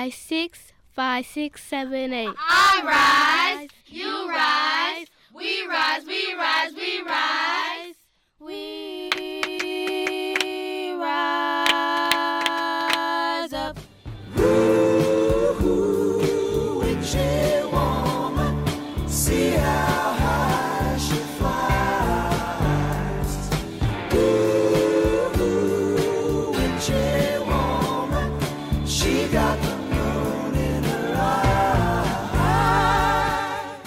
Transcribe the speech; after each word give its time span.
five, 0.00 0.14
six, 0.14 0.72
five, 0.96 1.26
six, 1.26 1.62
seven, 1.62 2.14
eight. 2.14 2.34
I 2.38 3.60
rise, 3.60 3.68
you 3.86 4.30
rise, 4.30 5.06
we 5.34 5.66
rise, 5.66 6.06
we 6.06 6.34
rise, 6.34 6.72
we 6.72 7.02
rise. 7.02 7.79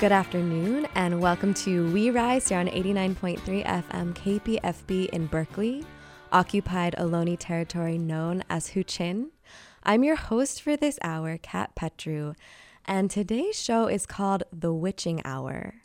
Good 0.03 0.11
afternoon, 0.11 0.85
and 0.95 1.21
welcome 1.21 1.53
to 1.53 1.89
We 1.93 2.09
Rise 2.09 2.49
here 2.49 2.59
on 2.59 2.67
89.3 2.67 3.39
FM 3.65 4.13
KPFB 4.13 5.07
in 5.11 5.27
Berkeley, 5.27 5.85
occupied 6.29 6.93
Ohlone 6.99 7.37
territory 7.39 7.97
known 7.97 8.43
as 8.49 8.71
Huchiun. 8.71 9.27
I'm 9.81 10.03
your 10.03 10.17
host 10.17 10.61
for 10.61 10.75
this 10.75 10.99
hour, 11.03 11.37
Cat 11.37 11.73
Petru, 11.75 12.33
and 12.83 13.09
today's 13.09 13.57
show 13.57 13.87
is 13.87 14.05
called 14.05 14.43
The 14.51 14.73
Witching 14.73 15.21
Hour. 15.23 15.75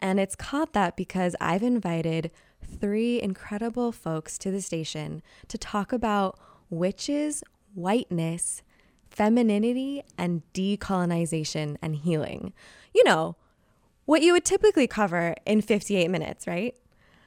And 0.00 0.18
it's 0.18 0.34
called 0.34 0.72
that 0.72 0.96
because 0.96 1.36
I've 1.40 1.62
invited 1.62 2.32
three 2.64 3.22
incredible 3.22 3.92
folks 3.92 4.36
to 4.38 4.50
the 4.50 4.62
station 4.62 5.22
to 5.46 5.56
talk 5.56 5.92
about 5.92 6.36
witches, 6.70 7.44
whiteness, 7.74 8.64
femininity, 9.08 10.02
and 10.18 10.42
decolonization 10.54 11.76
and 11.80 11.94
healing. 11.94 12.52
You 12.92 13.04
know, 13.04 13.36
what 14.10 14.22
you 14.22 14.32
would 14.32 14.44
typically 14.44 14.88
cover 14.88 15.36
in 15.46 15.60
58 15.60 16.08
minutes, 16.10 16.48
right? 16.48 16.74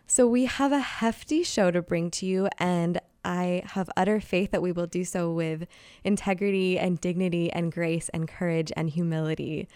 So 0.06 0.28
we 0.28 0.44
have 0.44 0.74
a 0.74 0.80
hefty 0.80 1.42
show 1.42 1.72
to 1.72 1.82
bring 1.82 2.12
to 2.12 2.26
you, 2.26 2.50
and 2.60 3.00
I 3.24 3.64
have 3.68 3.90
utter 3.96 4.20
faith 4.20 4.52
that 4.52 4.62
we 4.62 4.74
will 4.74 4.86
do 4.86 5.06
so 5.06 5.32
with 5.32 5.66
integrity 6.04 6.78
and 6.78 7.00
dignity 7.00 7.50
and 7.50 7.72
grace 7.72 8.10
and 8.10 8.28
courage 8.28 8.70
and 8.76 8.90
humility. 8.90 9.70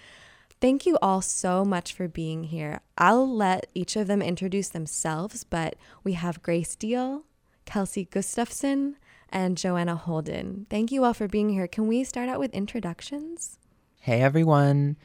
Thank 0.60 0.86
you 0.86 0.98
all 1.02 1.22
so 1.22 1.64
much 1.64 1.94
for 1.94 2.10
being 2.10 2.44
here. 2.44 2.82
I'll 2.98 3.34
let 3.34 3.68
each 3.74 3.96
of 3.96 4.08
them 4.08 4.22
introduce 4.22 4.68
themselves, 4.68 5.46
but 5.46 5.78
we 6.04 6.12
have 6.12 6.44
Grace 6.44 6.76
Diehl, 6.76 7.24
Kelsey 7.64 8.04
Gustafson, 8.04 8.98
and 9.30 9.58
Johanna 9.58 9.96
Holden. 9.96 10.68
Thank 10.70 10.92
you 10.92 11.06
all 11.06 11.14
for 11.14 11.30
being 11.30 11.52
here. 11.52 11.70
Can 11.70 11.88
we 11.88 12.04
start 12.04 12.28
out 12.28 12.40
with 12.40 12.54
introductions? 12.54 13.60
Hey 14.02 14.20
everyone, 14.20 14.98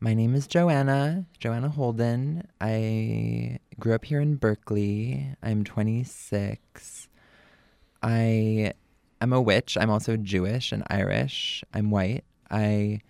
my 0.00 0.14
name 0.14 0.34
is 0.34 0.46
Johanna, 0.46 1.26
Johanna 1.40 1.68
Holden. 1.68 2.46
I 2.60 3.58
grew 3.80 3.94
up 3.94 4.04
here 4.04 4.20
in 4.20 4.36
Berkeley. 4.36 5.34
I'm 5.42 5.64
26. 5.64 7.08
I 8.02 8.72
am 9.20 9.32
a 9.32 9.40
witch. 9.40 9.76
I'm 9.76 9.90
also 9.90 10.16
Jewish 10.16 10.70
and 10.70 10.84
Irish. 10.88 11.64
I'm 11.74 11.90
white. 11.90 12.24
I 12.48 13.00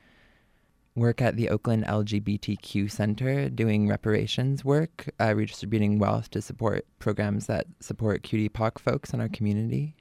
work 0.94 1.20
at 1.20 1.36
the 1.36 1.50
Oakland 1.50 1.84
LGBTQ 1.84 2.90
Center 2.90 3.50
doing 3.50 3.86
reparations 3.86 4.64
work, 4.64 5.10
uh, 5.20 5.34
redistributing 5.34 5.98
wealth 5.98 6.30
to 6.30 6.40
support 6.40 6.86
programs 6.98 7.46
that 7.46 7.66
support 7.80 8.22
QTPOC 8.22 8.78
folks 8.78 9.12
in 9.12 9.20
our 9.20 9.28
community. 9.28 9.94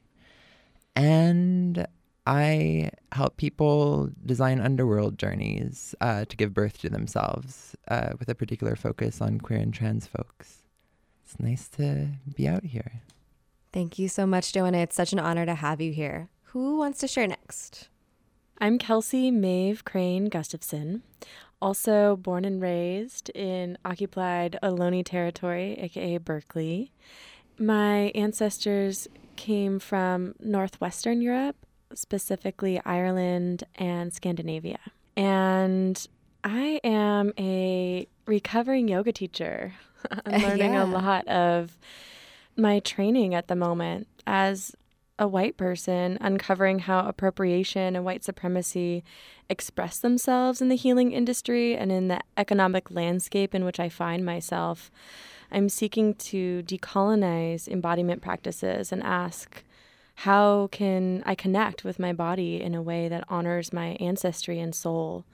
And 0.96 1.86
I 2.28 2.92
help 3.14 3.38
people 3.38 4.10
design 4.26 4.60
underworld 4.60 5.18
journeys 5.18 5.96
uh, 6.02 6.26
to 6.26 6.36
give 6.36 6.54
birth 6.54 6.78
to 6.80 6.90
themselves 6.90 7.74
uh, 7.88 8.10
with 8.20 8.28
a 8.28 8.36
particular 8.36 8.76
focus 8.76 9.22
on 9.22 9.40
queer 9.40 9.60
and 9.60 9.74
trans 9.74 10.08
folks. 10.08 10.64
It's 11.24 11.40
nice 11.40 11.70
to 11.70 12.10
be 12.36 12.46
out 12.46 12.66
here. 12.66 13.02
Thank 13.72 13.98
you 13.98 14.10
so 14.10 14.28
much, 14.28 14.52
Johanna. 14.52 14.80
It's 14.80 14.96
such 14.96 15.14
an 15.14 15.20
honor 15.20 15.46
to 15.46 15.56
have 15.56 15.80
you 15.80 15.94
here. 15.94 16.28
Who 16.52 16.78
wants 16.78 17.00
to 17.00 17.08
share 17.08 17.28
next? 17.28 17.88
I'm 18.60 18.78
Kelsey 18.78 19.32
Maeve 19.32 19.86
Crane 19.86 20.26
Gustafson, 20.26 21.04
also 21.62 22.18
born 22.18 22.44
and 22.44 22.62
raised 22.62 23.30
in 23.30 23.78
occupied 23.86 24.60
Ohlone 24.62 25.06
territory, 25.06 25.78
aka 25.80 26.18
Berkeley. 26.18 26.92
My 27.58 28.12
ancestors 28.16 29.08
came 29.38 29.80
from 29.80 30.36
northwestern 30.42 31.22
Europe, 31.22 31.56
specifically 31.94 32.82
Ireland 32.86 33.64
and 33.76 34.14
Scandinavia. 34.14 34.80
And 35.16 36.06
I 36.44 36.80
am 36.84 37.34
a 37.38 38.08
recovering 38.26 38.88
yoga 38.88 39.12
teacher. 39.12 39.74
I'm 40.26 40.42
learning 40.44 40.74
Yeah. 40.74 40.84
a 40.84 40.86
lot 40.86 41.28
of 41.28 41.78
my 42.56 42.80
training 42.80 43.34
at 43.36 43.48
the 43.48 43.56
moment 43.56 44.08
as 44.26 44.76
a 45.20 45.28
white 45.28 45.58
person, 45.58 46.18
uncovering 46.22 46.80
how 46.80 47.00
appropriation 47.08 47.96
and 47.96 48.06
white 48.06 48.24
supremacy 48.24 49.04
express 49.50 49.98
themselves 49.98 50.62
in 50.62 50.70
the 50.70 50.76
healing 50.76 51.12
industry 51.12 51.76
and 51.76 51.92
in 51.92 52.08
the 52.08 52.20
economic 52.38 52.92
landscape 52.92 53.56
in 53.56 53.66
which 53.66 53.80
I 53.80 53.90
find 53.90 54.24
myself. 54.24 54.92
I'm 55.52 55.70
seeking 55.70 56.14
to 56.16 56.62
decolonize 56.64 57.68
embodiment 57.68 58.22
practices 58.22 58.92
and 58.92 59.02
ask 59.02 59.64
how 60.22 60.68
can 60.72 61.22
I 61.28 61.36
connect 61.36 61.84
with 61.84 62.00
my 62.00 62.12
body 62.12 62.60
in 62.60 62.74
a 62.74 62.82
way 62.82 63.08
that 63.08 63.24
honors 63.30 63.72
my 63.72 63.90
ancestry 64.00 64.60
and 64.60 64.74
soul, 64.74 65.26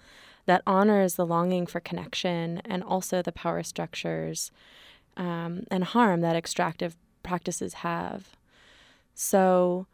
that 0.46 0.62
honors 0.68 1.16
the 1.16 1.26
longing 1.26 1.66
for 1.66 1.80
connection 1.80 2.62
and 2.66 2.84
also 2.84 3.22
the 3.22 3.32
power 3.32 3.64
structures 3.64 4.52
um, 5.16 5.64
and 5.72 5.86
harm 5.86 6.20
that 6.20 6.36
extractive 6.36 6.98
practices 7.24 7.76
have. 7.76 8.36
So 9.16 9.88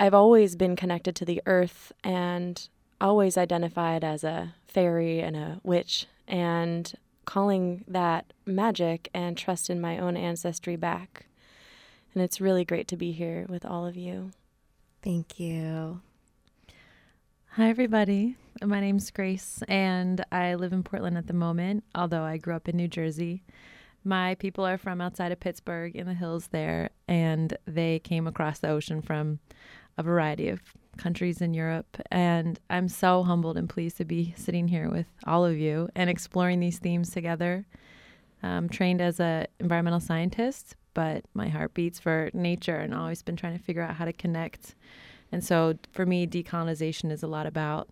I've 0.00 0.14
always 0.14 0.56
been 0.56 0.76
connected 0.76 1.14
to 1.16 1.26
the 1.26 1.42
earth 1.44 1.92
and 2.02 2.66
always 3.02 3.36
identified 3.36 4.02
as 4.02 4.24
a 4.24 4.54
fairy 4.66 5.20
and 5.20 5.36
a 5.36 5.60
witch 5.62 6.06
and 6.26 6.90
calling 7.26 7.84
that 7.86 8.32
magic 8.46 9.10
and 9.12 9.36
trust 9.36 9.68
in 9.68 9.78
my 9.78 9.98
own 9.98 10.16
ancestry 10.16 10.76
back. 10.76 11.26
And 12.14 12.22
it's 12.22 12.40
really 12.40 12.64
great 12.64 12.86
to 12.88 12.96
be 12.96 13.10
here 13.10 13.44
with 13.48 13.66
all 13.66 13.86
of 13.86 13.96
you. 13.96 14.30
Thank 15.02 15.40
you. 15.40 16.00
Hi, 17.50 17.68
everybody. 17.68 18.36
My 18.62 18.80
name's 18.80 19.10
Grace, 19.10 19.62
and 19.66 20.24
I 20.30 20.54
live 20.54 20.72
in 20.72 20.84
Portland 20.84 21.18
at 21.18 21.26
the 21.26 21.32
moment, 21.32 21.82
although 21.94 22.22
I 22.22 22.36
grew 22.36 22.54
up 22.54 22.68
in 22.68 22.76
New 22.76 22.86
Jersey. 22.88 23.42
My 24.04 24.36
people 24.36 24.64
are 24.64 24.78
from 24.78 25.00
outside 25.00 25.32
of 25.32 25.40
Pittsburgh 25.40 25.96
in 25.96 26.06
the 26.06 26.14
hills 26.14 26.48
there, 26.52 26.90
and 27.08 27.56
they 27.66 27.98
came 27.98 28.28
across 28.28 28.60
the 28.60 28.68
ocean 28.68 29.02
from 29.02 29.40
a 29.98 30.02
variety 30.02 30.48
of 30.48 30.60
countries 30.96 31.40
in 31.40 31.52
Europe. 31.52 31.96
And 32.12 32.60
I'm 32.70 32.88
so 32.88 33.24
humbled 33.24 33.56
and 33.56 33.68
pleased 33.68 33.96
to 33.96 34.04
be 34.04 34.34
sitting 34.36 34.68
here 34.68 34.88
with 34.88 35.06
all 35.26 35.44
of 35.44 35.56
you 35.56 35.88
and 35.96 36.08
exploring 36.08 36.60
these 36.60 36.78
themes 36.78 37.10
together. 37.10 37.66
I'm 38.42 38.68
trained 38.68 39.00
as 39.00 39.18
an 39.18 39.46
environmental 39.58 40.00
scientist, 40.00 40.76
but 40.94 41.24
my 41.34 41.48
heart 41.48 41.74
beats 41.74 41.98
for 41.98 42.30
nature 42.32 42.76
and 42.76 42.94
always 42.94 43.22
been 43.22 43.36
trying 43.36 43.56
to 43.58 43.62
figure 43.62 43.82
out 43.82 43.96
how 43.96 44.04
to 44.04 44.12
connect. 44.12 44.74
And 45.32 45.44
so 45.44 45.74
for 45.92 46.06
me, 46.06 46.26
decolonization 46.26 47.10
is 47.10 47.22
a 47.22 47.26
lot 47.26 47.46
about 47.46 47.88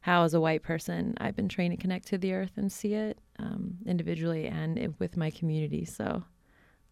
how, 0.00 0.24
as 0.24 0.34
a 0.34 0.40
white 0.40 0.62
person, 0.62 1.14
I've 1.18 1.36
been 1.36 1.48
trained 1.48 1.72
to 1.72 1.80
connect 1.80 2.08
to 2.08 2.18
the 2.18 2.32
earth 2.34 2.52
and 2.56 2.72
see 2.72 2.94
it 2.94 3.18
um, 3.38 3.78
individually 3.86 4.46
and 4.48 4.76
it, 4.76 4.98
with 4.98 5.16
my 5.16 5.30
community. 5.30 5.84
So 5.84 6.24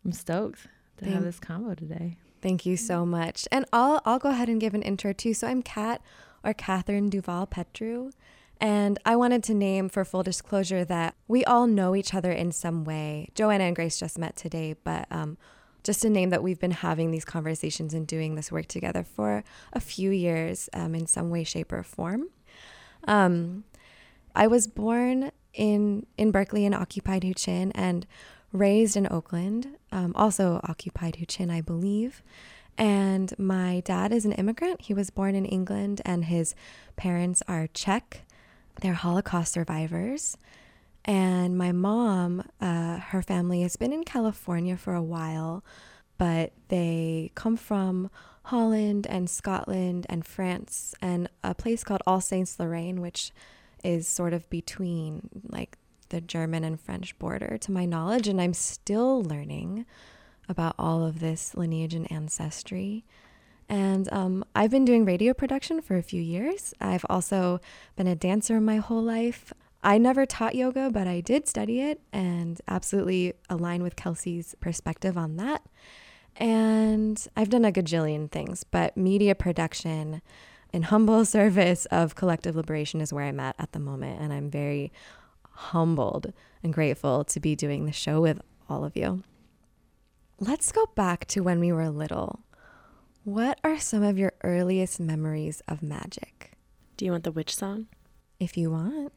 I'm 0.04 0.12
stoked 0.12 0.62
to 0.98 1.04
Thank- 1.04 1.14
have 1.14 1.24
this 1.24 1.40
combo 1.40 1.74
today. 1.74 2.16
Thank 2.40 2.64
you 2.64 2.78
so 2.78 3.04
much. 3.04 3.46
And 3.52 3.66
I'll 3.70 4.00
I'll 4.06 4.18
go 4.18 4.30
ahead 4.30 4.48
and 4.48 4.58
give 4.60 4.72
an 4.72 4.80
intro 4.80 5.12
too. 5.12 5.34
So 5.34 5.46
I'm 5.46 5.60
Cat 5.60 6.00
or 6.42 6.54
Catherine 6.54 7.10
Duval 7.10 7.46
Petru. 7.46 8.12
And 8.60 8.98
I 9.06 9.16
wanted 9.16 9.42
to 9.44 9.54
name 9.54 9.88
for 9.88 10.04
full 10.04 10.22
disclosure 10.22 10.84
that 10.84 11.14
we 11.26 11.44
all 11.44 11.66
know 11.66 11.96
each 11.96 12.12
other 12.12 12.30
in 12.30 12.52
some 12.52 12.84
way. 12.84 13.30
Johanna 13.34 13.64
and 13.64 13.76
Grace 13.76 13.98
just 13.98 14.18
met 14.18 14.36
today, 14.36 14.76
but 14.84 15.06
um, 15.10 15.38
just 15.82 16.02
to 16.02 16.10
name 16.10 16.28
that 16.30 16.42
we've 16.42 16.60
been 16.60 16.70
having 16.70 17.10
these 17.10 17.24
conversations 17.24 17.94
and 17.94 18.06
doing 18.06 18.34
this 18.34 18.52
work 18.52 18.66
together 18.66 19.02
for 19.02 19.44
a 19.72 19.80
few 19.80 20.10
years 20.10 20.68
um, 20.74 20.94
in 20.94 21.06
some 21.06 21.30
way, 21.30 21.42
shape, 21.42 21.72
or 21.72 21.82
form. 21.82 22.28
Um, 23.08 23.64
I 24.34 24.46
was 24.46 24.66
born 24.66 25.32
in 25.54 26.06
in 26.16 26.30
Berkeley 26.30 26.64
in 26.64 26.74
occupied 26.74 27.22
Huchiun 27.22 27.72
and 27.74 28.06
raised 28.52 28.96
in 28.96 29.10
Oakland, 29.10 29.76
um, 29.90 30.12
also 30.14 30.60
occupied 30.64 31.14
Huchiun, 31.14 31.50
I 31.50 31.60
believe. 31.60 32.22
And 32.76 33.32
my 33.38 33.80
dad 33.84 34.12
is 34.12 34.24
an 34.24 34.32
immigrant. 34.32 34.82
He 34.82 34.94
was 34.94 35.10
born 35.10 35.34
in 35.34 35.44
England, 35.44 36.00
and 36.04 36.26
his 36.26 36.54
parents 36.96 37.42
are 37.48 37.66
Czech. 37.68 38.22
They're 38.80 38.94
Holocaust 38.94 39.52
survivors. 39.52 40.36
And 41.04 41.56
my 41.56 41.72
mom, 41.72 42.44
uh, 42.60 42.98
her 42.98 43.22
family 43.22 43.62
has 43.62 43.76
been 43.76 43.92
in 43.92 44.04
California 44.04 44.76
for 44.76 44.94
a 44.94 45.02
while, 45.02 45.64
but 46.18 46.52
they 46.68 47.32
come 47.34 47.56
from 47.56 48.10
Holland 48.44 49.06
and 49.06 49.28
Scotland 49.30 50.06
and 50.08 50.26
France 50.26 50.94
and 51.00 51.28
a 51.42 51.54
place 51.54 51.84
called 51.84 52.02
Alsace-Lorraine, 52.06 53.00
which 53.00 53.32
is 53.82 54.06
sort 54.06 54.34
of 54.34 54.48
between 54.50 55.28
like 55.48 55.78
the 56.10 56.20
German 56.20 56.64
and 56.64 56.78
French 56.78 57.18
border 57.18 57.56
to 57.58 57.72
my 57.72 57.86
knowledge. 57.86 58.28
And 58.28 58.40
I'm 58.40 58.54
still 58.54 59.22
learning 59.22 59.86
about 60.48 60.74
all 60.78 61.04
of 61.04 61.20
this 61.20 61.54
lineage 61.54 61.94
and 61.94 62.10
ancestry. 62.10 63.04
And 63.70 64.12
um, 64.12 64.44
I've 64.56 64.72
been 64.72 64.84
doing 64.84 65.04
radio 65.04 65.32
production 65.32 65.80
for 65.80 65.96
a 65.96 66.02
few 66.02 66.20
years. 66.20 66.74
I've 66.80 67.06
also 67.08 67.60
been 67.94 68.08
a 68.08 68.16
dancer 68.16 68.60
my 68.60 68.78
whole 68.78 69.02
life. 69.02 69.52
I 69.84 69.96
never 69.96 70.26
taught 70.26 70.56
yoga, 70.56 70.90
but 70.90 71.06
I 71.06 71.20
did 71.20 71.46
study 71.46 71.80
it 71.80 72.00
and 72.12 72.60
absolutely 72.66 73.34
align 73.48 73.84
with 73.84 73.94
Kelsey's 73.94 74.56
perspective 74.58 75.16
on 75.16 75.36
that. 75.36 75.62
And 76.34 77.24
I've 77.36 77.48
done 77.48 77.64
a 77.64 77.70
gajillion 77.70 78.28
things, 78.28 78.64
but 78.64 78.96
media 78.96 79.36
production 79.36 80.20
in 80.72 80.82
humble 80.82 81.24
service 81.36 81.86
of 81.86 82.16
collective 82.16 82.56
liberation 82.56 83.00
is 83.00 83.12
where 83.12 83.24
I'm 83.24 83.38
at 83.38 83.54
at 83.56 83.70
the 83.70 83.78
moment. 83.78 84.20
And 84.20 84.32
I'm 84.32 84.50
very 84.50 84.90
humbled 85.48 86.32
and 86.64 86.72
grateful 86.72 87.22
to 87.22 87.38
be 87.38 87.54
doing 87.54 87.86
the 87.86 87.92
show 87.92 88.20
with 88.20 88.40
all 88.68 88.84
of 88.84 88.96
you. 88.96 89.22
Let's 90.40 90.72
go 90.72 90.86
back 90.96 91.26
to 91.26 91.40
when 91.40 91.60
we 91.60 91.70
were 91.70 91.88
little. 91.88 92.40
What 93.24 93.60
are 93.62 93.78
some 93.78 94.02
of 94.02 94.16
your 94.18 94.32
earliest 94.42 94.98
memories 94.98 95.60
of 95.68 95.82
magic? 95.82 96.52
Do 96.96 97.04
you 97.04 97.10
want 97.10 97.24
the 97.24 97.30
witch 97.30 97.54
song? 97.54 97.86
If 98.38 98.56
you 98.56 98.70
want. 98.70 99.12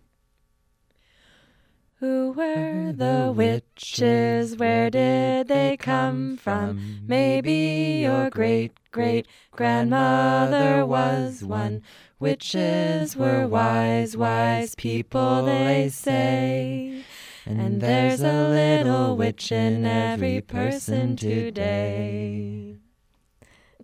Who 2.01 2.33
were 2.33 2.91
the 2.91 3.31
witches? 3.33 4.57
Where 4.57 4.89
did 4.89 5.47
they 5.47 5.77
come 5.77 6.35
from? 6.35 6.99
Maybe 7.07 8.01
your 8.01 8.29
great 8.29 8.73
great 8.91 9.25
grandmother 9.51 10.85
was 10.85 11.41
one. 11.41 11.81
Witches 12.19 13.15
were 13.15 13.47
wise, 13.47 14.17
wise 14.17 14.75
people, 14.75 15.45
they 15.45 15.87
say. 15.87 17.05
And 17.45 17.79
there's 17.79 18.21
a 18.21 18.49
little 18.49 19.15
witch 19.15 19.49
in 19.53 19.85
every 19.85 20.41
person 20.41 21.15
today. 21.15 22.82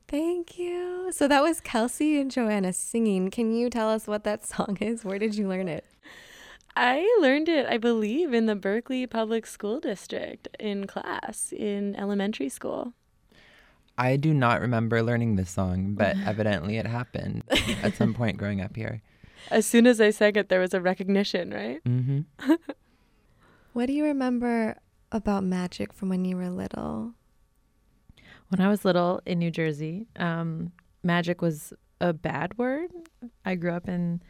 Thank 0.10 0.58
you. 0.58 1.12
So 1.12 1.28
that 1.28 1.44
was 1.44 1.62
Kelsey 1.62 2.20
and 2.20 2.32
Joanna 2.32 2.74
singing. 2.74 3.30
Can 3.30 3.54
you 3.54 3.70
tell 3.70 3.90
us 3.90 4.08
what 4.08 4.24
that 4.24 4.44
song 4.54 4.78
is? 4.82 5.06
Where 5.06 5.20
did 5.20 5.36
you 5.36 5.48
learn 5.48 5.68
it? 5.68 5.86
I 6.76 7.08
learned 7.22 7.48
it, 7.48 7.68
I 7.68 7.78
believe, 7.78 8.34
in 8.34 8.48
the 8.48 8.56
Berkeley 8.56 9.06
Public 9.06 9.46
School 9.46 9.80
District 9.80 10.48
in 10.60 10.88
class 10.88 11.54
in 11.56 11.96
elementary 11.96 12.50
school. 12.50 12.94
I 14.00 14.16
do 14.16 14.34
not 14.34 14.62
remember 14.62 15.04
learning 15.04 15.36
this 15.36 15.52
song, 15.52 15.94
but 15.94 16.16
evidently 16.26 16.78
it 16.78 16.88
happened 16.88 17.44
at 17.84 17.96
some 17.96 18.16
point 18.16 18.38
growing 18.38 18.62
up 18.62 18.76
here. 18.76 19.04
As 19.52 19.66
soon 19.66 19.86
as 19.86 20.02
I 20.02 20.10
sang 20.10 20.36
it, 20.38 20.50
there 20.50 20.60
was 20.60 20.74
a 20.74 20.82
recognition, 20.82 21.52
right? 21.52 21.84
Mm-hmm. 21.84 22.54
What 23.74 23.86
do 23.86 23.94
you 23.94 24.06
remember 24.06 24.78
about 25.12 25.44
magic 25.44 25.94
from 25.94 26.10
when 26.10 26.26
you 26.26 26.36
were 26.36 26.50
little? 26.50 27.14
When 28.50 28.62
I 28.62 28.68
was 28.68 28.84
little 28.84 29.22
in 29.26 29.40
New 29.40 29.52
Jersey, 29.52 30.08
um, 30.18 30.72
magic 31.04 31.42
was 31.42 31.72
a 32.02 32.14
bad 32.14 32.58
word. 32.58 32.90
I 33.46 33.56
grew 33.56 33.72
up 33.74 33.88
in 33.88 34.22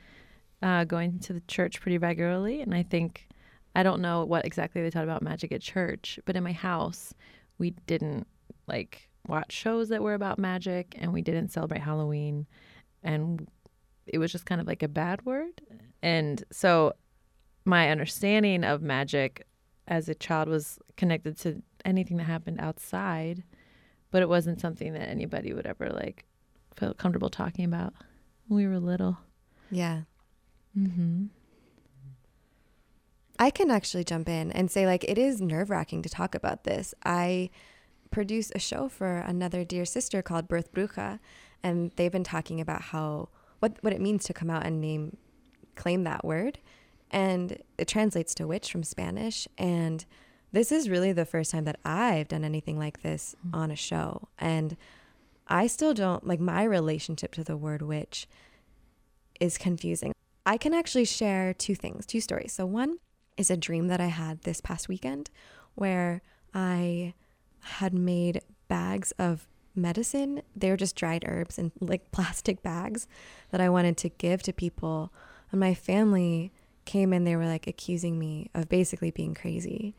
uh, 0.61 0.83
going 0.83 1.19
to 1.19 1.33
the 1.33 1.41
church 1.41 1.79
pretty 1.79 1.97
regularly, 1.97 2.61
and 2.61 2.75
I 2.75 2.83
think 2.83 3.27
I 3.75 3.83
don't 3.83 4.01
know 4.01 4.25
what 4.25 4.45
exactly 4.45 4.81
they 4.81 4.89
taught 4.89 5.05
about 5.05 5.21
magic 5.21 5.53
at 5.53 5.61
church, 5.61 6.19
but 6.25 6.35
in 6.35 6.43
my 6.43 6.51
house, 6.51 7.13
we 7.59 7.71
didn't 7.87 8.27
like 8.67 9.09
watch 9.27 9.53
shows 9.53 9.87
that 9.89 10.03
were 10.03 10.15
about 10.15 10.37
magic, 10.37 10.95
and 10.99 11.13
we 11.13 11.21
didn't 11.21 11.53
celebrate 11.53 11.81
Halloween, 11.81 12.45
and 13.03 13.47
it 14.05 14.17
was 14.17 14.33
just 14.33 14.45
kind 14.45 14.59
of 14.59 14.67
like 14.67 14.83
a 14.83 14.89
bad 14.89 15.23
word. 15.25 15.61
And 16.01 16.43
so, 16.51 16.93
my 17.63 17.89
understanding 17.89 18.65
of 18.65 18.81
magic 18.81 19.45
as 19.87 20.09
a 20.09 20.15
child 20.15 20.49
was 20.49 20.77
connected 20.97 21.37
to 21.39 21.61
anything 21.85 22.17
that 22.17 22.23
happened 22.23 22.59
outside, 22.59 23.43
but 24.11 24.21
it 24.21 24.29
wasn't 24.29 24.59
something 24.59 24.93
that 24.93 25.09
anybody 25.09 25.53
would 25.53 25.65
ever 25.65 25.89
like 25.89 26.25
feel 26.75 26.93
comfortable 26.93 27.29
talking 27.29 27.65
about 27.65 27.93
when 28.47 28.57
we 28.57 28.67
were 28.67 28.79
little. 28.79 29.17
Yeah. 29.69 30.01
Mm-hmm. 30.77 31.25
I 33.37 33.49
can 33.49 33.71
actually 33.71 34.03
jump 34.03 34.27
in 34.27 34.51
and 34.51 34.69
say, 34.69 34.85
like, 34.85 35.05
it 35.05 35.17
is 35.17 35.41
nerve 35.41 35.69
wracking 35.69 36.01
to 36.01 36.09
talk 36.09 36.35
about 36.35 36.65
this. 36.65 36.93
I 37.05 37.49
produce 38.11 38.51
a 38.53 38.59
show 38.59 38.89
for 38.89 39.19
another 39.19 39.63
dear 39.63 39.85
sister 39.85 40.21
called 40.21 40.47
Birth 40.47 40.73
Bruja, 40.73 41.19
and 41.63 41.91
they've 41.95 42.11
been 42.11 42.23
talking 42.23 42.59
about 42.59 42.81
how 42.81 43.29
what 43.59 43.77
what 43.81 43.93
it 43.93 44.01
means 44.01 44.23
to 44.25 44.33
come 44.33 44.49
out 44.49 44.65
and 44.65 44.81
name 44.81 45.17
claim 45.75 46.03
that 46.03 46.25
word, 46.25 46.59
and 47.11 47.59
it 47.77 47.87
translates 47.87 48.33
to 48.35 48.47
witch 48.47 48.71
from 48.71 48.83
Spanish. 48.83 49.47
And 49.57 50.05
this 50.51 50.71
is 50.71 50.89
really 50.89 51.11
the 51.11 51.25
first 51.25 51.51
time 51.51 51.65
that 51.65 51.79
I've 51.85 52.27
done 52.27 52.43
anything 52.43 52.77
like 52.77 53.01
this 53.01 53.35
mm-hmm. 53.45 53.55
on 53.55 53.71
a 53.71 53.75
show, 53.75 54.27
and 54.37 54.75
I 55.47 55.67
still 55.67 55.93
don't 55.93 56.25
like 56.27 56.39
my 56.39 56.63
relationship 56.63 57.33
to 57.33 57.43
the 57.43 57.57
word 57.57 57.81
witch 57.81 58.27
is 59.39 59.57
confusing. 59.57 60.13
I 60.45 60.57
can 60.57 60.73
actually 60.73 61.05
share 61.05 61.53
two 61.53 61.75
things, 61.75 62.05
two 62.05 62.21
stories. 62.21 62.53
So 62.53 62.65
one 62.65 62.97
is 63.37 63.49
a 63.49 63.57
dream 63.57 63.87
that 63.87 64.01
I 64.01 64.07
had 64.07 64.41
this 64.41 64.61
past 64.61 64.89
weekend 64.89 65.29
where 65.75 66.21
I 66.53 67.13
had 67.61 67.93
made 67.93 68.41
bags 68.67 69.11
of 69.19 69.47
medicine. 69.75 70.41
They 70.55 70.69
were 70.69 70.77
just 70.77 70.95
dried 70.95 71.25
herbs 71.27 71.57
in 71.57 71.71
like 71.79 72.11
plastic 72.11 72.61
bags 72.61 73.07
that 73.51 73.61
I 73.61 73.69
wanted 73.69 73.97
to 73.97 74.09
give 74.09 74.43
to 74.43 74.53
people. 74.53 75.11
And 75.51 75.59
my 75.59 75.73
family 75.73 76.51
came 76.85 77.13
in, 77.13 77.23
they 77.23 77.35
were 77.35 77.45
like 77.45 77.67
accusing 77.67 78.19
me 78.19 78.49
of 78.53 78.69
basically 78.69 79.11
being 79.11 79.33
crazy. 79.33 79.95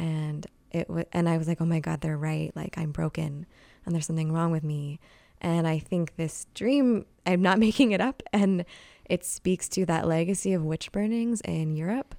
And 0.00 0.46
it 0.70 0.88
was, 0.88 1.04
and 1.12 1.28
I 1.28 1.36
was 1.36 1.46
like, 1.46 1.60
oh 1.60 1.66
my 1.66 1.78
God, 1.80 2.00
they're 2.00 2.16
right. 2.16 2.50
Like 2.56 2.78
I'm 2.78 2.90
broken 2.90 3.44
and 3.84 3.94
there's 3.94 4.06
something 4.06 4.32
wrong 4.32 4.50
with 4.50 4.64
me. 4.64 4.98
And 5.42 5.68
I 5.68 5.78
think 5.78 6.16
this 6.16 6.46
dream, 6.54 7.04
I'm 7.26 7.42
not 7.42 7.58
making 7.66 7.92
it 7.92 8.00
up. 8.00 8.22
And 8.32 8.64
it 9.04 9.24
speaks 9.24 9.68
to 9.70 9.84
that 9.86 10.08
legacy 10.08 10.54
of 10.54 10.64
witch 10.64 10.90
burnings 10.90 11.42
in 11.42 11.76
Europe. 11.76 12.14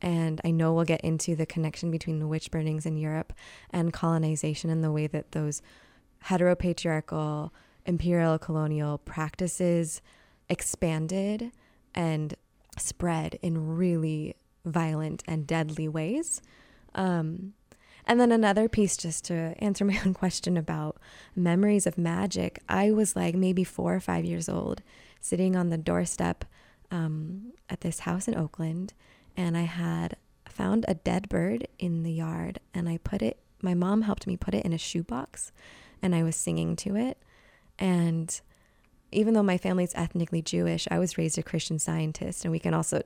And 0.00 0.40
I 0.44 0.52
know 0.52 0.72
we'll 0.72 0.84
get 0.84 1.00
into 1.00 1.34
the 1.34 1.46
connection 1.46 1.90
between 1.90 2.20
the 2.20 2.28
witch 2.28 2.52
burnings 2.52 2.86
in 2.86 2.96
Europe 2.96 3.32
and 3.70 3.92
colonization 3.92 4.70
and 4.70 4.84
the 4.84 4.92
way 4.92 5.08
that 5.08 5.32
those 5.32 5.60
heteropatriarchal, 6.26 7.50
imperial, 7.84 8.38
colonial 8.38 8.98
practices 8.98 10.00
expanded 10.48 11.50
and 11.96 12.34
spread 12.78 13.40
in 13.42 13.76
really 13.76 14.36
violent 14.64 15.24
and 15.26 15.48
deadly 15.48 15.88
ways. 15.88 16.40
Um, 16.94 17.54
and 18.08 18.18
then 18.18 18.32
another 18.32 18.68
piece, 18.68 18.96
just 18.96 19.26
to 19.26 19.54
answer 19.58 19.84
my 19.84 20.00
own 20.06 20.14
question 20.14 20.56
about 20.56 20.96
memories 21.36 21.86
of 21.86 21.98
magic, 21.98 22.62
I 22.68 22.90
was 22.90 23.14
like 23.14 23.34
maybe 23.34 23.64
four 23.64 23.94
or 23.94 24.00
five 24.00 24.24
years 24.24 24.48
old, 24.48 24.82
sitting 25.20 25.54
on 25.54 25.68
the 25.68 25.78
doorstep 25.78 26.44
um, 26.90 27.52
at 27.68 27.82
this 27.82 28.00
house 28.00 28.26
in 28.26 28.34
Oakland, 28.36 28.94
and 29.36 29.56
I 29.56 29.62
had 29.62 30.16
found 30.48 30.86
a 30.88 30.94
dead 30.94 31.28
bird 31.28 31.68
in 31.78 32.02
the 32.02 32.12
yard, 32.12 32.60
and 32.72 32.88
I 32.88 32.98
put 32.98 33.20
it. 33.20 33.38
My 33.60 33.74
mom 33.74 34.02
helped 34.02 34.26
me 34.26 34.36
put 34.36 34.54
it 34.54 34.64
in 34.64 34.72
a 34.72 34.78
shoebox, 34.78 35.52
and 36.00 36.14
I 36.14 36.22
was 36.22 36.34
singing 36.34 36.76
to 36.76 36.96
it. 36.96 37.18
And 37.78 38.40
even 39.12 39.34
though 39.34 39.42
my 39.42 39.58
family's 39.58 39.94
ethnically 39.94 40.42
Jewish, 40.42 40.88
I 40.90 40.98
was 40.98 41.18
raised 41.18 41.38
a 41.38 41.42
Christian 41.42 41.78
scientist, 41.78 42.44
and 42.44 42.52
we 42.52 42.58
can 42.58 42.72
also 42.72 43.02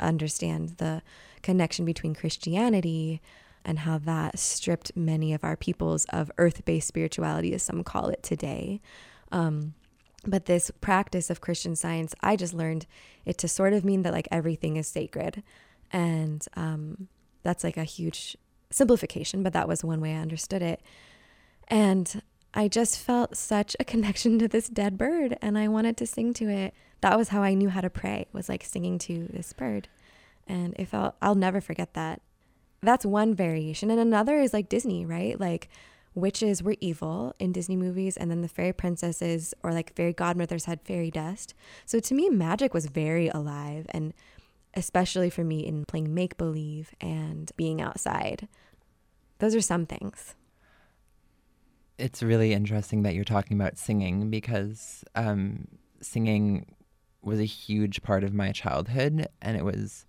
understand 0.00 0.76
the 0.78 1.02
connection 1.42 1.84
between 1.84 2.14
Christianity 2.14 3.20
and 3.64 3.80
how 3.80 3.98
that 3.98 4.38
stripped 4.38 4.96
many 4.96 5.32
of 5.32 5.42
our 5.42 5.56
peoples 5.56 6.04
of 6.10 6.30
earth 6.38 6.64
based 6.64 6.88
spirituality, 6.88 7.54
as 7.54 7.62
some 7.62 7.82
call 7.82 8.08
it 8.08 8.22
today. 8.22 8.80
Um, 9.32 9.74
but 10.26 10.46
this 10.46 10.70
practice 10.80 11.30
of 11.30 11.40
Christian 11.40 11.76
science, 11.76 12.14
I 12.20 12.36
just 12.36 12.54
learned 12.54 12.86
it 13.24 13.38
to 13.38 13.48
sort 13.48 13.72
of 13.72 13.84
mean 13.84 14.02
that 14.02 14.12
like 14.12 14.28
everything 14.30 14.76
is 14.76 14.86
sacred. 14.86 15.42
And 15.92 16.46
um, 16.56 17.08
that's 17.42 17.64
like 17.64 17.76
a 17.76 17.84
huge 17.84 18.36
simplification, 18.70 19.42
but 19.42 19.52
that 19.52 19.68
was 19.68 19.84
one 19.84 20.00
way 20.00 20.14
I 20.14 20.18
understood 20.20 20.62
it. 20.62 20.80
And 21.68 22.22
I 22.54 22.68
just 22.68 22.98
felt 22.98 23.36
such 23.36 23.74
a 23.80 23.84
connection 23.84 24.38
to 24.38 24.46
this 24.46 24.68
dead 24.68 24.96
bird 24.96 25.36
and 25.42 25.58
I 25.58 25.66
wanted 25.68 25.96
to 25.98 26.06
sing 26.06 26.32
to 26.34 26.48
it. 26.48 26.74
That 27.00 27.18
was 27.18 27.30
how 27.30 27.42
I 27.42 27.54
knew 27.54 27.68
how 27.68 27.80
to 27.80 27.90
pray, 27.90 28.26
was 28.32 28.48
like 28.48 28.64
singing 28.64 28.98
to 29.00 29.28
this 29.30 29.52
bird. 29.52 29.88
And 30.46 30.74
it 30.78 30.86
felt, 30.86 31.16
I'll 31.20 31.34
never 31.34 31.60
forget 31.60 31.94
that. 31.94 32.22
That's 32.80 33.04
one 33.04 33.34
variation. 33.34 33.90
And 33.90 33.98
another 33.98 34.38
is 34.40 34.52
like 34.52 34.68
Disney, 34.68 35.04
right? 35.04 35.38
Like 35.38 35.68
witches 36.14 36.62
were 36.62 36.76
evil 36.80 37.34
in 37.38 37.52
Disney 37.52 37.76
movies, 37.76 38.16
and 38.16 38.30
then 38.30 38.42
the 38.42 38.48
fairy 38.48 38.72
princesses 38.72 39.52
or 39.62 39.72
like 39.72 39.94
fairy 39.94 40.12
godmothers 40.12 40.66
had 40.66 40.80
fairy 40.82 41.10
dust. 41.10 41.54
So 41.86 41.98
to 41.98 42.14
me, 42.14 42.30
magic 42.30 42.72
was 42.72 42.86
very 42.86 43.28
alive, 43.28 43.86
and 43.90 44.14
especially 44.74 45.30
for 45.30 45.44
me 45.44 45.66
in 45.66 45.84
playing 45.84 46.14
make 46.14 46.36
believe 46.36 46.94
and 47.00 47.50
being 47.56 47.80
outside. 47.80 48.48
Those 49.38 49.54
are 49.54 49.60
some 49.60 49.86
things. 49.86 50.34
It's 51.98 52.22
really 52.22 52.52
interesting 52.52 53.02
that 53.02 53.14
you're 53.14 53.24
talking 53.24 53.58
about 53.58 53.78
singing 53.78 54.30
because 54.30 55.04
um, 55.14 55.68
singing 56.00 56.74
was 57.22 57.40
a 57.40 57.44
huge 57.44 58.02
part 58.02 58.24
of 58.24 58.34
my 58.34 58.52
childhood 58.52 59.28
and 59.40 59.56
it 59.56 59.64
was 59.64 60.04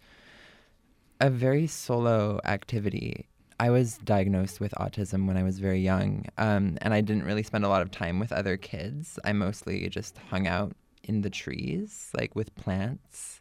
a 1.21 1.29
very 1.29 1.67
solo 1.67 2.39
activity. 2.43 3.27
I 3.59 3.69
was 3.69 3.97
diagnosed 3.99 4.59
with 4.59 4.73
autism 4.73 5.27
when 5.27 5.37
I 5.37 5.43
was 5.43 5.59
very 5.59 5.79
young, 5.79 6.25
um, 6.37 6.77
and 6.81 6.93
I 6.93 6.99
didn't 6.99 7.23
really 7.23 7.43
spend 7.43 7.63
a 7.63 7.69
lot 7.69 7.81
of 7.81 7.89
time 7.89 8.19
with 8.19 8.33
other 8.33 8.57
kids. 8.57 9.17
I 9.23 9.31
mostly 9.31 9.87
just 9.87 10.17
hung 10.29 10.45
out 10.45 10.73
in 11.05 11.21
the 11.21 11.29
trees, 11.29 12.11
like 12.17 12.35
with 12.35 12.53
plants. 12.55 13.39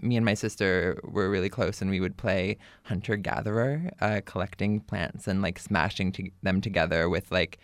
Me 0.00 0.16
and 0.16 0.24
my 0.24 0.32
sister 0.32 0.98
were 1.04 1.28
really 1.28 1.50
close, 1.50 1.82
and 1.82 1.90
we 1.90 2.00
would 2.00 2.16
play 2.16 2.56
hunter 2.84 3.16
gatherer, 3.16 3.90
uh, 4.00 4.22
collecting 4.24 4.80
plants 4.80 5.28
and 5.28 5.42
like 5.42 5.58
smashing 5.58 6.12
to- 6.12 6.30
them 6.42 6.62
together 6.62 7.10
with 7.10 7.30
like 7.30 7.58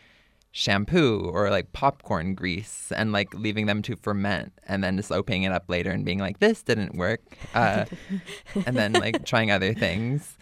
shampoo 0.56 1.30
or 1.34 1.50
like 1.50 1.70
popcorn 1.74 2.34
grease 2.34 2.90
and 2.96 3.12
like 3.12 3.34
leaving 3.34 3.66
them 3.66 3.82
to 3.82 3.94
ferment 3.94 4.54
and 4.66 4.82
then 4.82 4.96
just 4.96 5.12
opening 5.12 5.42
it 5.42 5.52
up 5.52 5.64
later 5.68 5.90
and 5.90 6.02
being 6.02 6.18
like 6.18 6.38
this 6.38 6.62
didn't 6.62 6.96
work 6.96 7.20
uh, 7.54 7.84
and 8.64 8.74
then 8.74 8.94
like 8.94 9.22
trying 9.26 9.50
other 9.50 9.74
things. 9.74 10.38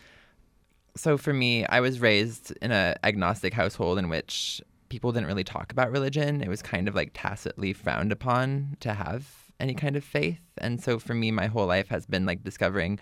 So 0.97 1.19
for 1.19 1.33
me 1.33 1.67
i 1.67 1.81
was 1.81 1.99
raised 1.99 2.53
in 2.63 2.71
a 2.71 2.95
agnostic 3.03 3.53
household 3.53 3.99
in 3.99 4.09
which 4.09 4.63
people 4.89 5.11
didn't 5.11 5.27
really 5.27 5.43
talk 5.43 5.73
about 5.73 5.91
religion. 5.91 6.41
It 6.41 6.49
was 6.49 6.63
kind 6.63 6.87
of 6.87 6.95
like 6.95 7.11
tacitly 7.13 7.73
frowned 7.73 8.13
upon 8.13 8.77
to 8.81 8.95
have 8.95 9.27
any 9.59 9.75
kind 9.75 9.97
of 9.97 10.05
faith. 10.05 10.39
And 10.59 10.81
so 10.81 11.01
for 11.01 11.15
me 11.15 11.33
my 11.33 11.47
whole 11.47 11.67
life 11.67 11.89
has 11.89 12.07
been 12.07 12.25
like 12.25 12.45
discovering 12.45 13.01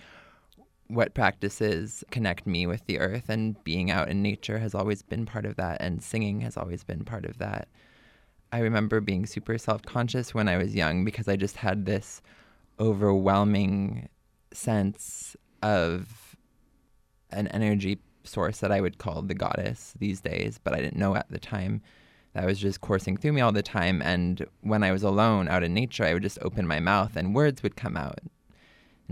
what 0.92 1.14
practices 1.14 2.04
connect 2.10 2.46
me 2.46 2.66
with 2.66 2.84
the 2.86 2.98
earth 2.98 3.28
and 3.28 3.62
being 3.64 3.90
out 3.90 4.08
in 4.08 4.20
nature 4.22 4.58
has 4.58 4.74
always 4.74 5.02
been 5.02 5.24
part 5.24 5.46
of 5.46 5.56
that 5.56 5.80
and 5.80 6.02
singing 6.02 6.40
has 6.42 6.56
always 6.56 6.84
been 6.84 7.04
part 7.04 7.24
of 7.24 7.38
that. 7.38 7.68
I 8.52 8.58
remember 8.58 9.00
being 9.00 9.24
super 9.24 9.56
self-conscious 9.56 10.34
when 10.34 10.48
i 10.48 10.58
was 10.58 10.74
young 10.74 11.04
because 11.04 11.28
i 11.28 11.36
just 11.36 11.56
had 11.56 11.86
this 11.86 12.20
overwhelming 12.78 14.08
sense 14.52 15.34
of 15.62 16.36
an 17.30 17.48
energy 17.48 17.98
source 18.24 18.58
that 18.58 18.70
i 18.70 18.80
would 18.80 18.98
call 18.98 19.22
the 19.22 19.34
goddess 19.34 19.94
these 19.98 20.20
days 20.20 20.60
but 20.62 20.74
i 20.74 20.80
didn't 20.80 20.98
know 20.98 21.16
at 21.16 21.30
the 21.30 21.38
time. 21.38 21.80
That 22.34 22.46
was 22.46 22.58
just 22.58 22.80
coursing 22.80 23.18
through 23.18 23.34
me 23.34 23.42
all 23.42 23.52
the 23.52 23.62
time 23.62 24.00
and 24.02 24.46
when 24.60 24.82
i 24.82 24.92
was 24.92 25.02
alone 25.02 25.48
out 25.48 25.62
in 25.62 25.72
nature 25.72 26.04
i 26.04 26.12
would 26.12 26.22
just 26.22 26.38
open 26.42 26.66
my 26.66 26.80
mouth 26.80 27.16
and 27.16 27.34
words 27.34 27.62
would 27.62 27.76
come 27.76 27.96
out 27.96 28.20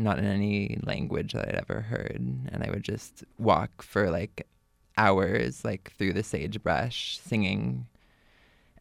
not 0.03 0.19
in 0.19 0.25
any 0.25 0.79
language 0.83 1.33
that 1.33 1.49
I'd 1.49 1.63
ever 1.69 1.81
heard. 1.83 2.17
And 2.51 2.63
I 2.63 2.71
would 2.71 2.83
just 2.83 3.25
walk 3.39 3.83
for 3.83 4.11
like 4.11 4.47
hours, 4.97 5.65
like 5.65 5.93
through 5.97 6.13
the 6.13 6.23
sagebrush, 6.23 7.19
singing. 7.19 7.87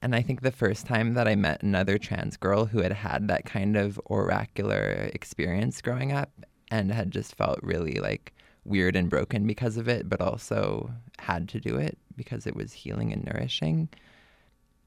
And 0.02 0.16
I 0.16 0.22
think 0.22 0.42
the 0.42 0.52
first 0.52 0.86
time 0.86 1.14
that 1.14 1.28
I 1.28 1.36
met 1.36 1.64
another 1.64 1.98
trans 1.98 2.38
girl 2.38 2.66
who 2.66 2.82
had 2.82 2.94
had 2.94 3.28
that 3.28 3.46
kind 3.46 3.76
of 3.76 4.00
oracular 4.10 5.10
experience 5.14 5.82
growing 5.82 6.12
up 6.12 6.32
and 6.72 6.92
had 6.92 7.12
just 7.12 7.36
felt 7.36 7.60
really 7.62 8.00
like 8.00 8.34
weird 8.66 8.96
and 8.96 9.10
broken 9.10 9.48
because 9.48 9.78
of 9.78 9.88
it, 9.88 10.08
but 10.08 10.22
also 10.22 10.92
had 11.18 11.50
to 11.50 11.60
do 11.60 11.78
it 11.78 11.98
because 12.16 12.46
it 12.48 12.56
was 12.56 12.74
healing 12.74 13.12
and 13.12 13.26
nourishing 13.26 13.90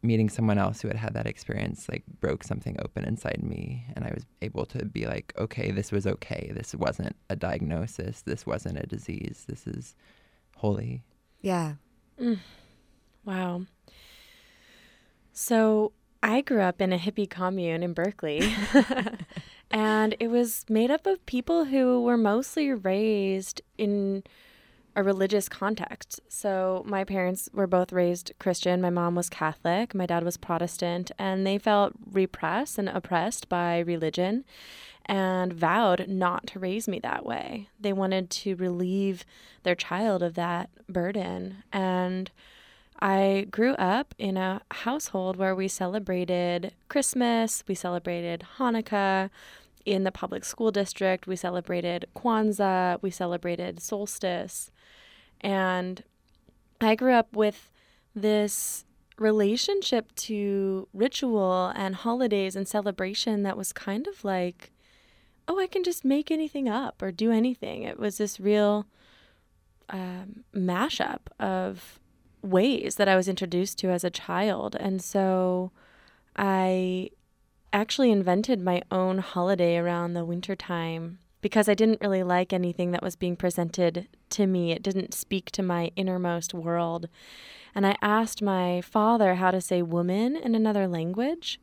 meeting 0.03 0.29
someone 0.29 0.59
else 0.59 0.81
who 0.81 0.89
had 0.89 0.97
had 0.97 1.15
that 1.15 1.27
experience 1.27 1.89
like 1.89 2.03
broke 2.21 2.43
something 2.43 2.77
open 2.83 3.05
inside 3.05 3.41
me 3.43 3.85
and 3.95 4.05
i 4.05 4.11
was 4.13 4.25
able 4.43 4.67
to 4.67 4.85
be 4.85 5.07
like 5.07 5.33
okay 5.39 5.71
this 5.71 5.93
was 5.93 6.07
okay. 6.07 6.51
This 6.55 6.75
wasn't 6.75 7.17
a 7.31 7.37
diagnosis. 7.37 8.23
This 8.23 8.47
wasn't 8.47 8.79
a 8.79 8.87
disease. 8.87 9.45
This 9.49 9.67
is 9.67 9.95
holy. 10.57 11.03
Yeah. 11.41 11.75
Mm. 12.21 12.39
Wow. 13.25 13.67
So 15.33 15.93
I 16.23 16.41
grew 16.41 16.61
up 16.61 16.81
in 16.81 16.93
a 16.93 16.99
hippie 16.99 17.29
commune 17.29 17.83
in 17.83 17.95
Berkeley, 17.95 18.43
and 19.71 20.15
it 20.21 20.29
was 20.29 20.65
made 20.69 20.91
up 20.91 21.07
of 21.07 21.25
people 21.27 21.65
who 21.65 22.03
were 22.03 22.19
mostly 22.19 22.73
raised 22.73 23.63
in 23.79 24.23
a 24.95 25.03
religious 25.03 25.49
context. 25.49 26.21
So 26.29 26.83
my 26.87 27.05
parents 27.05 27.49
were 27.53 27.67
both 27.67 27.93
raised 27.93 28.33
Christian. 28.39 28.81
My 28.81 28.91
mom 28.91 29.15
was 29.15 29.29
Catholic, 29.29 29.95
my 29.95 30.07
dad 30.07 30.25
was 30.25 30.37
Protestant, 30.37 31.11
and 31.19 31.47
they 31.47 31.59
felt 31.59 31.95
repressed 32.11 32.79
and 32.79 32.89
oppressed 32.89 33.49
by 33.49 33.79
religion 33.81 34.45
and 35.07 35.53
vowed 35.53 36.07
not 36.09 36.47
to 36.49 36.59
raise 36.59 36.87
me 36.87 36.99
that 37.01 37.25
way. 37.25 37.69
They 37.81 37.93
wanted 37.93 38.31
to 38.31 38.55
relieve 38.57 39.25
their 39.63 39.75
child 39.75 40.23
of 40.23 40.35
that 40.35 40.71
burden. 40.89 41.63
And 41.73 42.31
I 43.01 43.47
grew 43.51 43.73
up 43.75 44.15
in 44.19 44.37
a 44.37 44.63
household 44.71 45.37
where 45.37 45.57
we 45.57 45.69
celebrated 45.69 46.73
Christmas, 46.89 47.65
we 47.67 47.75
celebrated 47.75 48.45
Hanukkah. 48.59 49.31
In 49.85 50.05
the 50.05 50.13
public 50.13 50.45
school 50.45 50.71
district, 50.71 51.27
we 51.27 51.35
celebrated 51.35 52.07
Kwanzaa, 52.15 53.03
we 53.03 53.11
celebrated 53.11 53.81
solstice. 53.83 54.71
And 55.43 56.03
I 56.81 56.95
grew 56.95 57.15
up 57.15 57.35
with 57.37 57.71
this 58.15 58.85
relationship 59.19 60.15
to 60.15 60.89
ritual 60.93 61.73
and 61.75 61.95
holidays 61.95 62.57
and 62.57 62.67
celebration 62.67 63.43
that 63.43 63.57
was 63.57 63.73
kind 63.73 64.07
of 64.07 64.25
like, 64.25 64.73
oh, 65.49 65.59
I 65.59 65.67
can 65.67 65.85
just 65.85 66.05
make 66.05 66.31
anything 66.31 66.69
up 66.69 67.03
or 67.03 67.13
do 67.13 67.31
anything. 67.31 67.83
It 67.83 67.99
was 67.99 68.19
this 68.19 68.41
real 68.41 68.87
um, 69.91 70.45
mashup 70.55 71.21
of 71.39 71.99
ways 72.43 72.97
that 72.97 73.09
I 73.09 73.17
was 73.17 73.29
introduced 73.29 73.79
to 73.79 73.91
as 73.91 74.05
a 74.05 74.11
child. 74.11 74.77
And 74.79 75.03
so 75.03 75.71
I 76.37 77.11
actually 77.73 78.11
invented 78.11 78.61
my 78.61 78.83
own 78.91 79.19
holiday 79.19 79.77
around 79.77 80.15
the 80.15 80.25
winter 80.25 80.57
time 80.57 81.19
because 81.43 81.69
I 81.69 81.75
didn't 81.75 82.01
really 82.01 82.23
like 82.23 82.53
anything 82.53 82.93
that 82.93 83.03
was 83.03 83.17
being 83.17 83.37
presented 83.37 84.09
to 84.31 84.47
me. 84.47 84.73
It 84.73 84.83
didn't 84.83 85.13
speak 85.13 85.51
to 85.51 85.63
my 85.63 85.91
innermost 85.97 86.55
world. 86.55 87.09
And 87.75 87.87
I 87.87 87.97
asked 88.01 88.41
my 88.41 88.81
father 88.81 89.35
how 89.35 89.51
to 89.51 89.61
say 89.61 89.83
woman 89.83 90.37
in 90.37 90.55
another 90.55 90.89
language. 90.89 91.61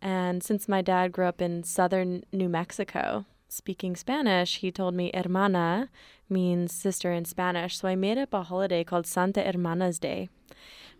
And 0.00 0.42
since 0.42 0.66
my 0.66 0.82
dad 0.82 1.12
grew 1.12 1.26
up 1.26 1.40
in 1.40 1.62
southern 1.62 2.24
New 2.32 2.48
Mexico 2.48 3.26
speaking 3.48 3.96
Spanish, 3.96 4.58
he 4.58 4.70
told 4.70 4.94
me 4.94 5.10
hermana 5.14 5.88
means 6.28 6.72
sister 6.72 7.12
in 7.12 7.24
Spanish. 7.24 7.78
So 7.78 7.88
I 7.88 7.96
made 7.96 8.18
up 8.18 8.34
a 8.34 8.42
holiday 8.42 8.84
called 8.84 9.06
Santa 9.06 9.42
Hermana's 9.42 9.98
Day 9.98 10.28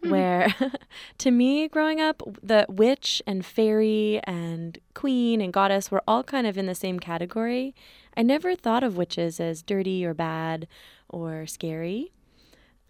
hmm. 0.03 0.11
where 0.11 0.55
to 1.19 1.31
me 1.31 1.69
growing 1.69 2.01
up 2.01 2.23
the 2.43 2.67
witch 2.69 3.23
and 3.27 3.45
fairy 3.45 4.21
and 4.25 4.79
queen 4.95 5.41
and 5.41 5.53
goddess 5.53 5.91
were 5.91 6.03
all 6.09 6.25
kind 6.25 6.47
of 6.47 6.59
in 6.59 6.67
the 6.67 6.75
same 6.75 6.99
category 6.99 7.75
i 8.19 8.23
never 8.23 8.55
thought 8.55 8.85
of 8.85 8.99
witches 8.99 9.41
as 9.41 9.63
dirty 9.63 10.05
or 10.05 10.13
bad 10.13 10.69
or 11.09 11.47
scary 11.47 12.13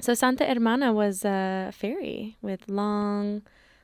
so 0.00 0.14
santa 0.14 0.44
hermana 0.44 0.92
was 0.92 1.25
a 1.25 1.70
fairy 1.73 2.37
with 2.42 2.68
long 2.68 3.42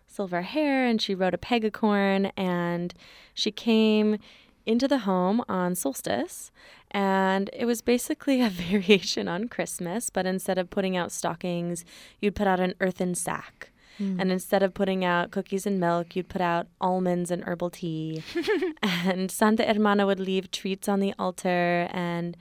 silver 0.08 0.42
hair 0.42 0.84
and 0.86 1.00
she 1.00 1.14
rode 1.14 1.34
a 1.34 1.38
pegacorn 1.38 2.32
and 2.36 2.94
she 3.32 3.52
came 3.52 4.18
into 4.66 4.88
the 4.88 4.98
home 4.98 5.42
on 5.48 5.74
solstice 5.74 6.50
and 6.94 7.50
it 7.52 7.64
was 7.66 7.82
basically 7.82 8.40
a 8.40 8.48
variation 8.50 9.28
on 9.28 9.48
Christmas, 9.48 10.10
but 10.10 10.26
instead 10.26 10.58
of 10.58 10.70
putting 10.70 10.96
out 10.96 11.12
stockings, 11.12 11.84
you'd 12.20 12.36
put 12.36 12.46
out 12.46 12.60
an 12.60 12.74
earthen 12.80 13.14
sack. 13.14 13.72
And 13.98 14.32
instead 14.32 14.62
of 14.62 14.74
putting 14.74 15.04
out 15.04 15.30
cookies 15.30 15.66
and 15.66 15.78
milk, 15.78 16.16
you'd 16.16 16.28
put 16.28 16.40
out 16.40 16.66
almonds 16.80 17.30
and 17.30 17.44
herbal 17.44 17.70
tea. 17.70 18.22
and 18.82 19.30
Santa 19.30 19.64
Hermana 19.64 20.06
would 20.06 20.20
leave 20.20 20.50
treats 20.50 20.88
on 20.88 21.00
the 21.00 21.14
altar, 21.18 21.88
and 21.90 22.36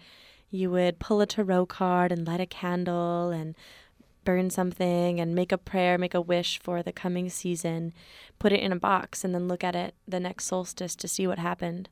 you 0.49 0.71
would 0.71 0.99
pull 0.99 1.21
a 1.21 1.25
tarot 1.25 1.67
card 1.67 2.11
and 2.11 2.27
light 2.27 2.39
a 2.41 2.45
candle 2.45 3.29
and 3.29 3.55
burn 4.23 4.49
something 4.49 5.19
and 5.19 5.35
make 5.35 5.51
a 5.51 5.57
prayer, 5.57 5.97
make 5.97 6.13
a 6.13 6.21
wish 6.21 6.59
for 6.59 6.81
the 6.81 6.93
coming 6.93 7.29
season, 7.29 7.93
put 8.39 8.53
it 8.53 8.59
in 8.59 8.71
a 8.71 8.79
box, 8.79 9.23
and 9.23 9.33
then 9.35 9.47
look 9.47 9.63
at 9.63 9.75
it 9.75 9.95
the 10.07 10.19
next 10.19 10.45
solstice 10.45 10.95
to 10.95 11.07
see 11.07 11.27
what 11.27 11.39
happened. 11.39 11.89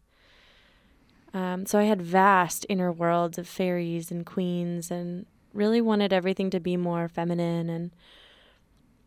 Um, 1.34 1.66
so 1.66 1.80
I 1.80 1.84
had 1.84 2.02
vast 2.02 2.66
inner 2.68 2.92
worlds 2.92 3.38
of 3.38 3.48
fairies 3.48 4.12
and 4.12 4.26
queens 4.26 4.92
and 4.92 5.26
really 5.54 5.82
wanted 5.82 6.12
everything 6.12 6.50
to 6.50 6.60
be 6.60 6.78
more 6.78 7.08
feminine. 7.08 7.70
And 7.70 7.92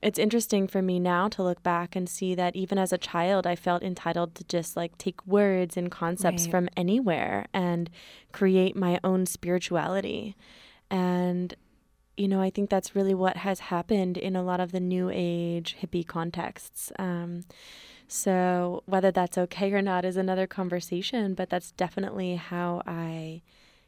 it's 0.04 0.18
interesting 0.18 0.68
for 0.68 0.82
me 0.82 1.00
now 1.00 1.28
to 1.28 1.42
look 1.42 1.62
back 1.62 1.96
and 1.96 2.08
see 2.08 2.34
that 2.34 2.54
even 2.54 2.76
as 2.78 2.92
a 2.92 2.98
child, 2.98 3.46
I 3.46 3.56
felt 3.56 3.82
entitled 3.82 4.34
to 4.34 4.44
just 4.44 4.76
like 4.76 4.96
take 4.98 5.26
words 5.26 5.78
and 5.78 5.90
concepts 5.90 6.44
Right. 6.44 6.50
from 6.50 6.68
anywhere 6.76 7.46
and 7.54 7.88
create 8.30 8.76
my 8.76 9.00
own 9.02 9.24
spirituality. 9.24 10.36
And 10.90 11.54
you 12.16 12.28
know, 12.28 12.40
I 12.40 12.50
think 12.50 12.70
that's 12.70 12.94
really 12.94 13.14
what 13.14 13.38
has 13.38 13.58
happened 13.58 14.16
in 14.16 14.36
a 14.36 14.42
lot 14.42 14.60
of 14.60 14.70
the 14.70 14.78
new 14.78 15.10
age 15.12 15.76
hippie 15.82 16.06
contexts. 16.06 16.92
Um, 16.96 17.44
so, 18.06 18.82
whether 18.86 19.10
that's 19.10 19.36
okay 19.36 19.72
or 19.72 19.82
not 19.82 20.04
is 20.04 20.16
another 20.16 20.46
conversation, 20.46 21.34
but 21.34 21.50
that's 21.50 21.72
definitely 21.72 22.36
how 22.36 22.82
I 22.86 23.42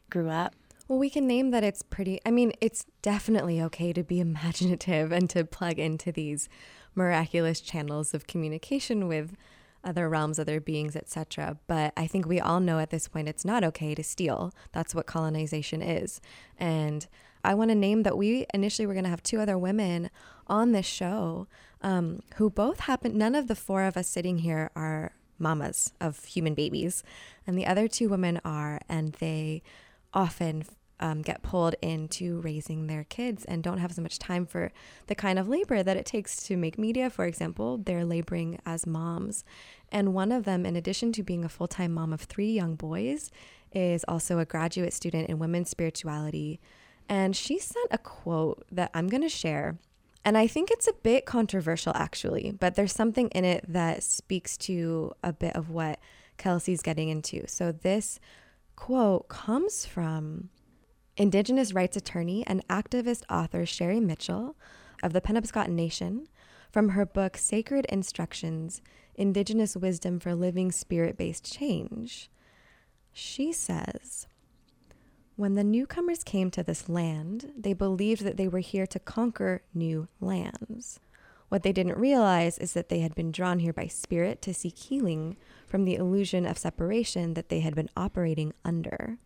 grew 0.09 0.29
up. 0.29 0.55
Well, 0.87 0.99
we 0.99 1.09
can 1.09 1.27
name 1.27 1.51
that 1.51 1.63
it's 1.63 1.81
pretty. 1.81 2.19
I 2.25 2.31
mean, 2.31 2.53
it's 2.61 2.85
definitely 3.01 3.61
okay 3.63 3.91
to 3.93 4.03
be 4.03 4.19
imaginative 4.21 5.11
and 5.11 5.29
to 5.31 5.43
plug 5.43 5.79
into 5.79 6.11
these 6.11 6.47
miraculous 6.95 7.59
channels 7.61 8.13
of 8.13 8.27
communication 8.27 9.07
with 9.07 9.35
other 9.83 10.09
realms, 10.09 10.39
other 10.39 10.59
beings, 10.59 10.95
etc. 10.95 11.57
But 11.67 11.93
I 11.95 12.07
think 12.07 12.25
we 12.25 12.39
all 12.39 12.59
know 12.59 12.79
at 12.79 12.89
this 12.89 13.07
point 13.07 13.27
it's 13.27 13.45
not 13.45 13.63
okay 13.63 13.95
to 13.95 14.03
steal. 14.03 14.53
That's 14.71 14.95
what 14.95 15.05
colonization 15.05 15.81
is. 15.81 16.19
And 16.57 17.05
I 17.43 17.53
want 17.53 17.69
to 17.69 17.75
name 17.75 18.03
that 18.03 18.17
we 18.17 18.45
initially 18.53 18.85
were 18.85 18.93
going 18.93 19.03
to 19.03 19.09
have 19.09 19.23
two 19.23 19.39
other 19.39 19.57
women 19.57 20.09
on 20.47 20.71
this 20.71 20.85
show 20.85 21.47
um, 21.81 22.21
who 22.35 22.49
both 22.49 22.81
happen, 22.81 23.17
none 23.17 23.35
of 23.35 23.47
the 23.47 23.55
four 23.55 23.83
of 23.83 23.95
us 23.95 24.07
sitting 24.07 24.39
here 24.39 24.71
are 24.75 25.13
mamas 25.37 25.93
of 26.01 26.25
human 26.25 26.55
babies. 26.55 27.03
And 27.45 27.57
the 27.57 27.67
other 27.67 27.87
two 27.87 28.09
women 28.09 28.41
are, 28.43 28.81
and 28.89 29.13
they 29.13 29.61
often 30.13 30.63
um, 30.99 31.21
get 31.21 31.43
pulled 31.43 31.75
into 31.81 32.39
raising 32.41 32.87
their 32.87 33.03
kids 33.03 33.45
and 33.45 33.63
don't 33.63 33.77
have 33.77 33.93
so 33.93 34.01
much 34.01 34.19
time 34.19 34.45
for 34.45 34.71
the 35.07 35.15
kind 35.15 35.37
of 35.37 35.47
labor 35.47 35.83
that 35.83 35.97
it 35.97 36.05
takes 36.05 36.43
to 36.43 36.57
make 36.57 36.77
media, 36.77 37.09
for 37.09 37.25
example. 37.25 37.77
They're 37.77 38.05
laboring 38.05 38.59
as 38.65 38.87
moms. 38.87 39.43
And 39.91 40.13
one 40.13 40.31
of 40.31 40.43
them, 40.43 40.65
in 40.65 40.75
addition 40.75 41.11
to 41.13 41.23
being 41.23 41.45
a 41.45 41.49
full 41.49 41.67
time 41.67 41.93
mom 41.93 42.13
of 42.13 42.21
three 42.21 42.51
young 42.51 42.75
boys, 42.75 43.31
is 43.71 44.03
also 44.07 44.39
a 44.39 44.45
graduate 44.45 44.93
student 44.93 45.29
in 45.29 45.39
women's 45.39 45.69
spirituality. 45.69 46.59
And 47.09 47.35
she 47.35 47.59
sent 47.59 47.87
a 47.91 47.97
quote 47.97 48.65
that 48.71 48.91
I'm 48.93 49.07
going 49.07 49.21
to 49.21 49.29
share. 49.29 49.77
And 50.25 50.37
I 50.37 50.47
think 50.47 50.71
it's 50.71 50.87
a 50.87 50.93
bit 50.93 51.25
controversial, 51.25 51.93
actually, 51.95 52.51
but 52.59 52.75
there's 52.75 52.91
something 52.91 53.29
in 53.29 53.45
it 53.45 53.63
that 53.69 54.03
speaks 54.03 54.57
to 54.57 55.13
a 55.23 55.31
bit 55.31 55.55
of 55.55 55.69
what 55.69 55.99
Kelsey's 56.37 56.81
getting 56.81 57.07
into. 57.07 57.47
So, 57.47 57.71
this 57.71 58.19
quote 58.75 59.29
comes 59.29 59.85
from 59.85 60.49
Indigenous 61.17 61.73
rights 61.73 61.97
attorney 61.97 62.45
and 62.45 62.65
activist 62.67 63.23
author 63.27 63.65
Sherri 63.65 63.99
Mitchell 63.99 64.55
of 65.01 65.13
the 65.13 65.21
Penobscot 65.21 65.67
Nation 65.67 66.27
from 66.71 66.89
her 66.89 67.07
book 67.07 67.37
Sacred 67.37 67.85
Instructions 67.89 68.83
Indigenous 69.15 69.75
Wisdom 69.75 70.19
for 70.19 70.35
Living 70.35 70.71
Spirit 70.71 71.17
Based 71.17 71.51
Change. 71.51 72.29
She 73.11 73.51
says, 73.51 74.27
When 75.35 75.55
the 75.55 75.63
newcomers 75.63 76.23
came 76.23 76.51
to 76.51 76.61
this 76.61 76.87
land, 76.87 77.51
they 77.57 77.73
believed 77.73 78.23
that 78.23 78.37
they 78.37 78.47
were 78.47 78.59
here 78.59 78.85
to 78.85 78.99
conquer 78.99 79.63
new 79.73 80.07
lands. 80.21 80.99
What 81.49 81.63
they 81.63 81.71
didn't 81.71 81.97
realize 81.97 82.59
is 82.59 82.73
that 82.73 82.89
they 82.89 82.99
had 82.99 83.15
been 83.15 83.31
drawn 83.31 83.57
here 83.57 83.73
by 83.73 83.87
spirit 83.87 84.39
to 84.43 84.53
seek 84.53 84.77
healing 84.77 85.35
from 85.65 85.83
the 85.83 85.95
illusion 85.95 86.45
of 86.45 86.59
separation 86.59 87.33
that 87.33 87.49
they 87.49 87.61
had 87.61 87.73
been 87.73 87.89
operating 87.97 88.53
under. 88.63 89.17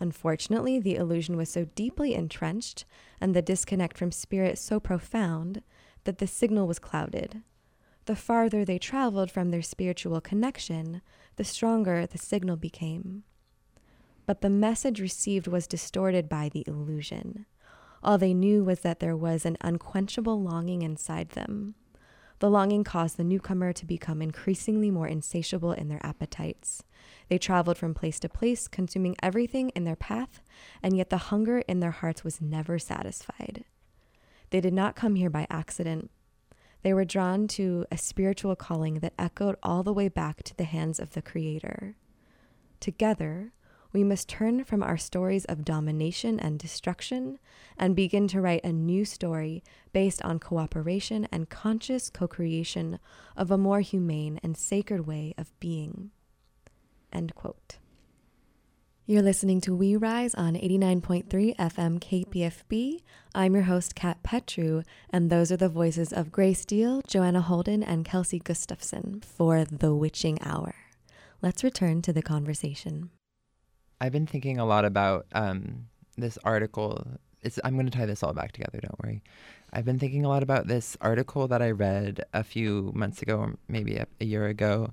Unfortunately, 0.00 0.78
the 0.78 0.96
illusion 0.96 1.36
was 1.36 1.48
so 1.48 1.66
deeply 1.74 2.14
entrenched 2.14 2.84
and 3.20 3.34
the 3.34 3.42
disconnect 3.42 3.96
from 3.96 4.12
spirit 4.12 4.58
so 4.58 4.80
profound 4.80 5.62
that 6.04 6.18
the 6.18 6.26
signal 6.26 6.66
was 6.66 6.78
clouded, 6.78 7.42
the 8.06 8.16
farther 8.16 8.64
they 8.64 8.78
traveled 8.78 9.30
from 9.30 9.50
their 9.50 9.62
spiritual 9.62 10.20
connection, 10.20 11.00
the 11.36 11.44
stronger 11.44 12.06
the 12.06 12.18
signal 12.18 12.56
became. 12.56 13.24
But 14.26 14.40
the 14.40 14.50
message 14.50 15.00
received 15.00 15.46
was 15.46 15.66
distorted 15.66 16.28
by 16.28 16.48
the 16.48 16.64
illusion. 16.66 17.46
All 18.02 18.18
they 18.18 18.34
knew 18.34 18.62
was 18.62 18.80
that 18.80 19.00
there 19.00 19.16
was 19.16 19.46
an 19.46 19.56
unquenchable 19.62 20.42
longing 20.42 20.82
inside 20.82 21.30
them. 21.30 21.74
The 22.40 22.50
longing 22.50 22.84
caused 22.84 23.16
the 23.16 23.24
newcomer 23.24 23.72
to 23.72 23.86
become 23.86 24.20
increasingly 24.20 24.90
more 24.90 25.06
insatiable 25.06 25.72
in 25.72 25.88
their 25.88 26.04
appetites. 26.04 26.82
They 27.28 27.38
traveled 27.38 27.78
from 27.78 27.94
place 27.94 28.18
to 28.20 28.28
place, 28.28 28.68
consuming 28.68 29.16
everything 29.22 29.70
in 29.70 29.84
their 29.84 29.96
path, 29.96 30.42
and 30.82 30.96
yet 30.96 31.10
the 31.10 31.16
hunger 31.16 31.58
in 31.60 31.80
their 31.80 31.90
hearts 31.92 32.24
was 32.24 32.40
never 32.40 32.78
satisfied. 32.78 33.64
They 34.50 34.60
did 34.60 34.74
not 34.74 34.96
come 34.96 35.14
here 35.14 35.30
by 35.30 35.46
accident. 35.48 36.10
They 36.82 36.92
were 36.92 37.06
drawn 37.06 37.48
to 37.48 37.86
a 37.90 37.96
spiritual 37.96 38.56
calling 38.56 39.00
that 39.00 39.14
echoed 39.18 39.56
all 39.62 39.82
the 39.82 39.92
way 39.92 40.08
back 40.08 40.42
to 40.42 40.56
the 40.56 40.64
hands 40.64 41.00
of 41.00 41.12
the 41.12 41.22
Creator. 41.22 41.96
Together, 42.78 43.52
we 43.94 44.04
must 44.04 44.28
turn 44.28 44.64
from 44.64 44.82
our 44.82 44.98
stories 44.98 45.44
of 45.44 45.64
domination 45.64 46.40
and 46.40 46.58
destruction 46.58 47.38
and 47.78 47.94
begin 47.94 48.26
to 48.28 48.40
write 48.40 48.64
a 48.64 48.72
new 48.72 49.04
story 49.04 49.62
based 49.92 50.20
on 50.22 50.40
cooperation 50.40 51.28
and 51.30 51.48
conscious 51.48 52.10
co 52.10 52.26
creation 52.26 52.98
of 53.36 53.52
a 53.52 53.56
more 53.56 53.80
humane 53.80 54.40
and 54.42 54.56
sacred 54.56 55.06
way 55.06 55.32
of 55.38 55.58
being. 55.60 56.10
End 57.12 57.34
quote. 57.36 57.78
You're 59.06 59.22
listening 59.22 59.60
to 59.60 59.76
We 59.76 59.94
Rise 59.96 60.34
on 60.34 60.54
89.3 60.54 61.54
FM 61.56 62.00
KPFB. 62.00 63.00
I'm 63.34 63.54
your 63.54 63.64
host, 63.64 63.94
Cat 63.94 64.22
Petru, 64.22 64.82
and 65.10 65.30
those 65.30 65.52
are 65.52 65.58
the 65.58 65.68
voices 65.68 66.12
of 66.12 66.32
Grace 66.32 66.64
Diehl, 66.64 67.06
Johanna 67.06 67.42
Holden, 67.42 67.82
and 67.84 68.04
Kelsey 68.04 68.40
Gustafson 68.40 69.20
for 69.20 69.64
The 69.64 69.94
Witching 69.94 70.38
Hour. 70.42 70.74
Let's 71.42 71.62
return 71.62 72.02
to 72.02 72.12
the 72.12 72.22
conversation. 72.22 73.10
I've 74.04 74.12
been 74.12 74.26
thinking 74.26 74.58
a 74.58 74.66
lot 74.66 74.84
about 74.84 75.24
um, 75.32 75.86
this 76.18 76.36
article. 76.44 77.06
It's, 77.40 77.58
I'm 77.64 77.72
going 77.72 77.88
to 77.88 77.98
tie 77.98 78.04
this 78.04 78.22
all 78.22 78.34
back 78.34 78.52
together, 78.52 78.78
don't 78.82 79.02
worry. 79.02 79.22
I've 79.72 79.86
been 79.86 79.98
thinking 79.98 80.26
a 80.26 80.28
lot 80.28 80.42
about 80.42 80.66
this 80.66 80.94
article 81.00 81.48
that 81.48 81.62
I 81.62 81.70
read 81.70 82.22
a 82.34 82.44
few 82.44 82.92
months 82.94 83.22
ago, 83.22 83.38
or 83.38 83.54
maybe 83.66 83.96
a, 83.96 84.06
a 84.20 84.26
year 84.26 84.46
ago. 84.46 84.92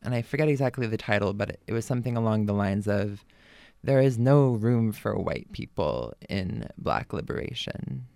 And 0.00 0.14
I 0.14 0.22
forget 0.22 0.48
exactly 0.48 0.86
the 0.86 0.96
title, 0.96 1.32
but 1.32 1.50
it, 1.50 1.62
it 1.66 1.72
was 1.72 1.84
something 1.84 2.16
along 2.16 2.46
the 2.46 2.52
lines 2.52 2.86
of 2.86 3.24
there 3.82 4.00
is 4.00 4.16
no 4.16 4.50
room 4.50 4.92
for 4.92 5.18
white 5.18 5.50
people 5.50 6.14
in 6.28 6.68
black 6.78 7.12
liberation. 7.12 8.06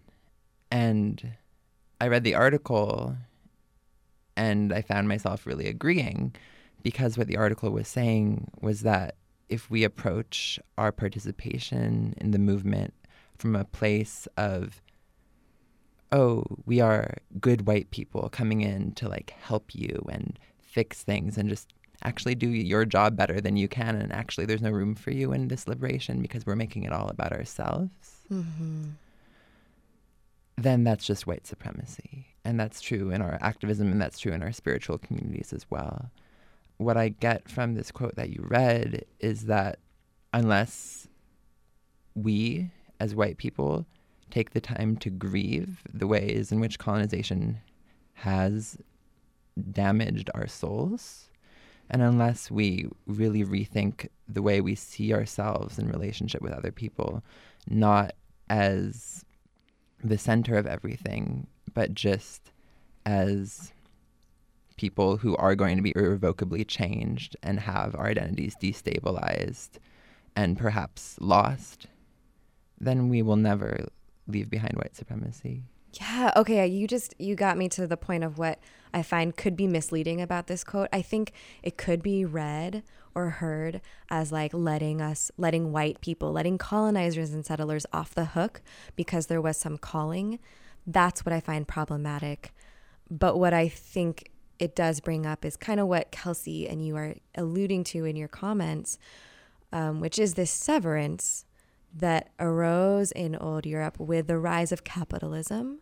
And 0.70 1.32
I 2.00 2.06
read 2.06 2.22
the 2.22 2.36
article 2.36 3.16
and 4.36 4.72
I 4.72 4.82
found 4.82 5.08
myself 5.08 5.44
really 5.44 5.66
agreeing 5.66 6.36
because 6.84 7.18
what 7.18 7.26
the 7.26 7.36
article 7.36 7.70
was 7.70 7.88
saying 7.88 8.48
was 8.60 8.82
that 8.82 9.16
if 9.50 9.70
we 9.70 9.84
approach 9.84 10.58
our 10.78 10.92
participation 10.92 12.14
in 12.18 12.30
the 12.30 12.38
movement 12.38 12.94
from 13.36 13.54
a 13.54 13.64
place 13.64 14.26
of, 14.38 14.80
oh, 16.12 16.44
we 16.66 16.80
are 16.80 17.16
good 17.40 17.66
white 17.66 17.90
people 17.90 18.28
coming 18.30 18.62
in 18.62 18.92
to 18.92 19.08
like 19.08 19.34
help 19.42 19.74
you 19.74 20.06
and 20.10 20.38
fix 20.62 21.02
things 21.02 21.36
and 21.36 21.48
just 21.48 21.74
actually 22.02 22.34
do 22.34 22.48
your 22.48 22.86
job 22.86 23.14
better 23.16 23.40
than 23.42 23.56
you 23.58 23.68
can 23.68 23.94
and 23.96 24.10
actually 24.12 24.46
there's 24.46 24.62
no 24.62 24.70
room 24.70 24.94
for 24.94 25.10
you 25.10 25.32
in 25.32 25.48
this 25.48 25.68
liberation 25.68 26.22
because 26.22 26.46
we're 26.46 26.56
making 26.56 26.84
it 26.84 26.92
all 26.92 27.08
about 27.08 27.32
ourselves 27.32 27.90
Mm-hmm. 28.32 28.84
then 30.56 30.84
that's 30.84 31.04
just 31.04 31.26
white 31.26 31.46
supremacy 31.46 32.26
and 32.44 32.58
that's 32.58 32.80
true 32.80 33.10
in 33.10 33.20
our 33.20 33.36
activism 33.42 33.90
and 33.90 34.00
that's 34.00 34.18
true 34.18 34.32
in 34.32 34.42
our 34.42 34.52
spiritual 34.52 34.96
communities 34.98 35.52
as 35.52 35.66
well 35.68 36.10
what 36.80 36.96
i 36.96 37.08
get 37.08 37.48
from 37.48 37.74
this 37.74 37.90
quote 37.90 38.16
that 38.16 38.30
you 38.30 38.44
read 38.48 39.04
is 39.18 39.46
that 39.46 39.78
unless 40.32 41.08
we 42.14 42.70
as 42.98 43.14
white 43.14 43.36
people 43.36 43.86
take 44.30 44.50
the 44.50 44.60
time 44.60 44.96
to 44.96 45.10
grieve 45.10 45.82
the 45.92 46.06
ways 46.06 46.52
in 46.52 46.60
which 46.60 46.78
colonization 46.78 47.58
has 48.14 48.78
damaged 49.72 50.30
our 50.34 50.46
souls 50.46 51.30
and 51.90 52.02
unless 52.02 52.50
we 52.50 52.88
really 53.06 53.44
rethink 53.44 54.08
the 54.28 54.42
way 54.42 54.60
we 54.60 54.76
see 54.76 55.12
ourselves 55.12 55.78
in 55.78 55.88
relationship 55.88 56.40
with 56.40 56.52
other 56.52 56.70
people, 56.70 57.22
not 57.68 58.12
as 58.48 59.24
the 60.02 60.16
center 60.16 60.56
of 60.56 60.68
everything, 60.68 61.48
but 61.74 61.92
just 61.92 62.52
as 63.04 63.72
people 64.80 65.18
who 65.18 65.36
are 65.36 65.54
going 65.54 65.76
to 65.76 65.82
be 65.82 65.92
irrevocably 65.94 66.64
changed 66.64 67.36
and 67.42 67.60
have 67.60 67.94
our 67.94 68.06
identities 68.06 68.56
destabilized 68.56 69.72
and 70.34 70.56
perhaps 70.56 71.18
lost, 71.20 71.86
then 72.80 73.10
we 73.10 73.20
will 73.20 73.36
never 73.36 73.88
leave 74.26 74.48
behind 74.48 74.72
white 74.76 74.96
supremacy. 74.96 75.64
Yeah, 75.92 76.30
okay, 76.34 76.66
you 76.66 76.86
just 76.86 77.14
you 77.18 77.34
got 77.34 77.58
me 77.58 77.68
to 77.70 77.86
the 77.86 77.98
point 77.98 78.24
of 78.24 78.38
what 78.38 78.58
I 78.94 79.02
find 79.02 79.36
could 79.36 79.54
be 79.54 79.66
misleading 79.66 80.22
about 80.22 80.46
this 80.46 80.64
quote. 80.64 80.88
I 80.94 81.02
think 81.02 81.32
it 81.62 81.76
could 81.76 82.02
be 82.02 82.24
read 82.24 82.82
or 83.14 83.28
heard 83.28 83.82
as 84.08 84.32
like 84.32 84.54
letting 84.54 85.02
us 85.02 85.30
letting 85.36 85.72
white 85.72 86.00
people, 86.00 86.32
letting 86.32 86.56
colonizers 86.56 87.34
and 87.34 87.44
settlers 87.44 87.84
off 87.92 88.14
the 88.14 88.24
hook 88.24 88.62
because 88.96 89.26
there 89.26 89.42
was 89.42 89.58
some 89.58 89.76
calling. 89.76 90.38
That's 90.86 91.26
what 91.26 91.34
I 91.34 91.40
find 91.40 91.68
problematic. 91.68 92.54
But 93.10 93.36
what 93.38 93.52
I 93.52 93.68
think 93.68 94.30
it 94.60 94.76
does 94.76 95.00
bring 95.00 95.26
up 95.26 95.44
is 95.44 95.56
kind 95.56 95.80
of 95.80 95.86
what 95.88 96.10
Kelsey 96.10 96.68
and 96.68 96.84
you 96.84 96.96
are 96.96 97.14
alluding 97.34 97.82
to 97.84 98.04
in 98.04 98.14
your 98.14 98.28
comments, 98.28 98.98
um, 99.72 100.00
which 100.00 100.18
is 100.18 100.34
this 100.34 100.50
severance 100.50 101.44
that 101.92 102.30
arose 102.38 103.10
in 103.12 103.34
old 103.34 103.66
Europe 103.66 103.98
with 103.98 104.26
the 104.26 104.38
rise 104.38 104.70
of 104.70 104.84
capitalism 104.84 105.80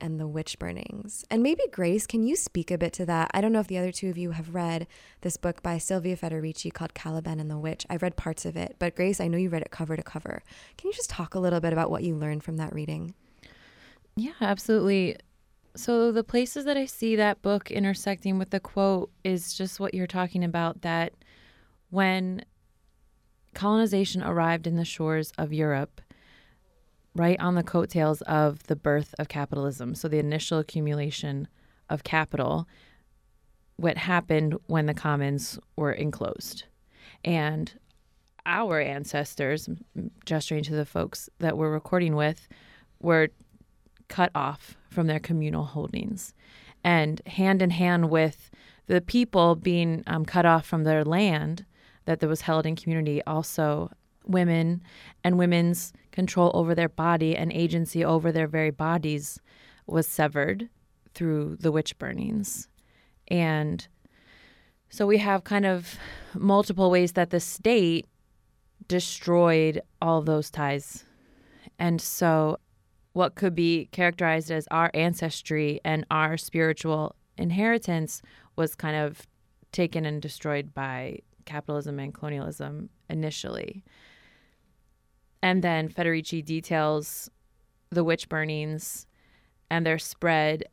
and 0.00 0.18
the 0.18 0.26
witch 0.26 0.58
burnings. 0.58 1.24
And 1.30 1.42
maybe 1.42 1.62
Grace, 1.70 2.06
can 2.06 2.22
you 2.22 2.34
speak 2.36 2.70
a 2.70 2.78
bit 2.78 2.92
to 2.94 3.06
that? 3.06 3.30
I 3.34 3.40
don't 3.40 3.52
know 3.52 3.60
if 3.60 3.66
the 3.68 3.78
other 3.78 3.92
two 3.92 4.08
of 4.08 4.16
you 4.16 4.30
have 4.32 4.54
read 4.54 4.86
this 5.20 5.36
book 5.36 5.62
by 5.62 5.78
Silvia 5.78 6.16
Federici 6.16 6.72
called 6.72 6.94
Caliban 6.94 7.38
and 7.38 7.50
the 7.50 7.58
Witch. 7.58 7.86
I've 7.90 8.02
read 8.02 8.16
parts 8.16 8.44
of 8.44 8.56
it, 8.56 8.76
but 8.78 8.96
Grace, 8.96 9.20
I 9.20 9.28
know 9.28 9.38
you 9.38 9.48
read 9.48 9.62
it 9.62 9.70
cover 9.70 9.96
to 9.96 10.02
cover. 10.02 10.42
Can 10.76 10.88
you 10.88 10.94
just 10.94 11.10
talk 11.10 11.34
a 11.34 11.40
little 11.40 11.60
bit 11.60 11.72
about 11.72 11.90
what 11.90 12.02
you 12.02 12.16
learned 12.16 12.42
from 12.42 12.56
that 12.56 12.74
reading? 12.74 13.14
Yeah, 14.16 14.32
absolutely. 14.40 15.16
So 15.74 16.12
the 16.12 16.24
places 16.24 16.66
that 16.66 16.76
I 16.76 16.84
see 16.84 17.16
that 17.16 17.40
book 17.40 17.70
intersecting 17.70 18.38
with 18.38 18.50
the 18.50 18.60
quote 18.60 19.10
is 19.24 19.54
just 19.54 19.80
what 19.80 19.94
you're 19.94 20.06
talking 20.06 20.44
about 20.44 20.82
that 20.82 21.14
when 21.88 22.44
colonization 23.54 24.22
arrived 24.22 24.66
in 24.66 24.76
the 24.76 24.84
shores 24.84 25.32
of 25.38 25.52
Europe, 25.52 26.02
right 27.14 27.40
on 27.40 27.54
the 27.54 27.62
coattails 27.62 28.20
of 28.22 28.62
the 28.64 28.76
birth 28.76 29.14
of 29.18 29.28
capitalism, 29.28 29.94
so 29.94 30.08
the 30.08 30.18
initial 30.18 30.58
accumulation 30.58 31.48
of 31.88 32.04
capital, 32.04 32.68
what 33.76 33.96
happened 33.96 34.56
when 34.66 34.86
the 34.86 34.94
commons 34.94 35.58
were 35.76 35.92
enclosed. 35.92 36.64
And 37.24 37.72
our 38.44 38.80
ancestors, 38.80 39.68
gesturing 40.26 40.64
to 40.64 40.74
the 40.74 40.86
folks 40.86 41.30
that 41.38 41.56
we're 41.56 41.70
recording 41.70 42.14
with, 42.14 42.48
were 43.00 43.28
cut 44.08 44.30
off 44.34 44.76
from 44.92 45.06
their 45.06 45.20
communal 45.20 45.64
holdings. 45.64 46.34
And 46.84 47.20
hand 47.26 47.62
in 47.62 47.70
hand 47.70 48.10
with 48.10 48.50
the 48.86 49.00
people 49.00 49.54
being 49.54 50.02
um, 50.06 50.24
cut 50.24 50.46
off 50.46 50.66
from 50.66 50.84
their 50.84 51.04
land 51.04 51.64
that 52.04 52.22
was 52.22 52.42
held 52.42 52.66
in 52.66 52.76
community, 52.76 53.22
also 53.26 53.90
women 54.26 54.82
and 55.24 55.38
women's 55.38 55.92
control 56.10 56.50
over 56.54 56.74
their 56.74 56.88
body 56.88 57.36
and 57.36 57.52
agency 57.52 58.04
over 58.04 58.30
their 58.30 58.46
very 58.46 58.70
bodies 58.70 59.40
was 59.86 60.06
severed 60.06 60.68
through 61.14 61.56
the 61.60 61.72
witch 61.72 61.98
burnings. 61.98 62.68
And 63.28 63.86
so 64.88 65.06
we 65.06 65.18
have 65.18 65.44
kind 65.44 65.66
of 65.66 65.96
multiple 66.34 66.90
ways 66.90 67.12
that 67.12 67.30
the 67.30 67.40
state 67.40 68.06
destroyed 68.88 69.80
all 70.00 70.22
those 70.22 70.50
ties. 70.50 71.04
And 71.78 72.00
so 72.00 72.58
what 73.12 73.34
could 73.34 73.54
be 73.54 73.88
characterized 73.92 74.50
as 74.50 74.66
our 74.70 74.90
ancestry 74.94 75.80
and 75.84 76.06
our 76.10 76.36
spiritual 76.36 77.14
inheritance 77.36 78.22
was 78.56 78.74
kind 78.74 78.96
of 78.96 79.26
taken 79.70 80.04
and 80.04 80.20
destroyed 80.20 80.74
by 80.74 81.18
capitalism 81.44 81.98
and 81.98 82.14
colonialism 82.14 82.88
initially. 83.10 83.84
And 85.42 85.62
then 85.62 85.88
Federici 85.88 86.44
details 86.44 87.30
the 87.90 88.04
witch 88.04 88.28
burnings 88.28 89.06
and 89.70 89.84
their 89.84 89.98
spread 89.98 90.64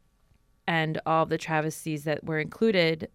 and 0.67 1.01
all 1.05 1.25
the 1.25 1.37
travesties 1.37 2.03
that 2.03 2.23
were 2.23 2.39
included 2.39 3.09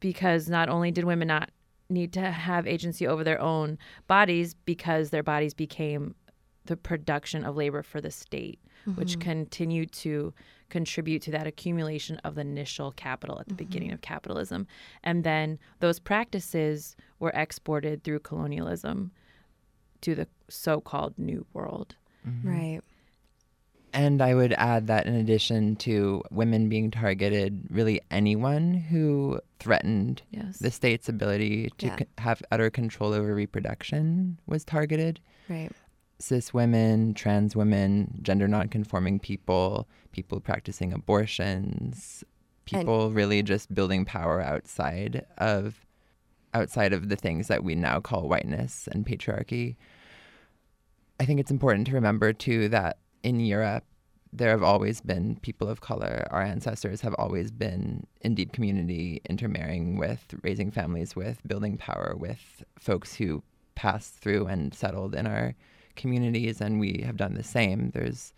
because 0.00 0.48
not 0.48 0.68
only 0.68 0.90
did 0.90 1.04
women 1.04 1.28
not 1.28 1.50
need 1.88 2.12
to 2.12 2.20
have 2.20 2.66
agency 2.66 3.06
over 3.06 3.24
their 3.24 3.40
own 3.40 3.78
bodies 4.06 4.54
because 4.54 5.10
their 5.10 5.22
bodies 5.22 5.54
became 5.54 6.14
the 6.68 6.76
production 6.76 7.44
of 7.44 7.56
labor 7.56 7.82
for 7.82 8.00
the 8.00 8.10
state, 8.10 8.60
mm-hmm. 8.86 8.98
which 9.00 9.18
continued 9.18 9.90
to 9.92 10.32
contribute 10.68 11.22
to 11.22 11.30
that 11.30 11.46
accumulation 11.46 12.18
of 12.24 12.34
the 12.34 12.42
initial 12.42 12.92
capital 12.92 13.40
at 13.40 13.48
the 13.48 13.54
mm-hmm. 13.54 13.64
beginning 13.64 13.92
of 13.92 14.02
capitalism. 14.02 14.66
And 15.02 15.24
then 15.24 15.58
those 15.80 15.98
practices 15.98 16.94
were 17.18 17.32
exported 17.34 18.04
through 18.04 18.20
colonialism 18.20 19.10
to 20.02 20.14
the 20.14 20.28
so 20.48 20.80
called 20.80 21.18
New 21.18 21.46
World. 21.54 21.96
Mm-hmm. 22.26 22.48
Right. 22.48 22.80
And 23.94 24.20
I 24.20 24.34
would 24.34 24.52
add 24.52 24.86
that 24.88 25.06
in 25.06 25.14
addition 25.14 25.74
to 25.76 26.22
women 26.30 26.68
being 26.68 26.90
targeted, 26.90 27.64
really 27.70 28.02
anyone 28.10 28.74
who 28.74 29.40
threatened 29.58 30.20
yes. 30.30 30.58
the 30.58 30.70
state's 30.70 31.08
ability 31.08 31.70
to 31.78 31.86
Yeah. 31.86 31.96
c- 32.00 32.06
have 32.18 32.42
utter 32.50 32.68
control 32.68 33.14
over 33.14 33.34
reproduction 33.34 34.38
was 34.46 34.62
targeted. 34.64 35.20
Right. 35.48 35.72
Cis 36.20 36.52
women, 36.52 37.14
trans 37.14 37.54
women, 37.54 38.18
gender 38.22 38.48
nonconforming 38.48 39.20
people, 39.20 39.88
people 40.12 40.40
practicing 40.40 40.92
abortions, 40.92 42.24
And- 42.70 42.80
people 42.80 43.12
really 43.12 43.42
just 43.42 43.74
building 43.74 44.04
power 44.04 44.40
outside 44.40 45.24
of 45.38 45.84
outside 46.54 46.94
of 46.94 47.10
the 47.10 47.16
things 47.16 47.46
that 47.48 47.62
we 47.62 47.74
now 47.74 48.00
call 48.00 48.26
whiteness 48.26 48.88
and 48.90 49.04
patriarchy. 49.06 49.76
I 51.20 51.26
think 51.26 51.40
it's 51.40 51.50
important 51.50 51.86
to 51.88 51.92
remember 51.92 52.32
too 52.32 52.68
that 52.70 52.98
in 53.22 53.38
Europe 53.38 53.84
there 54.32 54.50
have 54.50 54.62
always 54.62 55.00
been 55.02 55.36
people 55.36 55.68
of 55.68 55.82
color. 55.82 56.26
Our 56.30 56.42
ancestors 56.42 57.02
have 57.02 57.14
always 57.18 57.50
been 57.50 58.06
in 58.22 58.34
deep 58.34 58.52
community, 58.52 59.20
intermarrying 59.28 59.98
with, 59.98 60.34
raising 60.42 60.70
families 60.70 61.14
with, 61.14 61.38
building 61.46 61.76
power 61.76 62.14
with 62.16 62.62
folks 62.78 63.14
who 63.14 63.42
passed 63.74 64.14
through 64.14 64.46
and 64.46 64.74
settled 64.74 65.14
in 65.14 65.26
our 65.26 65.54
communities, 65.98 66.60
and 66.62 66.80
we 66.80 67.02
have 67.04 67.16
done 67.18 67.34
the 67.34 67.44
same. 67.44 67.90
There's 67.90 68.32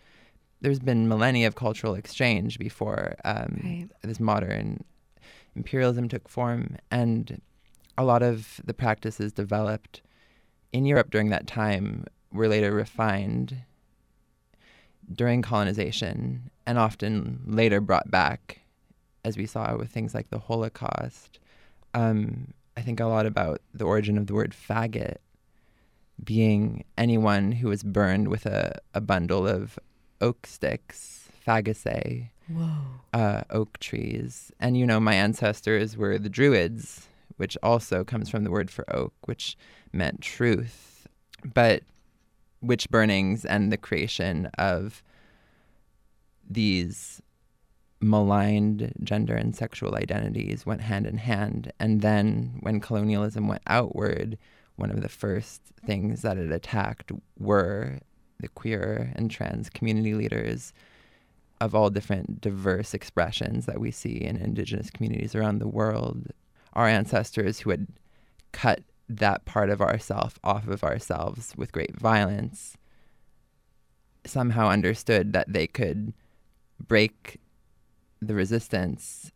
there's 0.63 0.81
been 0.81 1.09
millennia 1.09 1.47
of 1.47 1.55
cultural 1.55 1.95
exchange 1.95 2.59
before 2.59 3.15
um, 3.25 3.61
Right. 3.65 3.89
this 4.03 4.21
modern 4.21 4.85
imperialism 5.57 6.09
took 6.09 6.29
form, 6.29 6.77
and 6.91 7.41
a 7.97 8.05
lot 8.05 8.23
of 8.23 8.61
the 8.65 8.75
practices 8.75 9.33
developed 9.33 10.03
in 10.73 10.85
Europe 10.85 11.11
during 11.11 11.31
that 11.31 11.47
time 11.47 12.05
were 12.33 12.49
later 12.49 12.73
refined 12.73 13.63
during 15.13 15.43
colonization 15.43 16.51
and 16.67 16.79
often 16.79 17.41
later 17.47 17.81
brought 17.81 18.11
back, 18.11 18.61
as 19.25 19.37
we 19.37 19.47
saw 19.47 19.77
with 19.77 19.91
things 19.91 20.15
like 20.15 20.31
the 20.31 20.39
Holocaust. 20.39 21.39
Um, 21.95 22.53
I 22.77 22.83
think 22.83 23.01
a 23.01 23.07
lot 23.07 23.27
about 23.27 23.61
the 23.75 23.85
origin 23.85 24.17
of 24.17 24.27
the 24.29 24.35
word 24.35 24.53
faggot 24.55 25.17
being 26.25 26.85
anyone 26.99 27.53
who 27.53 27.69
was 27.69 27.83
burned 27.83 28.29
with 28.29 28.47
a, 28.47 28.79
a 28.95 29.01
bundle 29.01 29.47
of 29.47 29.79
oak 30.21 30.47
sticks, 30.47 31.29
fagaceae, 31.47 32.31
Whoa. 32.49 32.71
uh, 33.13 33.43
oak 33.51 33.79
trees. 33.79 34.53
And, 34.61 34.77
you 34.77 34.87
know, 34.87 35.01
my 35.01 35.15
ancestors 35.15 35.97
were 35.97 36.19
the 36.19 36.29
Druids, 36.29 37.07
which 37.37 37.57
also 37.63 38.05
comes 38.05 38.29
from 38.29 38.45
the 38.45 38.51
word 38.51 38.71
for 38.71 38.85
oak, 38.95 39.15
which 39.25 39.57
meant 39.93 40.21
truth. 40.21 41.09
But 41.55 41.83
witch 42.61 42.91
burnings 42.91 43.45
and 43.45 43.73
the 43.73 43.79
creation 43.79 44.47
of 44.59 45.03
these 46.49 47.23
maligned 48.01 48.93
gender 49.03 49.35
and 49.35 49.55
sexual 49.55 49.95
identities 49.95 50.65
went 50.67 50.81
hand 50.81 51.07
in 51.07 51.19
hand. 51.19 51.73
And 51.79 52.01
then 52.01 52.59
when 52.61 52.81
colonialism 52.81 53.47
went 53.47 53.63
outward, 53.67 54.39
one 54.81 54.91
of 54.91 55.03
the 55.03 55.09
first 55.09 55.61
things 55.85 56.23
that 56.23 56.39
it 56.39 56.51
attacked 56.51 57.13
were 57.39 57.99
the 58.41 58.49
queer 58.49 59.13
and 59.15 59.31
trans 59.31 59.69
community 59.69 60.15
leaders 60.15 60.73
of 61.61 61.75
all 61.75 61.91
different 61.91 62.41
diverse 62.41 62.95
expressions 62.95 63.67
that 63.67 63.79
we 63.79 63.91
see 63.91 64.17
in 64.17 64.37
indigenous 64.37 64.91
communities 64.91 65.35
around 65.35 65.59
the 65.59 65.69
world. 65.69 66.29
Our 66.73 66.89
ancestors 66.89 67.61
who 67.61 67.71
had 67.71 67.89
cut 68.53 68.83
that 69.09 69.45
part 69.45 69.69
of 69.69 69.83
ourself 69.83 70.39
off 70.43 70.67
of 70.67 70.83
ourselves 70.83 71.53
with 71.57 71.73
great 71.73 71.95
violence 71.97 72.77
somehow 74.25 74.69
understood 74.69 75.33
that 75.35 75.53
they 75.53 75.67
could 75.67 76.15
break 76.79 77.39
the 78.23 78.35
resistance 78.35 79.31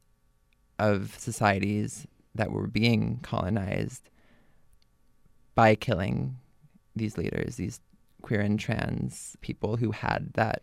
of 0.79 1.19
societies 1.19 2.07
that 2.35 2.51
were 2.51 2.67
being 2.67 3.19
colonized 3.23 4.09
by 5.55 5.75
killing 5.75 6.37
these 6.97 7.17
leaders, 7.19 7.57
these 7.57 7.81
queer 8.23 8.41
and 8.41 8.59
trans 8.59 9.37
people 9.41 9.77
who 9.77 9.91
had 9.91 10.31
that 10.35 10.63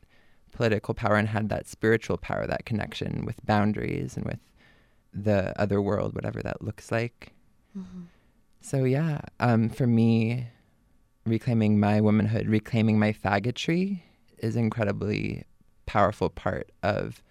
political 0.51 0.93
power 0.93 1.15
and 1.15 1.27
had 1.27 1.49
that 1.49 1.67
spiritual 1.67 2.17
power, 2.17 2.45
that 2.47 2.65
connection 2.65 3.25
with 3.25 3.45
boundaries 3.45 4.17
and 4.17 4.25
with 4.25 4.39
the 5.13 5.59
other 5.59 5.81
world, 5.81 6.15
whatever 6.15 6.41
that 6.41 6.61
looks 6.61 6.91
like. 6.91 7.33
Mm-hmm. 7.77 8.03
So 8.61 8.83
yeah, 8.83 9.21
um, 9.39 9.69
for 9.69 9.87
me, 9.87 10.47
reclaiming 11.25 11.79
my 11.79 12.01
womanhood, 12.01 12.47
reclaiming 12.47 12.99
my 12.99 13.13
faggotry 13.13 14.01
is 14.37 14.55
incredibly 14.55 15.43
powerful 15.85 16.29
part 16.29 16.71
of 16.83 17.23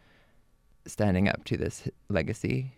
standing 0.86 1.28
up 1.28 1.44
to 1.44 1.56
this 1.56 1.88
legacy. 2.08 2.72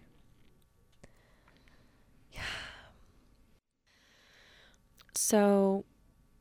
So 5.14 5.84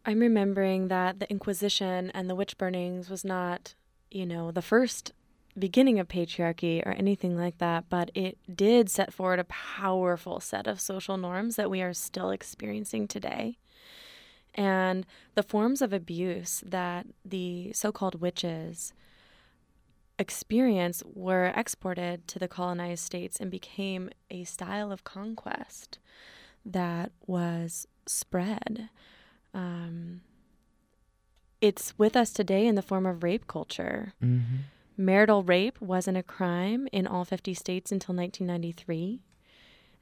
I'm 0.05 0.19
remembering 0.19 0.87
that 0.87 1.19
the 1.19 1.29
Inquisition 1.29 2.11
and 2.11 2.29
the 2.29 2.35
witch 2.35 2.57
burnings 2.57 3.09
was 3.09 3.23
not, 3.23 3.75
you 4.09 4.25
know, 4.25 4.51
the 4.51 4.61
first 4.61 5.13
beginning 5.57 5.99
of 5.99 6.07
patriarchy 6.07 6.85
or 6.85 6.91
anything 6.91 7.37
like 7.37 7.57
that, 7.57 7.85
but 7.89 8.09
it 8.15 8.37
did 8.53 8.89
set 8.89 9.13
forward 9.13 9.39
a 9.39 9.43
powerful 9.45 10.39
set 10.39 10.65
of 10.65 10.79
social 10.79 11.17
norms 11.17 11.57
that 11.57 11.69
we 11.69 11.81
are 11.81 11.93
still 11.93 12.31
experiencing 12.31 13.07
today. 13.07 13.57
And 14.55 15.05
the 15.35 15.43
forms 15.43 15.81
of 15.81 15.93
abuse 15.93 16.63
that 16.65 17.05
the 17.23 17.71
so 17.73 17.91
called 17.91 18.21
witches 18.21 18.93
experience 20.19 21.03
were 21.13 21.51
exported 21.55 22.27
to 22.27 22.39
the 22.39 22.47
colonized 22.47 23.03
states 23.03 23.39
and 23.39 23.49
became 23.49 24.09
a 24.29 24.43
style 24.43 24.91
of 24.91 25.03
conquest 25.03 25.99
that 26.65 27.11
was 27.25 27.87
spread. 28.07 28.89
Um, 29.53 30.21
it's 31.59 31.97
with 31.97 32.15
us 32.15 32.31
today 32.31 32.65
in 32.65 32.75
the 32.75 32.81
form 32.81 33.05
of 33.05 33.23
rape 33.23 33.47
culture. 33.47 34.13
Mm-hmm. 34.23 34.57
Marital 34.97 35.43
rape 35.43 35.79
wasn't 35.81 36.17
a 36.17 36.23
crime 36.23 36.87
in 36.91 37.07
all 37.07 37.25
50 37.25 37.53
states 37.53 37.91
until 37.91 38.15
1993. 38.15 39.21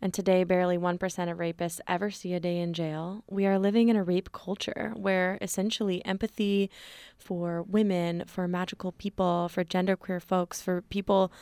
And 0.02 0.14
today, 0.14 0.46
barely 0.46 0.78
1% 0.78 0.96
of 1.32 1.38
rapists 1.38 1.82
ever 1.86 2.10
see 2.10 2.34
a 2.34 2.40
day 2.40 2.60
in 2.60 2.74
jail. 2.74 3.24
We 3.30 3.46
are 3.46 3.60
living 3.60 3.90
in 3.90 3.98
a 3.98 4.04
rape 4.04 4.32
culture 4.32 4.94
where 4.96 5.38
essentially 5.42 6.04
empathy 6.06 6.70
for 7.18 7.64
women, 7.64 8.24
for 8.26 8.48
magical 8.48 8.94
people, 8.94 9.50
for 9.50 9.66
genderqueer 9.66 10.22
folks, 10.22 10.62
for 10.62 10.82
people 10.84 11.34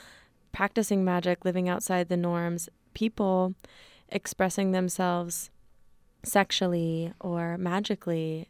practicing 0.51 1.05
magic, 1.05 1.45
living 1.45 1.69
outside 1.69 2.09
the 2.09 2.17
norms, 2.17 2.67
people 2.95 3.53
expressing 4.09 4.71
themselves 4.71 5.51
sexually 6.23 7.13
or 7.19 7.57
magically 7.57 8.49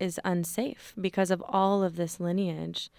is 0.00 0.20
unsafe 0.24 0.94
because 1.00 1.30
of 1.30 1.42
all 1.48 1.82
of 1.82 1.96
this 1.96 2.20
lineage. 2.20 2.90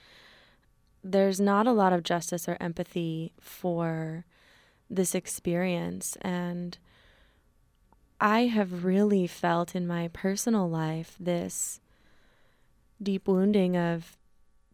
There's 1.03 1.39
not 1.39 1.67
a 1.67 1.71
lot 1.71 1.93
of 1.93 2.03
justice 2.03 2.47
or 2.47 2.57
empathy 2.59 3.33
for 3.39 4.25
this 4.89 5.15
experience. 5.15 6.17
And 6.21 6.77
I 8.19 8.41
have 8.41 8.85
really 8.85 9.27
felt 9.27 9.75
in 9.75 9.87
my 9.87 10.09
personal 10.09 10.69
life 10.69 11.15
this 11.19 11.79
deep 13.01 13.27
wounding 13.27 13.75
of 13.75 14.17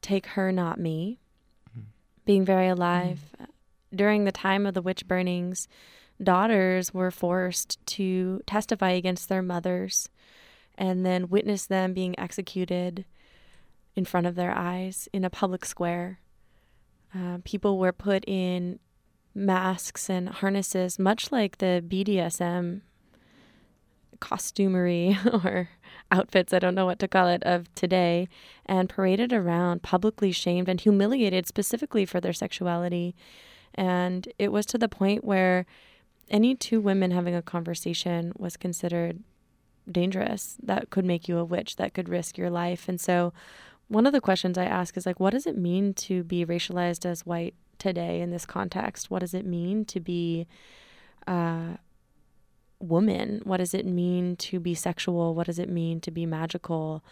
take 0.02 0.28
her, 0.28 0.52
not 0.52 0.80
me, 0.80 1.20
mm. 1.78 1.84
being 2.26 2.46
very 2.46 2.68
alive. 2.68 3.20
Mm. 3.40 3.48
During 3.94 4.24
the 4.24 4.32
time 4.32 4.66
of 4.66 4.74
the 4.74 4.82
witch 4.82 5.06
burnings, 5.06 5.68
daughters 6.24 6.94
were 6.94 7.12
forced 7.12 7.84
to 7.88 8.42
testify 8.46 8.92
against 8.92 9.30
their 9.30 9.42
mothers 9.42 10.10
and 10.78 11.06
then 11.06 11.30
witness 11.30 11.66
them 11.66 11.94
being 11.94 12.18
executed 12.20 13.06
in 13.96 14.06
front 14.06 14.28
of 14.28 14.36
their 14.36 14.56
eyes 14.56 15.10
in 15.14 15.26
a 15.26 15.30
public 15.30 15.66
square. 15.66 16.20
Uh, 17.14 17.40
people 17.44 17.78
were 17.78 17.92
put 17.92 18.24
in 18.28 18.80
masks 19.34 20.10
and 20.10 20.30
harnesses, 20.30 20.98
much 20.98 21.32
like 21.32 21.58
the 21.58 21.84
BDSM 21.86 22.82
costumery 24.20 25.18
or 25.46 25.70
outfits, 26.12 26.54
I 26.54 26.60
don't 26.60 26.76
know 26.76 26.86
what 26.86 27.00
to 27.00 27.08
call 27.08 27.28
it, 27.28 27.44
of 27.44 27.74
today, 27.76 28.28
and 28.66 28.88
paraded 28.88 29.34
around, 29.34 29.84
publicly 29.84 30.32
shamed 30.32 30.70
and 30.70 30.80
humiliated 30.80 31.48
specifically 31.48 32.06
for 32.06 32.22
their 32.22 32.34
sexuality. 32.34 33.16
And 33.76 34.28
it 34.38 34.52
was 34.52 34.66
to 34.68 34.78
the 34.78 34.90
point 34.90 35.24
where 35.24 35.66
any 36.32 36.56
two 36.56 36.82
women 36.82 37.12
having 37.12 37.36
a 37.36 37.42
conversation 37.42 38.32
was 38.38 38.58
considered 38.58 39.22
dangerous. 39.92 40.58
That 40.64 40.90
could 40.90 41.06
make 41.06 41.28
you 41.28 41.38
a 41.38 41.46
witch, 41.46 41.76
that 41.76 41.94
could 41.94 42.10
risk 42.10 42.38
your 42.38 42.50
life. 42.50 42.90
And 42.90 43.00
so, 43.00 43.34
one 43.88 44.08
of 44.08 44.14
the 44.14 44.22
questions 44.22 44.58
I 44.58 44.64
ask 44.64 44.96
is 44.96 45.06
like, 45.06 45.20
what 45.20 45.32
does 45.32 45.46
it 45.46 45.58
mean 45.58 45.94
to 45.96 46.24
be 46.24 46.46
racialized 46.46 47.06
as 47.06 47.26
white 47.26 47.56
today 47.78 48.22
in 48.22 48.32
this 48.32 48.46
context? 48.46 49.12
What 49.12 49.20
does 49.20 49.34
it 49.34 49.46
mean 49.46 49.84
to 49.86 50.00
be 50.00 50.48
a 51.28 51.78
woman? 52.80 53.42
What 53.44 53.58
does 53.58 53.74
it 53.74 53.86
mean 53.86 54.38
to 54.38 54.62
be 54.62 54.74
sexual? 54.76 55.36
What 55.36 55.48
does 55.48 55.60
it 55.60 55.68
mean 55.68 56.00
to 56.02 56.12
be 56.12 56.26
magical? 56.26 57.04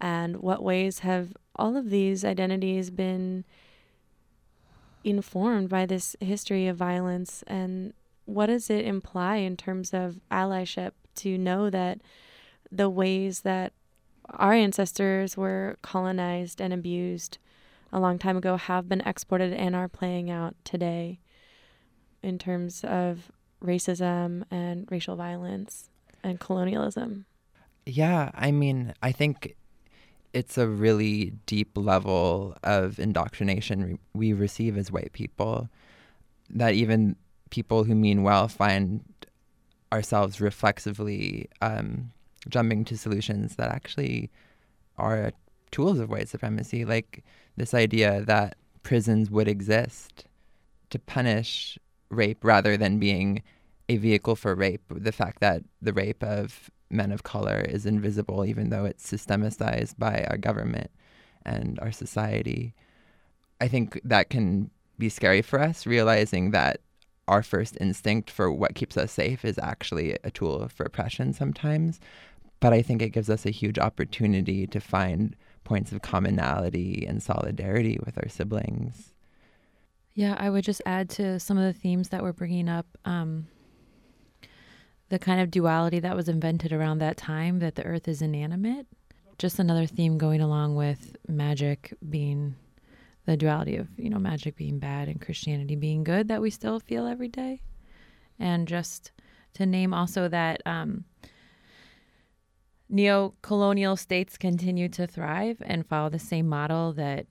And 0.00 0.38
what 0.38 0.60
ways 0.60 1.00
have 1.00 1.36
all 1.54 1.76
of 1.76 1.90
these 1.90 2.24
identities 2.24 2.90
been 2.90 3.44
informed 5.04 5.68
by 5.68 5.86
this 5.86 6.16
history 6.18 6.66
of 6.66 6.76
violence? 6.76 7.44
And 7.46 7.92
what 8.24 8.46
does 8.46 8.70
it 8.70 8.84
imply 8.84 9.36
in 9.36 9.56
terms 9.56 9.92
of 9.92 10.20
allyship 10.30 10.92
to 11.16 11.38
know 11.38 11.70
that 11.70 12.00
the 12.70 12.90
ways 12.90 13.40
that 13.40 13.72
our 14.30 14.52
ancestors 14.52 15.36
were 15.36 15.76
colonized 15.82 16.60
and 16.60 16.72
abused 16.72 17.38
a 17.92 18.00
long 18.00 18.18
time 18.18 18.36
ago 18.36 18.56
have 18.56 18.88
been 18.88 19.02
exported 19.02 19.52
and 19.52 19.76
are 19.76 19.88
playing 19.88 20.30
out 20.30 20.56
today 20.64 21.20
in 22.22 22.38
terms 22.38 22.82
of 22.84 23.30
racism 23.62 24.44
and 24.50 24.88
racial 24.90 25.14
violence 25.14 25.90
and 26.22 26.40
colonialism. 26.40 27.26
Yeah, 27.86 28.30
I 28.34 28.50
mean, 28.50 28.94
I 29.02 29.12
think 29.12 29.56
it's 30.32 30.58
a 30.58 30.66
really 30.66 31.34
deep 31.46 31.76
level 31.76 32.56
of 32.64 32.98
indoctrination 32.98 33.98
we 34.14 34.32
receive 34.32 34.76
as 34.76 34.90
white 34.90 35.12
people 35.12 35.68
that 36.50 36.74
even 36.74 37.16
people 37.54 37.84
who 37.84 37.94
mean 37.94 38.24
well 38.24 38.48
find 38.48 39.00
ourselves 39.92 40.40
reflexively 40.40 41.48
um, 41.62 42.10
jumping 42.48 42.84
to 42.84 42.98
solutions 42.98 43.54
that 43.54 43.70
actually 43.70 44.28
are 44.98 45.30
tools 45.70 46.00
of 46.00 46.10
white 46.10 46.28
supremacy. 46.28 46.84
Like, 46.84 47.22
this 47.56 47.72
idea 47.72 48.22
that 48.22 48.56
prisons 48.82 49.30
would 49.30 49.46
exist 49.46 50.24
to 50.90 50.98
punish 50.98 51.78
rape 52.08 52.42
rather 52.42 52.76
than 52.76 52.98
being 52.98 53.40
a 53.88 53.98
vehicle 53.98 54.34
for 54.34 54.56
rape. 54.56 54.82
The 54.90 55.12
fact 55.12 55.38
that 55.38 55.62
the 55.80 55.92
rape 55.92 56.24
of 56.24 56.68
men 56.90 57.12
of 57.12 57.22
color 57.22 57.60
is 57.60 57.86
invisible, 57.86 58.44
even 58.44 58.70
though 58.70 58.84
it's 58.84 59.08
systemicized 59.08 59.94
by 59.96 60.26
our 60.28 60.38
government 60.38 60.90
and 61.46 61.78
our 61.78 61.92
society. 61.92 62.74
I 63.60 63.68
think 63.68 64.00
that 64.02 64.28
can 64.28 64.70
be 64.98 65.08
scary 65.08 65.42
for 65.42 65.60
us, 65.60 65.86
realizing 65.86 66.50
that 66.50 66.80
our 67.28 67.42
first 67.42 67.76
instinct 67.80 68.30
for 68.30 68.50
what 68.50 68.74
keeps 68.74 68.96
us 68.96 69.12
safe 69.12 69.44
is 69.44 69.58
actually 69.58 70.18
a 70.24 70.30
tool 70.30 70.68
for 70.68 70.84
oppression 70.84 71.32
sometimes. 71.32 72.00
But 72.60 72.72
I 72.72 72.82
think 72.82 73.02
it 73.02 73.10
gives 73.10 73.30
us 73.30 73.44
a 73.44 73.50
huge 73.50 73.78
opportunity 73.78 74.66
to 74.66 74.80
find 74.80 75.36
points 75.64 75.92
of 75.92 76.02
commonality 76.02 77.04
and 77.06 77.22
solidarity 77.22 77.98
with 78.04 78.18
our 78.18 78.28
siblings. 78.28 79.12
Yeah, 80.14 80.36
I 80.38 80.50
would 80.50 80.64
just 80.64 80.82
add 80.86 81.10
to 81.10 81.40
some 81.40 81.58
of 81.58 81.64
the 81.64 81.78
themes 81.78 82.10
that 82.10 82.22
we're 82.22 82.32
bringing 82.32 82.68
up 82.68 82.86
um, 83.04 83.48
the 85.08 85.18
kind 85.18 85.40
of 85.40 85.50
duality 85.50 85.98
that 86.00 86.14
was 86.14 86.28
invented 86.28 86.72
around 86.72 86.98
that 86.98 87.16
time 87.16 87.58
that 87.58 87.74
the 87.74 87.84
earth 87.84 88.06
is 88.06 88.22
inanimate. 88.22 88.86
Just 89.38 89.58
another 89.58 89.86
theme 89.86 90.16
going 90.16 90.40
along 90.40 90.76
with 90.76 91.16
magic 91.26 91.94
being 92.08 92.54
the 93.26 93.36
duality 93.36 93.76
of, 93.76 93.88
you 93.96 94.10
know, 94.10 94.18
magic 94.18 94.56
being 94.56 94.78
bad 94.78 95.08
and 95.08 95.20
Christianity 95.20 95.76
being 95.76 96.04
good 96.04 96.28
that 96.28 96.42
we 96.42 96.50
still 96.50 96.78
feel 96.80 97.06
every 97.06 97.28
day. 97.28 97.62
And 98.38 98.68
just 98.68 99.12
to 99.54 99.66
name 99.66 99.94
also 99.94 100.28
that 100.28 100.60
um, 100.66 101.04
Neo 102.88 103.34
colonial 103.42 103.96
states 103.96 104.36
continue 104.36 104.88
to 104.90 105.06
thrive 105.06 105.62
and 105.64 105.86
follow 105.86 106.10
the 106.10 106.18
same 106.18 106.48
model 106.48 106.92
that 106.94 107.26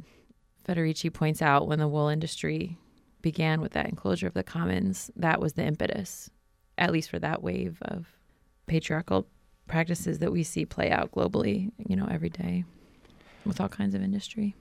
Federici 0.68 1.14
points 1.14 1.42
out 1.42 1.68
when 1.68 1.80
the 1.80 1.88
wool 1.88 2.08
industry 2.08 2.78
began 3.22 3.62
with 3.62 3.74
that 3.74 3.88
enclosure 3.88 4.28
of 4.28 4.34
the 4.34 4.44
commons. 4.44 5.12
That 5.16 5.40
was 5.40 5.54
the 5.54 5.64
impetus, 5.64 6.30
at 6.78 6.92
least 6.92 7.10
for 7.10 7.20
that 7.20 7.44
wave 7.44 7.78
of 7.82 8.08
patriarchal 8.66 9.28
practices 9.68 10.20
that 10.20 10.32
we 10.32 10.44
see 10.44 10.66
play 10.66 10.90
out 10.90 11.12
globally, 11.12 11.72
you 11.78 11.96
know, 11.96 12.08
every 12.10 12.30
day 12.30 12.64
with 13.46 13.62
all 13.62 13.70
kinds 13.70 13.94
of 13.94 14.02
industry. 14.02 14.56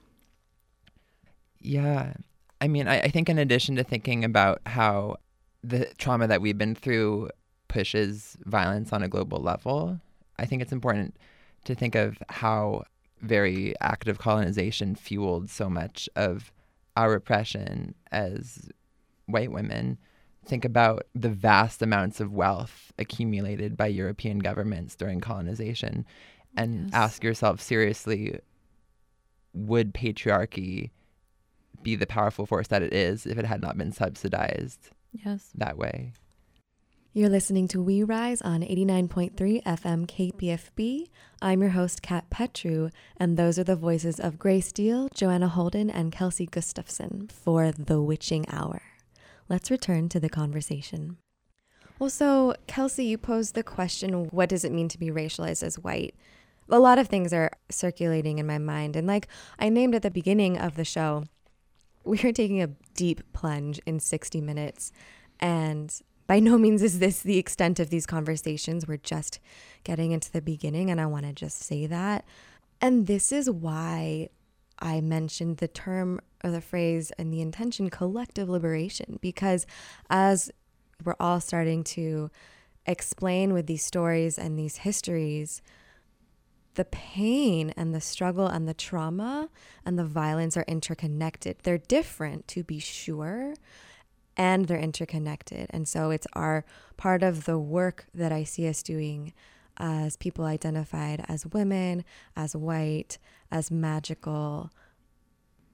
Yeah. 1.63 2.15
I 2.61 2.69
mean, 2.69 2.87
I, 2.87 3.01
I 3.03 3.09
think 3.09 3.29
in 3.29 3.39
addition 3.39 3.77
to 3.77 3.85
thinking 3.85 4.25
about 4.25 4.61
how 4.67 5.17
the 5.63 5.87
trauma 5.99 6.27
that 6.29 6.41
we've 6.41 6.59
been 6.59 6.75
through 6.75 7.31
pushes 7.69 8.37
violence 8.45 8.93
on 8.93 9.03
a 9.03 9.09
global 9.09 9.41
level, 9.41 10.01
I 10.39 10.47
think 10.47 10.63
it's 10.63 10.73
important 10.73 11.17
to 11.65 11.75
think 11.75 11.95
of 11.95 12.19
how 12.29 12.85
very 13.21 13.75
active 13.81 14.19
colonization 14.19 14.95
fueled 14.95 15.49
so 15.49 15.71
much 15.71 16.09
of 16.17 16.53
our 16.97 17.11
repression 17.11 17.95
as 18.11 18.69
white 19.27 19.53
women. 19.53 19.99
Think 20.45 20.65
about 20.65 21.07
the 21.15 21.29
vast 21.29 21.83
amounts 21.83 22.21
of 22.21 22.33
wealth 22.33 22.93
accumulated 22.99 23.77
by 23.77 23.87
European 23.87 24.41
governments 24.41 24.97
during 24.97 25.21
colonization 25.21 26.05
and 26.57 26.87
yes. 26.87 26.95
ask 26.95 27.25
yourself 27.25 27.61
seriously 27.61 28.39
would 29.55 29.95
patriarchy 29.95 30.91
be 31.83 31.97
the 31.97 32.07
powerful 32.07 32.47
force 32.47 32.69
that 32.69 32.83
it 32.83 32.93
is 32.93 33.27
if 33.27 33.39
it 33.39 33.45
had 33.45 33.61
not 33.61 33.77
been 33.77 33.93
subsidized 33.93 34.91
yes. 35.13 35.51
that 35.55 35.77
way? 35.77 36.13
You're 37.15 37.29
listening 37.29 37.69
to 37.69 37.83
We 37.83 38.03
Rise 38.03 38.41
on 38.41 38.63
89.3 38.63 39.63
FM 39.65 40.07
KPFB. 40.07 41.09
I'm 41.43 41.61
your 41.61 41.73
host, 41.73 42.01
Cat 42.01 42.31
Petru, 42.31 42.89
and 43.19 43.37
those 43.37 43.59
are 43.59 43.65
the 43.65 43.77
voices 43.77 44.19
of 44.19 44.39
Grace 44.39 44.73
Diehl, 44.73 45.13
Johanna 45.13 45.49
Holden, 45.49 45.91
and 45.91 46.11
Kelsey 46.11 46.47
Gustafson 46.47 47.29
for 47.29 47.71
The 47.71 48.01
Witching 48.01 48.47
Hour. 48.49 48.81
Let's 49.47 49.71
return 49.71 50.09
to 50.09 50.21
the 50.21 50.31
conversation. 50.31 51.19
Well, 51.99 52.09
so, 52.09 52.55
Kelsey, 52.67 53.05
you 53.05 53.19
posed 53.19 53.55
the 53.55 53.63
question 53.63 54.29
what 54.31 54.49
does 54.49 54.65
it 54.65 54.73
mean 54.73 54.89
to 54.89 54.99
be 54.99 55.11
racialized 55.11 55.63
as 55.63 55.79
white? 55.79 56.15
A 56.71 56.79
lot 56.79 56.99
of 56.99 57.09
things 57.09 57.35
are 57.35 57.51
circulating 57.71 58.39
in 58.39 58.47
my 58.47 58.57
mind. 58.57 58.97
And, 58.97 59.07
like 59.07 59.29
I 59.59 59.69
named 59.69 59.95
at 59.95 60.01
the 60.01 60.11
beginning 60.11 60.57
of 60.57 60.77
the 60.77 60.85
show, 60.87 61.25
we 62.05 62.19
are 62.21 62.33
taking 62.33 62.63
a 62.63 62.71
deep 62.95 63.21
plunge 63.33 63.81
in 63.87 64.01
60 64.01 64.41
minutes. 64.41 64.93
And 65.41 65.95
by 66.27 66.41
no 66.41 66.59
means 66.59 66.83
is 66.83 66.99
this 66.99 67.21
the 67.21 67.39
extent 67.39 67.81
of 67.81 67.91
these 67.91 68.07
conversations. 68.07 68.87
We're 68.87 68.97
just 68.97 69.41
getting 69.85 70.13
into 70.13 70.31
the 70.31 70.43
beginning. 70.43 70.91
And 70.91 71.01
I 71.01 71.07
want 71.07 71.27
to 71.27 71.33
just 71.33 71.59
say 71.59 71.87
that. 71.87 72.25
And 72.81 73.07
this 73.07 73.33
is 73.33 73.51
why 73.51 74.29
I 74.79 75.01
mentioned 75.01 75.59
the 75.59 75.69
term 75.69 76.21
or 76.43 76.51
the 76.51 76.61
phrase 76.61 77.13
and 77.19 77.33
the 77.33 77.41
intention 77.41 77.89
collective 77.89 78.49
liberation, 78.49 79.19
because 79.21 79.67
as 80.11 80.51
we're 81.05 81.15
all 81.21 81.41
starting 81.41 81.85
to 81.85 82.31
explain 82.87 83.53
with 83.53 83.67
these 83.67 83.85
stories 83.85 84.39
and 84.39 84.59
these 84.59 84.79
histories, 84.79 85.63
the 86.75 86.85
pain 86.85 87.73
and 87.77 87.95
the 87.95 88.01
struggle 88.01 88.47
and 88.47 88.67
the 88.67 88.75
trauma 88.75 89.49
and 89.85 89.99
the 89.99 90.05
violence 90.05 90.57
are 90.57 90.65
interconnected. 90.67 91.59
They're 91.63 91.79
different, 91.79 92.49
to 92.49 92.65
be 92.65 92.79
sure, 92.79 93.55
and 94.37 94.67
they're 94.67 94.79
interconnected. 94.79 95.67
And 95.71 95.87
so 95.87 96.11
it's 96.11 96.27
our 96.33 96.65
part 96.97 97.23
of 97.23 97.45
the 97.45 97.59
work 97.59 98.07
that 98.15 98.33
I 98.33 98.45
see 98.45 98.67
us 98.69 98.83
doing 98.83 99.33
as 99.77 100.17
people 100.17 100.45
identified 100.45 101.25
as 101.29 101.47
women, 101.47 102.05
as 102.37 102.55
white, 102.55 103.19
as 103.51 103.71
magical, 103.71 104.71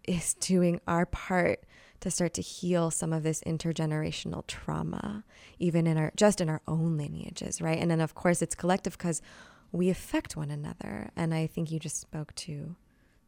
is 0.07 0.35
doing 0.35 0.81
our 0.87 1.05
part 1.07 1.65
to 2.01 2.11
start 2.11 2.33
to 2.35 2.43
heal 2.43 2.91
some 2.91 3.13
of 3.13 3.23
this 3.23 3.43
intergenerational 3.43 4.47
trauma, 4.47 5.25
even 5.59 5.87
in 5.87 5.99
our 5.99 6.13
just 6.17 6.41
in 6.41 6.49
our 6.49 6.63
own 6.67 6.97
lineages, 6.97 7.61
right? 7.61 7.79
And 7.79 7.91
then 7.91 8.01
of 8.01 8.15
course 8.15 8.41
it's 8.41 8.55
collective 8.55 8.97
because 8.97 9.21
we 9.73 9.91
affect 9.91 10.37
one 10.37 10.51
another. 10.51 11.11
And 11.17 11.35
I 11.35 11.47
think 11.47 11.71
you 11.71 11.79
just 11.79 12.01
spoke 12.01 12.35
to 12.37 12.77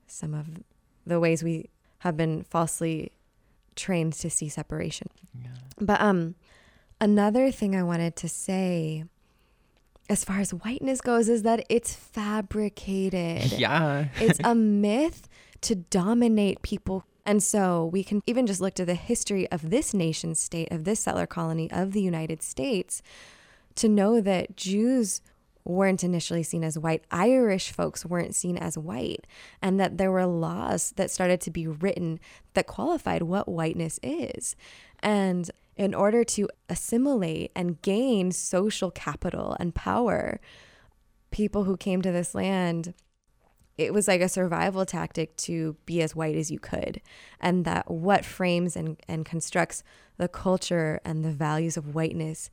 some 0.07 0.35
of 0.35 0.46
the 1.07 1.20
ways 1.20 1.42
we 1.42 1.70
have 1.98 2.16
been 2.16 2.44
falsely 2.44 3.12
trained 3.76 4.14
to 4.14 4.31
see 4.31 4.48
separation. 4.48 5.09
Yeah. 5.40 5.48
But 5.81 6.00
um 6.00 6.35
another 7.00 7.50
thing 7.50 7.74
I 7.76 7.83
wanted 7.83 8.16
to 8.16 8.29
say 8.29 9.05
as 10.09 10.24
far 10.24 10.40
as 10.40 10.53
whiteness 10.53 11.00
goes 11.00 11.29
is 11.29 11.42
that 11.44 11.64
it's 11.68 11.94
fabricated. 11.94 13.53
Yeah. 13.59 14.09
it's 14.16 14.40
a 14.44 14.55
myth 14.55 15.29
to 15.62 15.76
dominate 15.76 16.62
people. 16.62 17.05
And 17.24 17.42
so 17.42 17.85
we 17.92 18.03
can 18.03 18.22
even 18.26 18.46
just 18.46 18.61
look 18.61 18.74
to 18.74 18.85
the 18.85 18.94
history 18.94 19.48
of 19.53 19.70
this 19.70 19.94
nation 19.94 20.35
state, 20.35 20.72
of 20.72 20.85
this 20.85 21.00
settler 21.00 21.26
colony 21.26 21.70
of 21.70 21.92
the 21.92 22.03
United 22.03 22.42
States, 22.42 23.03
to 23.76 23.88
know 23.88 24.20
that 24.20 24.57
Jews 24.57 25.20
weren't 25.70 26.04
initially 26.04 26.42
seen 26.42 26.64
as 26.64 26.78
white. 26.78 27.04
Irish 27.11 27.72
folks 27.72 28.04
weren't 28.04 28.35
seen 28.35 28.56
as 28.56 28.76
white. 28.76 29.26
And 29.62 29.78
that 29.80 29.98
there 29.98 30.12
were 30.12 30.26
laws 30.26 30.92
that 30.96 31.11
started 31.11 31.40
to 31.42 31.50
be 31.50 31.66
written 31.66 32.20
that 32.54 32.66
qualified 32.66 33.22
what 33.22 33.48
whiteness 33.48 33.98
is. 34.02 34.56
And 35.00 35.50
in 35.76 35.94
order 35.94 36.24
to 36.24 36.48
assimilate 36.68 37.52
and 37.56 37.80
gain 37.83 38.33
social 38.33 38.90
capital 38.90 39.56
and 39.59 39.74
power, 39.74 40.40
people 41.30 41.64
who 41.64 41.76
came 41.76 42.02
to 42.02 42.12
this 42.12 42.35
land 42.35 42.94
it 43.78 43.94
was 43.94 44.06
like 44.06 44.20
a 44.20 44.28
survival 44.28 44.85
tactic 44.85 45.35
to 45.37 45.74
be 45.87 46.02
as 46.02 46.14
white 46.14 46.37
as 46.37 46.50
you 46.50 46.59
could 46.59 47.00
and 47.40 47.64
that 47.64 47.90
what 47.90 48.26
frames 48.26 48.76
and, 48.76 49.00
and 49.09 49.24
constructs 49.24 49.83
the 50.18 50.28
culture 50.28 51.00
and 51.02 51.24
the 51.24 51.30
values 51.30 51.78
of 51.78 51.94
whiteness 51.94 52.50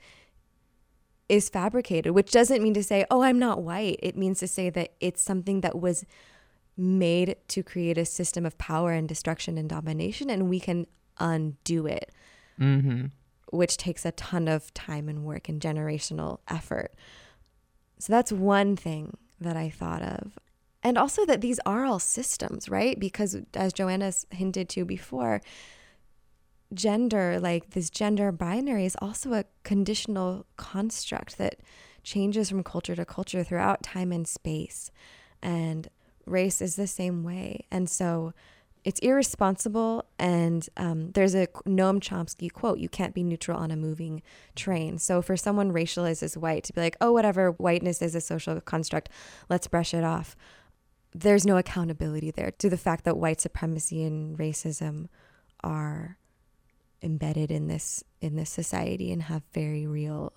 is 1.30 1.50
fabricated 1.50 2.14
which 2.14 2.32
doesn't 2.32 2.64
mean 2.64 2.74
to 2.74 2.84
say 2.84 3.06
oh 3.12 3.22
i'm 3.22 3.40
not 3.40 3.62
white 3.62 4.00
it 4.02 4.16
means 4.16 4.40
to 4.40 4.48
say 4.48 4.70
that 4.70 4.94
it's 5.00 5.22
something 5.22 5.62
that 5.62 5.78
was 5.78 6.06
made 6.78 7.36
to 7.48 7.64
create 7.64 7.98
a 7.98 8.06
system 8.06 8.46
of 8.46 8.58
power 8.58 8.92
and 8.92 9.10
destruction 9.10 9.58
and 9.58 9.70
domination 9.70 10.30
and 10.30 10.50
we 10.50 10.60
can 10.60 10.86
undo 11.20 11.86
it 11.88 12.12
Mm-hmm. 12.60 13.06
which 13.52 13.78
takes 13.78 14.04
a 14.04 14.12
ton 14.14 14.48
of 14.48 14.74
time 14.74 15.08
and 15.08 15.24
work 15.24 15.48
and 15.48 15.62
generational 15.62 16.40
effort 16.48 16.94
so 18.00 18.12
that's 18.12 18.32
one 18.32 18.76
thing 18.76 19.16
that 19.40 19.56
i 19.56 19.70
thought 19.70 20.02
of 20.02 20.38
and 20.84 20.98
also 20.98 21.26
that 21.26 21.42
these 21.42 21.60
are 21.66 21.84
all 21.86 22.00
systems, 22.00 22.70
right? 22.70 22.98
Because 22.98 23.36
as 23.56 23.74
Johanna's 23.74 24.26
hinted 24.30 24.70
to 24.70 24.86
before, 24.86 25.42
gender, 26.74 27.40
like 27.40 27.72
this 27.72 27.90
gender 27.90 28.32
binary, 28.32 28.86
is 28.86 28.98
also 29.02 29.34
a 29.34 29.46
conditional 29.64 30.46
construct 30.58 31.38
that 31.38 31.58
changes 32.04 32.50
from 32.50 32.64
culture 32.64 32.96
to 32.96 33.06
culture 33.06 33.44
throughout 33.44 33.84
time 33.84 34.12
and 34.12 34.28
space. 34.28 34.92
And 35.42 35.90
race 36.26 36.62
is 36.62 36.76
the 36.76 36.88
same 36.88 37.24
way. 37.24 37.66
And 37.72 37.90
so 37.90 38.34
it's 38.84 39.00
irresponsible. 39.00 40.06
And 40.18 40.68
um, 40.78 41.12
there's 41.12 41.36
a 41.36 41.48
Noam 41.66 42.00
Chomsky 42.00 42.52
quote 42.52 42.80
you 42.80 42.90
can't 42.90 43.14
be 43.14 43.24
neutral 43.24 43.60
on 43.60 43.72
a 43.72 43.76
moving 43.76 44.22
train. 44.56 44.98
So 44.98 45.22
for 45.22 45.36
someone 45.36 45.74
racialized 45.74 46.24
as 46.24 46.38
white 46.38 46.64
to 46.66 46.74
be 46.74 46.82
like, 46.82 46.98
oh, 47.02 47.12
whatever, 47.12 47.52
whiteness 47.52 48.02
is 48.02 48.16
a 48.16 48.22
social 48.22 48.60
construct, 48.62 49.10
let's 49.50 49.68
brush 49.68 49.94
it 49.94 50.04
off 50.04 50.36
there's 51.14 51.46
no 51.46 51.58
accountability 51.58 52.32
there 52.32 52.52
to 52.52 52.70
the 52.70 52.78
fact 52.78 53.04
that 53.06 53.18
white 53.18 53.42
supremacy 53.42 54.04
and 54.04 54.38
racism 54.38 55.08
are 55.64 56.18
embedded 57.02 57.52
in 57.52 57.68
this 57.68 58.04
in 58.22 58.36
this 58.36 58.50
society 58.50 59.12
and 59.12 59.24
have 59.24 59.44
very 59.54 59.86
real 59.86 60.34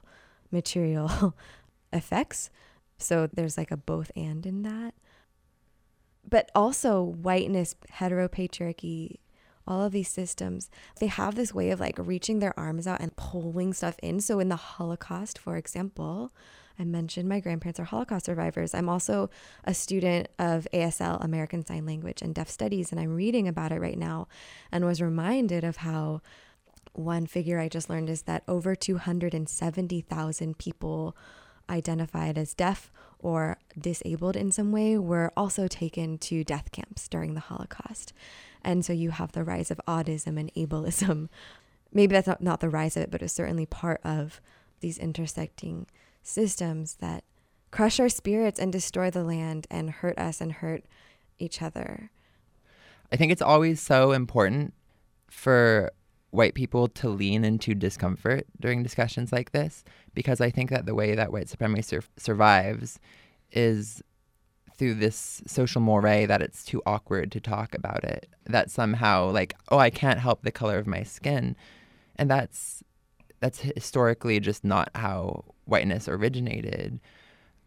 material 0.50 1.34
effects. 1.92 2.50
So 2.98 3.28
there's 3.32 3.56
like 3.56 3.70
a 3.70 3.76
both 3.76 4.10
and 4.14 4.44
in 4.44 4.62
that. 4.62 4.94
But 6.28 6.50
also 6.54 7.02
whiteness 7.02 7.74
heteropatriarchy 7.94 9.16
all 9.66 9.84
of 9.84 9.92
these 9.92 10.08
systems 10.08 10.68
they 10.98 11.06
have 11.06 11.34
this 11.34 11.54
way 11.54 11.70
of 11.70 11.78
like 11.78 11.94
reaching 11.98 12.38
their 12.38 12.58
arms 12.58 12.86
out 12.86 13.00
and 13.00 13.14
pulling 13.16 13.72
stuff 13.72 13.96
in. 14.02 14.20
So 14.20 14.40
in 14.40 14.48
the 14.48 14.56
holocaust 14.56 15.38
for 15.38 15.56
example 15.56 16.32
I 16.80 16.84
mentioned 16.84 17.28
my 17.28 17.40
grandparents 17.40 17.78
are 17.78 17.84
Holocaust 17.84 18.24
survivors. 18.24 18.74
I'm 18.74 18.88
also 18.88 19.28
a 19.64 19.74
student 19.74 20.28
of 20.38 20.66
ASL, 20.72 21.22
American 21.22 21.64
Sign 21.64 21.84
Language 21.84 22.22
and 22.22 22.34
Deaf 22.34 22.48
Studies, 22.48 22.90
and 22.90 22.98
I'm 22.98 23.14
reading 23.14 23.46
about 23.46 23.70
it 23.70 23.80
right 23.80 23.98
now 23.98 24.28
and 24.72 24.86
was 24.86 25.02
reminded 25.02 25.62
of 25.62 25.76
how 25.76 26.22
one 26.92 27.26
figure 27.26 27.58
I 27.58 27.68
just 27.68 27.90
learned 27.90 28.10
is 28.10 28.22
that 28.22 28.42
over 28.48 28.74
270,000 28.74 30.58
people 30.58 31.16
identified 31.68 32.36
as 32.36 32.54
deaf 32.54 32.90
or 33.18 33.58
disabled 33.78 34.36
in 34.36 34.50
some 34.50 34.72
way 34.72 34.98
were 34.98 35.32
also 35.36 35.68
taken 35.68 36.18
to 36.18 36.42
death 36.42 36.72
camps 36.72 37.08
during 37.08 37.34
the 37.34 37.40
Holocaust. 37.40 38.12
And 38.62 38.84
so 38.84 38.92
you 38.92 39.10
have 39.10 39.32
the 39.32 39.44
rise 39.44 39.70
of 39.70 39.80
autism 39.86 40.38
and 40.38 40.52
ableism. 40.54 41.28
Maybe 41.92 42.12
that's 42.12 42.26
not, 42.26 42.42
not 42.42 42.60
the 42.60 42.68
rise 42.68 42.96
of 42.96 43.04
it, 43.04 43.10
but 43.10 43.22
it's 43.22 43.32
certainly 43.32 43.66
part 43.66 44.00
of 44.04 44.40
these 44.80 44.98
intersecting 44.98 45.86
systems 46.22 46.94
that 47.00 47.24
crush 47.70 48.00
our 48.00 48.08
spirits 48.08 48.58
and 48.58 48.72
destroy 48.72 49.10
the 49.10 49.24
land 49.24 49.66
and 49.70 49.90
hurt 49.90 50.18
us 50.18 50.40
and 50.40 50.52
hurt 50.52 50.84
each 51.38 51.62
other. 51.62 52.10
I 53.12 53.16
think 53.16 53.32
it's 53.32 53.42
always 53.42 53.80
so 53.80 54.12
important 54.12 54.72
for 55.28 55.92
white 56.30 56.54
people 56.54 56.88
to 56.88 57.08
lean 57.08 57.44
into 57.44 57.74
discomfort 57.74 58.46
during 58.60 58.82
discussions 58.82 59.32
like 59.32 59.52
this 59.52 59.84
because 60.14 60.40
I 60.40 60.50
think 60.50 60.70
that 60.70 60.86
the 60.86 60.94
way 60.94 61.14
that 61.14 61.32
white 61.32 61.48
supremacy 61.48 61.82
sur- 61.82 62.04
survives 62.16 63.00
is 63.52 64.02
through 64.76 64.94
this 64.94 65.42
social 65.46 65.80
moray 65.80 66.24
that 66.24 66.40
it's 66.40 66.64
too 66.64 66.82
awkward 66.86 67.30
to 67.32 67.40
talk 67.40 67.74
about 67.74 68.02
it. 68.02 68.28
That 68.46 68.70
somehow, 68.70 69.30
like, 69.30 69.54
oh, 69.68 69.78
I 69.78 69.90
can't 69.90 70.18
help 70.18 70.42
the 70.42 70.50
color 70.50 70.78
of 70.78 70.86
my 70.86 71.02
skin. 71.02 71.54
And 72.16 72.30
that's 72.30 72.82
that's 73.40 73.60
historically 73.60 74.40
just 74.40 74.64
not 74.64 74.90
how 74.94 75.44
whiteness 75.64 76.08
originated. 76.08 77.00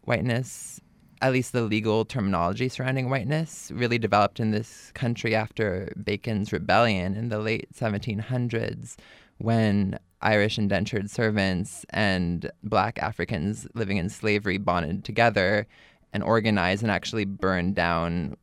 Whiteness, 0.02 0.80
at 1.24 1.32
least 1.32 1.52
the 1.52 1.62
legal 1.62 2.04
terminology 2.04 2.68
surrounding 2.68 3.08
whiteness, 3.08 3.70
really 3.74 3.96
developed 3.96 4.38
in 4.40 4.50
this 4.50 4.90
country 4.92 5.34
after 5.34 5.90
Bacon's 6.04 6.52
Rebellion 6.52 7.16
in 7.16 7.30
the 7.30 7.38
late 7.38 7.66
1700s 7.74 8.96
when 9.38 9.98
Irish 10.20 10.58
indentured 10.58 11.10
servants 11.10 11.86
and 11.88 12.50
black 12.62 12.98
Africans 12.98 13.66
living 13.72 13.96
in 13.96 14.10
slavery 14.10 14.58
bonded 14.58 15.02
together 15.02 15.66
and 16.12 16.22
organized 16.22 16.82
and 16.82 16.92
actually 16.92 17.24
burned 17.24 17.74
down 17.74 18.36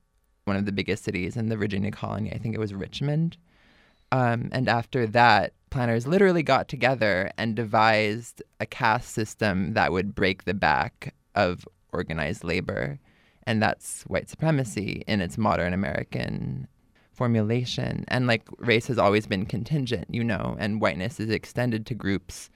one 0.45 0.55
of 0.55 0.65
the 0.65 0.71
biggest 0.71 1.03
cities 1.03 1.37
in 1.37 1.49
the 1.49 1.57
Virginia 1.57 1.91
colony. 1.91 2.33
I 2.33 2.39
think 2.39 2.55
it 2.55 2.59
was 2.59 2.73
Richmond. 2.73 3.37
Um, 4.11 4.49
and 4.51 4.67
after 4.67 5.05
that, 5.05 5.53
planners 5.69 6.07
literally 6.07 6.41
got 6.41 6.67
together 6.67 7.29
and 7.37 7.55
devised 7.55 8.41
a 8.59 8.65
caste 8.65 9.11
system 9.11 9.75
that 9.75 9.91
would 9.91 10.15
break 10.15 10.45
the 10.45 10.55
back 10.55 11.13
of 11.35 11.67
organized 11.93 12.43
labor. 12.43 12.99
And 13.43 13.61
that's 13.61 14.03
white 14.03 14.29
supremacy 14.29 15.03
in 15.07 15.21
its 15.21 15.37
modern 15.37 15.73
American 15.73 16.67
formulation. 17.13 18.05
And 18.07 18.27
like 18.27 18.47
race 18.57 18.87
has 18.87 18.97
always 18.97 19.25
been 19.25 19.45
contingent, 19.45 20.07
you 20.09 20.23
know, 20.23 20.55
and 20.59 20.81
whiteness 20.81 21.19
is 21.19 21.29
extended 21.29 21.85
to 21.87 21.95
groups 21.95 22.49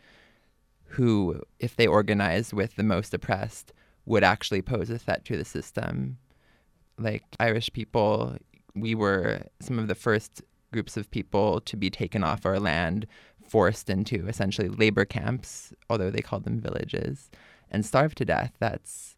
who, 0.86 1.42
if 1.60 1.76
they 1.76 1.88
organized 1.88 2.54
with 2.54 2.76
the 2.76 2.84
most 2.84 3.14
oppressed, 3.14 3.74
would 4.06 4.24
actually 4.24 4.62
pose 4.62 4.90
a 4.90 5.00
threat 5.00 5.26
to 5.26 5.38
the 5.38 5.46
system. 5.46 6.18
Like 6.98 7.24
Irish 7.40 7.74
people, 7.74 8.38
we 8.76 8.96
were 8.96 9.42
some 9.60 9.80
of 9.80 9.88
the 9.88 9.96
first 9.96 10.42
groups 10.72 10.98
of 10.98 11.10
people 11.12 11.62
to 11.62 11.76
be 11.76 11.90
taken 11.90 12.24
off 12.24 12.46
our 12.46 12.60
land, 12.60 13.08
forced 13.48 13.90
into 13.90 14.28
essentially 14.28 14.70
labor 14.70 15.06
camps, 15.06 15.74
although 15.90 16.12
they 16.12 16.22
called 16.22 16.44
them 16.44 16.60
villages, 16.60 17.30
and 17.72 17.86
starved 17.86 18.18
to 18.18 18.26
death. 18.26 18.54
That's 18.60 19.15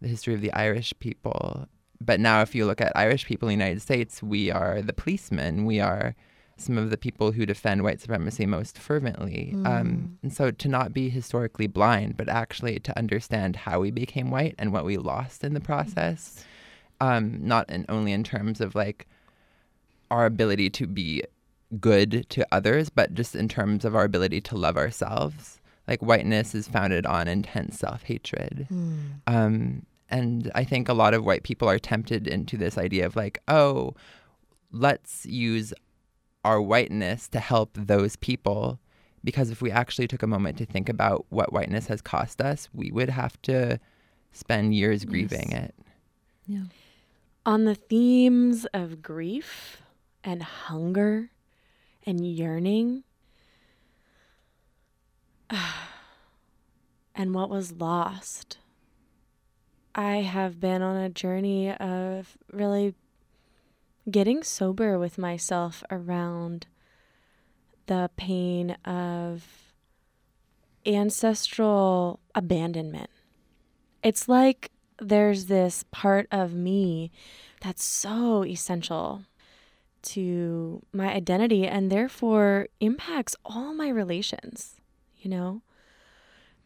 the 0.00 0.08
history 0.08 0.34
of 0.34 0.40
the 0.40 0.52
Irish 0.52 0.92
people. 0.98 1.66
But 2.00 2.20
now, 2.20 2.40
if 2.40 2.54
you 2.54 2.64
look 2.64 2.80
at 2.80 2.92
Irish 2.96 3.26
people 3.26 3.48
in 3.48 3.58
the 3.58 3.64
United 3.64 3.82
States, 3.82 4.22
we 4.22 4.50
are 4.50 4.80
the 4.80 4.92
policemen. 4.92 5.66
We 5.66 5.80
are 5.80 6.14
some 6.60 6.78
of 6.78 6.90
the 6.90 6.96
people 6.96 7.32
who 7.32 7.46
defend 7.46 7.82
white 7.82 8.00
supremacy 8.00 8.46
most 8.46 8.78
fervently. 8.78 9.52
Mm. 9.54 9.66
Um, 9.66 10.18
and 10.22 10.32
so 10.32 10.50
to 10.50 10.68
not 10.68 10.92
be 10.92 11.08
historically 11.08 11.66
blind, 11.66 12.16
but 12.16 12.28
actually 12.28 12.78
to 12.80 12.98
understand 12.98 13.56
how 13.56 13.80
we 13.80 13.90
became 13.90 14.30
white 14.30 14.54
and 14.58 14.72
what 14.72 14.84
we 14.84 14.96
lost 14.96 15.42
in 15.42 15.54
the 15.54 15.60
process, 15.60 16.44
um, 17.00 17.38
not 17.46 17.68
in, 17.70 17.86
only 17.88 18.12
in 18.12 18.24
terms 18.24 18.60
of 18.60 18.74
like 18.74 19.06
our 20.10 20.26
ability 20.26 20.70
to 20.70 20.86
be 20.86 21.22
good 21.80 22.26
to 22.30 22.46
others, 22.52 22.90
but 22.90 23.14
just 23.14 23.34
in 23.34 23.48
terms 23.48 23.84
of 23.84 23.94
our 23.94 24.04
ability 24.04 24.40
to 24.42 24.56
love 24.56 24.76
ourselves. 24.76 25.60
Like 25.88 26.00
whiteness 26.02 26.54
is 26.54 26.68
founded 26.68 27.06
on 27.06 27.26
intense 27.26 27.78
self 27.78 28.04
hatred. 28.04 28.68
Mm. 28.70 28.98
Um, 29.26 29.86
and 30.10 30.50
I 30.54 30.64
think 30.64 30.88
a 30.88 30.94
lot 30.94 31.14
of 31.14 31.24
white 31.24 31.42
people 31.44 31.68
are 31.68 31.78
tempted 31.78 32.26
into 32.26 32.56
this 32.56 32.76
idea 32.76 33.06
of 33.06 33.16
like, 33.16 33.40
oh, 33.48 33.94
let's 34.72 35.24
use 35.26 35.72
our 36.44 36.60
whiteness 36.60 37.28
to 37.28 37.40
help 37.40 37.70
those 37.74 38.16
people. 38.16 38.80
Because 39.22 39.50
if 39.50 39.60
we 39.60 39.70
actually 39.70 40.08
took 40.08 40.22
a 40.22 40.26
moment 40.26 40.58
to 40.58 40.66
think 40.66 40.88
about 40.88 41.26
what 41.28 41.52
whiteness 41.52 41.86
has 41.88 42.00
cost 42.00 42.40
us, 42.40 42.68
we 42.72 42.90
would 42.90 43.10
have 43.10 43.40
to 43.42 43.78
spend 44.32 44.74
years 44.74 45.04
grieving 45.04 45.52
it. 45.52 45.74
Yeah. 46.46 46.64
On 47.44 47.64
the 47.64 47.74
themes 47.74 48.66
of 48.72 49.02
grief 49.02 49.82
and 50.24 50.42
hunger 50.42 51.30
and 52.06 52.26
yearning 52.26 53.04
and 57.14 57.34
what 57.34 57.50
was 57.50 57.72
lost, 57.72 58.58
I 60.00 60.22
have 60.22 60.58
been 60.58 60.80
on 60.80 60.96
a 60.96 61.10
journey 61.10 61.70
of 61.70 62.38
really 62.50 62.94
getting 64.10 64.42
sober 64.42 64.98
with 64.98 65.18
myself 65.18 65.84
around 65.90 66.66
the 67.84 68.08
pain 68.16 68.78
of 68.86 69.44
ancestral 70.86 72.18
abandonment. 72.34 73.10
It's 74.02 74.26
like 74.26 74.70
there's 74.98 75.46
this 75.46 75.84
part 75.90 76.26
of 76.32 76.54
me 76.54 77.12
that's 77.60 77.84
so 77.84 78.42
essential 78.42 79.24
to 80.04 80.82
my 80.94 81.12
identity 81.12 81.66
and 81.66 81.92
therefore 81.92 82.68
impacts 82.80 83.36
all 83.44 83.74
my 83.74 83.90
relations, 83.90 84.76
you 85.18 85.28
know? 85.28 85.60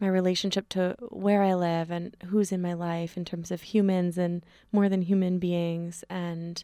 My 0.01 0.09
relationship 0.09 0.69
to 0.71 0.97
where 1.01 1.43
I 1.43 1.55
live 1.55 1.91
and 1.91 2.17
who's 2.27 2.53
in 2.53 2.61
my 2.61 2.75
life 2.75 3.17
in 3.17 3.25
terms 3.25 3.51
of 3.51 3.63
humans 3.63 4.19
and 4.19 4.45
more 4.73 4.89
than 4.89 5.03
human 5.03 5.39
beings. 5.39 6.05
And 6.11 6.63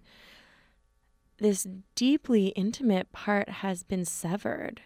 this 1.39 1.67
deeply 1.95 2.49
intimate 2.49 3.13
part 3.13 3.49
has 3.49 3.83
been 3.83 4.05
severed. 4.05 4.83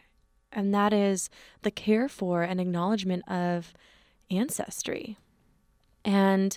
And 0.52 0.72
that 0.72 0.92
is 0.92 1.30
the 1.62 1.70
care 1.70 2.08
for 2.08 2.42
and 2.42 2.60
acknowledgement 2.60 3.28
of 3.28 3.72
ancestry. 4.30 5.18
And 6.04 6.56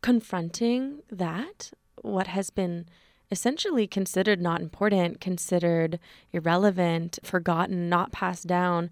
confronting 0.00 1.02
that, 1.10 1.72
what 2.00 2.28
has 2.28 2.50
been 2.50 2.86
essentially 3.30 3.86
considered 3.86 4.40
not 4.40 4.60
important, 4.60 5.20
considered 5.20 5.98
irrelevant, 6.32 7.18
forgotten, 7.22 7.88
not 7.88 8.12
passed 8.12 8.46
down 8.46 8.90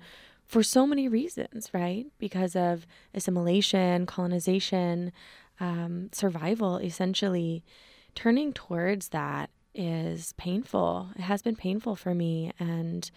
for 0.53 0.63
so 0.63 0.87
many 0.87 1.09
reasons, 1.09 1.71
right? 1.73 2.05
Because 2.19 2.55
of 2.55 2.87
assimilation, 3.15 4.05
colonization, 4.05 5.11
um, 5.61 6.11
survival, 6.13 6.77
essentially. 6.77 7.65
Turning 8.15 8.53
towards 8.53 9.09
that 9.09 9.49
is 9.75 10.35
painful. 10.35 11.09
It 11.17 11.23
has 11.23 11.41
been 11.41 11.57
painful 11.57 11.97
for 11.97 12.15
me. 12.15 12.53
And 12.61 13.11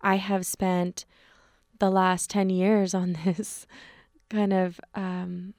I 0.00 0.14
have 0.14 0.46
spent 0.46 1.06
the 1.80 1.90
last 1.90 2.30
10 2.30 2.50
years 2.50 2.94
on 2.94 3.18
this 3.24 3.66
kind 4.30 4.52
of 4.52 4.80
um, 4.94 5.54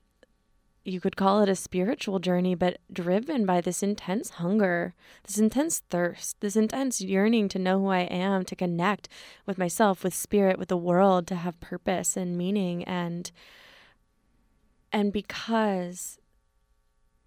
you 0.87 1.01
could 1.01 1.17
call 1.17 1.41
it 1.41 1.49
a 1.49 1.55
spiritual 1.55 2.19
journey, 2.19 2.55
but 2.55 2.77
driven 2.91 3.45
by 3.45 3.59
this 3.59 3.83
intense 3.83 4.31
hunger, 4.31 4.93
this 5.25 5.37
intense 5.37 5.79
thirst, 5.89 6.39
this 6.39 6.55
intense 6.55 7.01
yearning 7.01 7.49
to 7.49 7.59
know 7.59 7.79
who 7.79 7.87
I 7.87 8.01
am, 8.01 8.45
to 8.45 8.55
connect 8.55 9.09
with 9.45 9.57
myself, 9.57 10.03
with 10.03 10.13
spirit, 10.13 10.57
with 10.57 10.69
the 10.69 10.77
world, 10.77 11.27
to 11.27 11.35
have 11.35 11.59
purpose 11.59 12.15
and 12.15 12.37
meaning. 12.37 12.85
And 12.85 13.29
and 14.93 15.11
because 15.11 16.19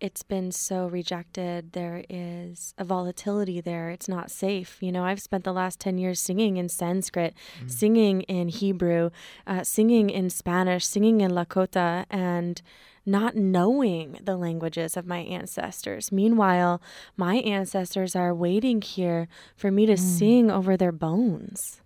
it's 0.01 0.23
been 0.23 0.51
so 0.51 0.87
rejected, 0.87 1.73
there 1.73 2.05
is 2.09 2.75
a 2.79 2.85
volatility 2.85 3.61
there. 3.61 3.91
It's 3.91 4.09
not 4.09 4.31
safe. 4.31 4.79
You 4.81 4.93
know, 4.93 5.05
I've 5.05 5.21
spent 5.21 5.45
the 5.45 5.53
last 5.53 5.79
10 5.81 5.99
years 5.99 6.19
singing 6.19 6.57
in 6.57 6.69
Sanskrit, 6.69 7.35
mm. 7.63 7.71
singing 7.71 8.23
in 8.23 8.49
Hebrew, 8.49 9.11
uh, 9.47 9.63
singing 9.63 10.09
in 10.09 10.31
Spanish, 10.31 10.87
singing 10.87 11.21
in 11.21 11.33
Lakota, 11.33 12.07
and 12.11 12.63
not 13.05 13.37
knowing 13.37 14.19
the 14.23 14.37
languages 14.37 14.97
of 14.97 15.07
my 15.07 15.19
ancestors. 15.19 16.11
Meanwhile, 16.11 16.81
my 17.17 17.37
ancestors 17.37 18.17
are 18.17 18.35
waiting 18.35 18.81
here 18.81 19.29
for 19.57 19.71
me 19.71 19.87
to 19.87 19.95
mm. 19.95 19.99
sing 19.99 20.51
over 20.51 20.77
their 20.77 20.93
bones. 20.93 21.83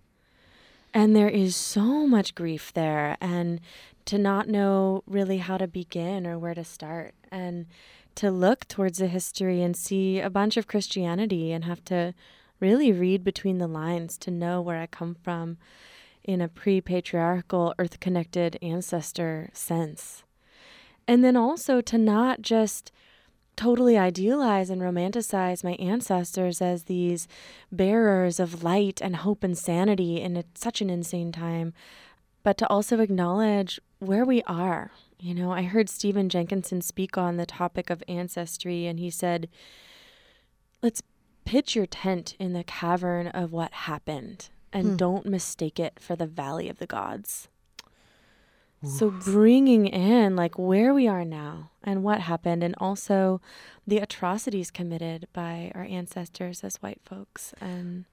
And 0.92 1.16
there 1.16 1.28
is 1.28 1.56
so 1.56 2.06
much 2.06 2.36
grief 2.36 2.72
there, 2.72 3.16
and 3.20 3.60
to 4.04 4.18
not 4.18 4.48
know 4.48 5.02
really 5.06 5.38
how 5.38 5.56
to 5.56 5.66
begin 5.66 6.26
or 6.26 6.38
where 6.38 6.54
to 6.54 6.64
start. 6.64 7.14
And 7.32 7.66
to 8.16 8.30
look 8.30 8.66
towards 8.68 8.98
the 8.98 9.08
history 9.08 9.62
and 9.62 9.76
see 9.76 10.20
a 10.20 10.30
bunch 10.30 10.56
of 10.56 10.66
Christianity 10.66 11.52
and 11.52 11.64
have 11.64 11.84
to 11.86 12.14
really 12.60 12.92
read 12.92 13.24
between 13.24 13.58
the 13.58 13.66
lines 13.66 14.16
to 14.18 14.30
know 14.30 14.60
where 14.60 14.80
I 14.80 14.86
come 14.86 15.14
from 15.14 15.58
in 16.22 16.40
a 16.40 16.48
pre 16.48 16.80
patriarchal, 16.80 17.74
earth 17.78 18.00
connected 18.00 18.58
ancestor 18.62 19.50
sense. 19.52 20.24
And 21.06 21.22
then 21.22 21.36
also 21.36 21.80
to 21.82 21.98
not 21.98 22.40
just 22.40 22.90
totally 23.56 23.96
idealize 23.96 24.70
and 24.70 24.80
romanticize 24.80 25.62
my 25.62 25.72
ancestors 25.72 26.60
as 26.60 26.84
these 26.84 27.28
bearers 27.70 28.40
of 28.40 28.64
light 28.64 29.00
and 29.00 29.16
hope 29.16 29.44
and 29.44 29.56
sanity 29.56 30.20
in 30.20 30.36
a, 30.36 30.44
such 30.54 30.80
an 30.80 30.90
insane 30.90 31.30
time, 31.30 31.72
but 32.42 32.58
to 32.58 32.66
also 32.68 33.00
acknowledge 33.00 33.80
where 33.98 34.24
we 34.24 34.42
are. 34.42 34.90
You 35.24 35.34
know, 35.34 35.52
I 35.52 35.62
heard 35.62 35.88
Stephen 35.88 36.28
Jenkinson 36.28 36.82
speak 36.82 37.16
on 37.16 37.38
the 37.38 37.46
topic 37.46 37.88
of 37.88 38.02
ancestry, 38.06 38.84
and 38.84 39.00
he 39.00 39.08
said, 39.08 39.48
Let's 40.82 41.02
pitch 41.46 41.74
your 41.74 41.86
tent 41.86 42.36
in 42.38 42.52
the 42.52 42.62
cavern 42.62 43.28
of 43.28 43.50
what 43.50 43.72
happened 43.72 44.50
and 44.70 44.88
hmm. 44.88 44.96
don't 44.96 45.24
mistake 45.24 45.80
it 45.80 45.98
for 45.98 46.14
the 46.14 46.26
valley 46.26 46.68
of 46.68 46.78
the 46.78 46.86
gods. 46.86 47.48
So 48.86 49.08
bringing 49.08 49.86
in 49.86 50.36
like 50.36 50.58
where 50.58 50.92
we 50.92 51.08
are 51.08 51.24
now 51.24 51.70
and 51.82 52.04
what 52.04 52.20
happened 52.20 52.62
and 52.62 52.74
also 52.76 53.40
the 53.86 53.96
atrocities 53.96 54.70
committed 54.70 55.26
by 55.32 55.72
our 55.74 55.84
ancestors 55.84 56.62
as 56.62 56.76
white 56.76 57.00
folks 57.02 57.54
and 57.62 58.04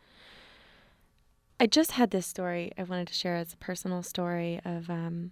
I 1.60 1.68
just 1.68 1.92
had 1.92 2.12
this 2.12 2.26
story 2.26 2.72
I 2.78 2.84
wanted 2.84 3.10
to 3.10 3.14
share 3.14 3.36
as 3.36 3.52
a 3.52 3.58
personal 3.58 4.02
story 4.02 4.62
of 4.64 4.90
um, 4.90 5.32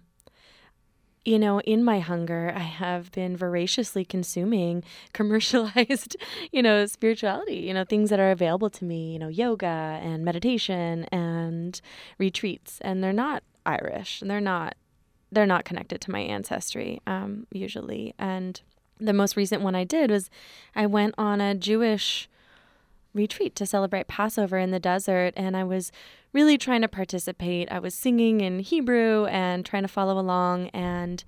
you 1.24 1.38
know, 1.38 1.60
in 1.60 1.84
my 1.84 2.00
hunger, 2.00 2.52
I 2.54 2.60
have 2.60 3.12
been 3.12 3.36
voraciously 3.36 4.04
consuming 4.04 4.84
commercialized, 5.12 6.16
you 6.50 6.62
know, 6.62 6.86
spirituality, 6.86 7.56
you 7.56 7.74
know, 7.74 7.84
things 7.84 8.10
that 8.10 8.20
are 8.20 8.30
available 8.30 8.70
to 8.70 8.84
me, 8.84 9.12
you 9.12 9.18
know, 9.18 9.28
yoga 9.28 10.00
and 10.02 10.24
meditation 10.24 11.04
and 11.12 11.80
retreats. 12.18 12.78
And 12.80 13.04
they're 13.04 13.12
not 13.12 13.42
Irish 13.66 14.22
and 14.22 14.30
they're 14.30 14.40
not 14.40 14.74
they're 15.32 15.46
not 15.46 15.64
connected 15.64 16.00
to 16.00 16.10
my 16.10 16.18
ancestry 16.18 17.00
um, 17.06 17.46
usually. 17.52 18.14
And 18.18 18.60
the 18.98 19.12
most 19.12 19.36
recent 19.36 19.62
one 19.62 19.74
I 19.74 19.84
did 19.84 20.10
was 20.10 20.28
I 20.74 20.86
went 20.86 21.14
on 21.16 21.40
a 21.40 21.54
Jewish 21.54 22.28
retreat 23.14 23.54
to 23.56 23.66
celebrate 23.66 24.08
Passover 24.08 24.58
in 24.58 24.70
the 24.70 24.80
desert, 24.80 25.32
and 25.36 25.56
I 25.56 25.64
was 25.64 25.92
really 26.32 26.58
trying 26.58 26.82
to 26.82 26.88
participate. 26.88 27.70
I 27.70 27.78
was 27.78 27.94
singing 27.94 28.40
in 28.40 28.60
Hebrew 28.60 29.26
and 29.26 29.64
trying 29.64 29.82
to 29.82 29.88
follow 29.88 30.18
along, 30.18 30.68
and 30.68 31.24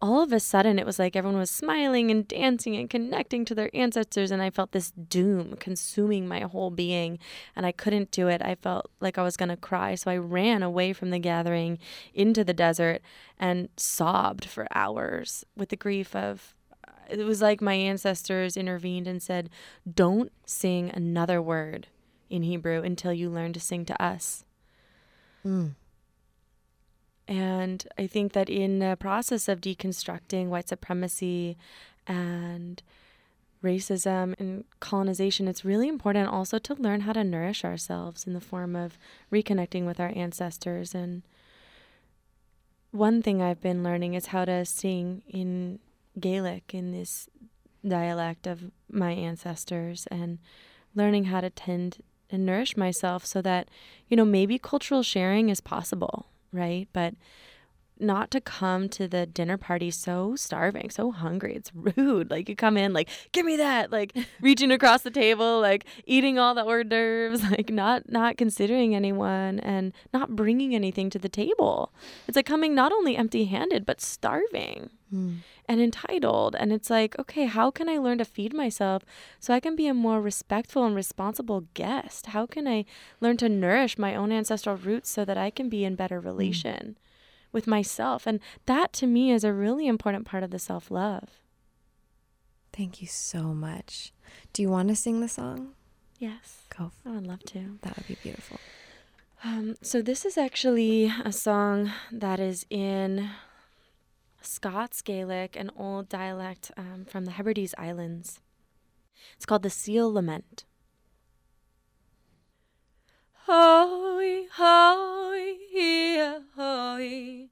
all 0.00 0.22
of 0.22 0.32
a 0.32 0.40
sudden 0.40 0.78
it 0.78 0.86
was 0.86 0.98
like 0.98 1.16
everyone 1.16 1.38
was 1.38 1.50
smiling 1.50 2.10
and 2.10 2.28
dancing 2.28 2.76
and 2.76 2.90
connecting 2.90 3.44
to 3.44 3.54
their 3.54 3.70
ancestors 3.74 4.30
and 4.30 4.42
i 4.42 4.50
felt 4.50 4.72
this 4.72 4.90
doom 4.90 5.56
consuming 5.56 6.28
my 6.28 6.40
whole 6.40 6.70
being 6.70 7.18
and 7.54 7.64
i 7.64 7.72
couldn't 7.72 8.10
do 8.10 8.28
it 8.28 8.42
i 8.42 8.54
felt 8.54 8.90
like 9.00 9.16
i 9.16 9.22
was 9.22 9.36
going 9.36 9.48
to 9.48 9.56
cry 9.56 9.94
so 9.94 10.10
i 10.10 10.16
ran 10.16 10.62
away 10.62 10.92
from 10.92 11.10
the 11.10 11.18
gathering 11.18 11.78
into 12.12 12.44
the 12.44 12.54
desert 12.54 13.00
and 13.38 13.68
sobbed 13.76 14.44
for 14.44 14.66
hours 14.74 15.44
with 15.56 15.70
the 15.70 15.76
grief 15.76 16.14
of 16.14 16.54
it 17.08 17.24
was 17.24 17.40
like 17.40 17.60
my 17.60 17.74
ancestors 17.74 18.56
intervened 18.56 19.06
and 19.06 19.22
said 19.22 19.48
don't 19.92 20.32
sing 20.44 20.90
another 20.92 21.40
word 21.40 21.86
in 22.28 22.42
Hebrew 22.42 22.82
until 22.82 23.12
you 23.12 23.30
learn 23.30 23.52
to 23.52 23.60
sing 23.60 23.84
to 23.86 24.02
us. 24.02 24.44
Mm. 25.44 25.74
And 27.28 27.86
I 27.98 28.06
think 28.06 28.32
that 28.32 28.48
in 28.48 28.78
the 28.78 28.96
process 28.98 29.48
of 29.48 29.60
deconstructing 29.60 30.46
white 30.46 30.68
supremacy 30.68 31.56
and 32.06 32.82
racism 33.62 34.38
and 34.38 34.64
colonization, 34.78 35.48
it's 35.48 35.64
really 35.64 35.88
important 35.88 36.28
also 36.28 36.58
to 36.58 36.74
learn 36.74 37.00
how 37.00 37.12
to 37.12 37.24
nourish 37.24 37.64
ourselves 37.64 38.26
in 38.26 38.32
the 38.32 38.40
form 38.40 38.76
of 38.76 38.98
reconnecting 39.32 39.86
with 39.86 39.98
our 39.98 40.12
ancestors. 40.14 40.94
And 40.94 41.22
one 42.92 43.22
thing 43.22 43.42
I've 43.42 43.60
been 43.60 43.82
learning 43.82 44.14
is 44.14 44.26
how 44.26 44.44
to 44.44 44.64
sing 44.64 45.22
in 45.26 45.80
Gaelic, 46.18 46.72
in 46.72 46.92
this 46.92 47.28
dialect 47.86 48.46
of 48.46 48.70
my 48.90 49.10
ancestors, 49.10 50.06
and 50.10 50.38
learning 50.94 51.24
how 51.24 51.40
to 51.40 51.50
tend 51.50 52.02
and 52.30 52.44
nourish 52.46 52.76
myself 52.76 53.24
so 53.24 53.42
that, 53.42 53.68
you 54.08 54.16
know, 54.16 54.24
maybe 54.24 54.58
cultural 54.58 55.02
sharing 55.02 55.48
is 55.48 55.60
possible 55.60 56.26
right? 56.56 56.88
But 56.92 57.14
not 57.98 58.30
to 58.30 58.40
come 58.40 58.88
to 58.90 59.08
the 59.08 59.26
dinner 59.26 59.56
party 59.56 59.90
so 59.90 60.36
starving, 60.36 60.90
so 60.90 61.10
hungry. 61.10 61.54
It's 61.54 61.72
rude. 61.74 62.30
Like 62.30 62.48
you 62.48 62.56
come 62.56 62.76
in 62.76 62.92
like, 62.92 63.08
"Give 63.32 63.46
me 63.46 63.56
that." 63.56 63.90
Like 63.90 64.16
reaching 64.40 64.70
across 64.70 65.02
the 65.02 65.10
table, 65.10 65.60
like 65.60 65.86
eating 66.06 66.38
all 66.38 66.54
the 66.54 66.64
hors 66.64 66.84
d'oeuvres, 66.84 67.42
like 67.50 67.70
not 67.70 68.10
not 68.10 68.36
considering 68.36 68.94
anyone 68.94 69.60
and 69.60 69.92
not 70.12 70.36
bringing 70.36 70.74
anything 70.74 71.10
to 71.10 71.18
the 71.18 71.28
table. 71.28 71.92
It's 72.28 72.36
like 72.36 72.46
coming 72.46 72.74
not 72.74 72.92
only 72.92 73.16
empty-handed 73.16 73.86
but 73.86 74.00
starving. 74.00 74.90
Mm. 75.14 75.38
And 75.68 75.80
entitled. 75.80 76.56
And 76.56 76.72
it's 76.72 76.90
like, 76.90 77.18
okay, 77.18 77.46
how 77.46 77.70
can 77.70 77.88
I 77.88 77.98
learn 77.98 78.18
to 78.18 78.24
feed 78.24 78.52
myself 78.52 79.04
so 79.40 79.54
I 79.54 79.60
can 79.60 79.74
be 79.74 79.86
a 79.86 79.94
more 79.94 80.20
respectful 80.20 80.84
and 80.84 80.94
responsible 80.94 81.64
guest? 81.74 82.26
How 82.26 82.46
can 82.46 82.68
I 82.68 82.84
learn 83.20 83.36
to 83.38 83.48
nourish 83.48 83.98
my 83.98 84.14
own 84.14 84.30
ancestral 84.32 84.76
roots 84.76 85.10
so 85.10 85.24
that 85.24 85.38
I 85.38 85.50
can 85.50 85.68
be 85.68 85.84
in 85.84 85.94
better 85.94 86.20
relation? 86.20 86.96
Mm 86.98 87.05
with 87.52 87.66
myself. 87.66 88.26
And 88.26 88.40
that 88.66 88.92
to 88.94 89.06
me 89.06 89.32
is 89.32 89.44
a 89.44 89.52
really 89.52 89.86
important 89.86 90.26
part 90.26 90.42
of 90.42 90.50
the 90.50 90.58
self 90.58 90.90
love. 90.90 91.40
Thank 92.72 93.00
you 93.00 93.08
so 93.08 93.54
much. 93.54 94.12
Do 94.52 94.60
you 94.60 94.68
want 94.68 94.88
to 94.88 94.96
sing 94.96 95.20
the 95.20 95.28
song? 95.28 95.72
Yes. 96.18 96.64
Go. 96.76 96.92
I 97.06 97.10
would 97.10 97.26
love 97.26 97.42
to. 97.44 97.78
That 97.82 97.96
would 97.96 98.06
be 98.06 98.18
beautiful. 98.22 98.58
Um, 99.42 99.76
so, 99.80 100.02
this 100.02 100.24
is 100.24 100.36
actually 100.36 101.12
a 101.24 101.32
song 101.32 101.92
that 102.12 102.40
is 102.40 102.66
in 102.68 103.30
Scots 104.42 105.00
Gaelic, 105.02 105.56
an 105.56 105.70
old 105.76 106.08
dialect 106.08 106.70
um, 106.76 107.06
from 107.08 107.24
the 107.24 107.32
Hebrides 107.32 107.74
Islands. 107.78 108.40
It's 109.36 109.46
called 109.46 109.62
the 109.62 109.70
Seal 109.70 110.12
Lament. 110.12 110.65
Hoy, 113.48 114.48
hoy, 114.58 115.56
here, 115.70 116.42
hoy, 116.56 117.48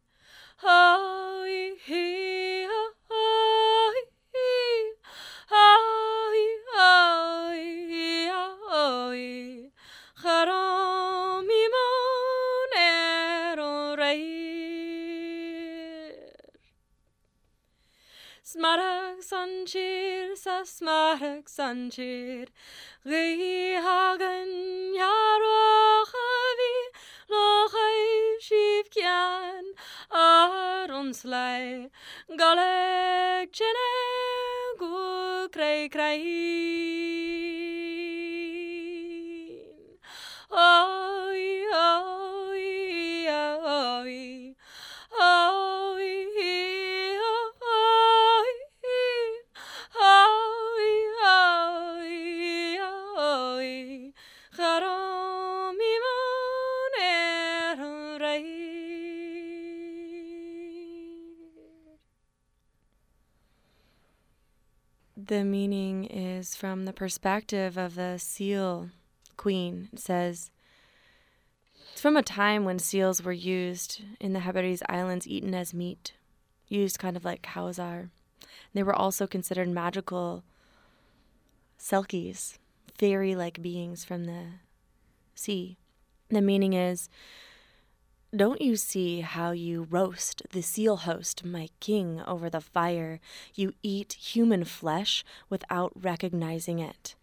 hoy, 0.56 1.76
here, 1.86 2.68
hoy, 3.08 3.94
hoy, 6.74 7.62
here, 7.86 8.56
hoy, 8.68 9.70
Smarag 18.54 19.18
sanchir, 19.18 20.36
sa 20.36 20.62
smarag 20.62 21.48
sanchir, 21.50 22.46
ri 23.04 23.74
hagen 23.82 24.94
yarochavi, 24.94 26.76
lochai 27.32 28.38
shiv 28.46 28.90
kian, 28.94 29.74
ar 30.12 30.88
ons 30.92 31.24
lei, 31.24 31.90
galeg 32.38 33.50
chene, 33.50 33.92
gu 34.78 35.48
krei 35.50 35.90
krei. 35.90 37.23
Perspective 66.94 67.76
of 67.76 67.94
the 67.94 68.18
seal 68.18 68.90
queen. 69.36 69.88
It 69.92 69.98
says, 69.98 70.50
it's 71.92 72.00
from 72.00 72.16
a 72.16 72.22
time 72.22 72.64
when 72.64 72.78
seals 72.78 73.22
were 73.22 73.32
used 73.32 74.02
in 74.20 74.32
the 74.32 74.40
Hebrides 74.40 74.82
Islands, 74.88 75.28
eaten 75.28 75.54
as 75.54 75.74
meat, 75.74 76.14
used 76.68 76.98
kind 76.98 77.16
of 77.16 77.24
like 77.24 77.42
cows 77.42 77.78
are. 77.78 78.10
They 78.72 78.82
were 78.82 78.94
also 78.94 79.26
considered 79.26 79.68
magical 79.68 80.42
selkies, 81.78 82.58
fairy 82.98 83.34
like 83.34 83.62
beings 83.62 84.04
from 84.04 84.24
the 84.24 84.46
sea. 85.34 85.76
The 86.30 86.40
meaning 86.40 86.72
is 86.72 87.08
Don't 88.34 88.60
you 88.60 88.74
see 88.74 89.20
how 89.20 89.52
you 89.52 89.86
roast 89.88 90.42
the 90.50 90.62
seal 90.62 90.96
host, 90.96 91.44
my 91.44 91.68
king, 91.78 92.20
over 92.26 92.50
the 92.50 92.60
fire? 92.60 93.20
You 93.54 93.74
eat 93.80 94.14
human 94.14 94.64
flesh 94.64 95.24
without 95.48 95.92
recognizing 95.94 96.80
it. 96.80 97.14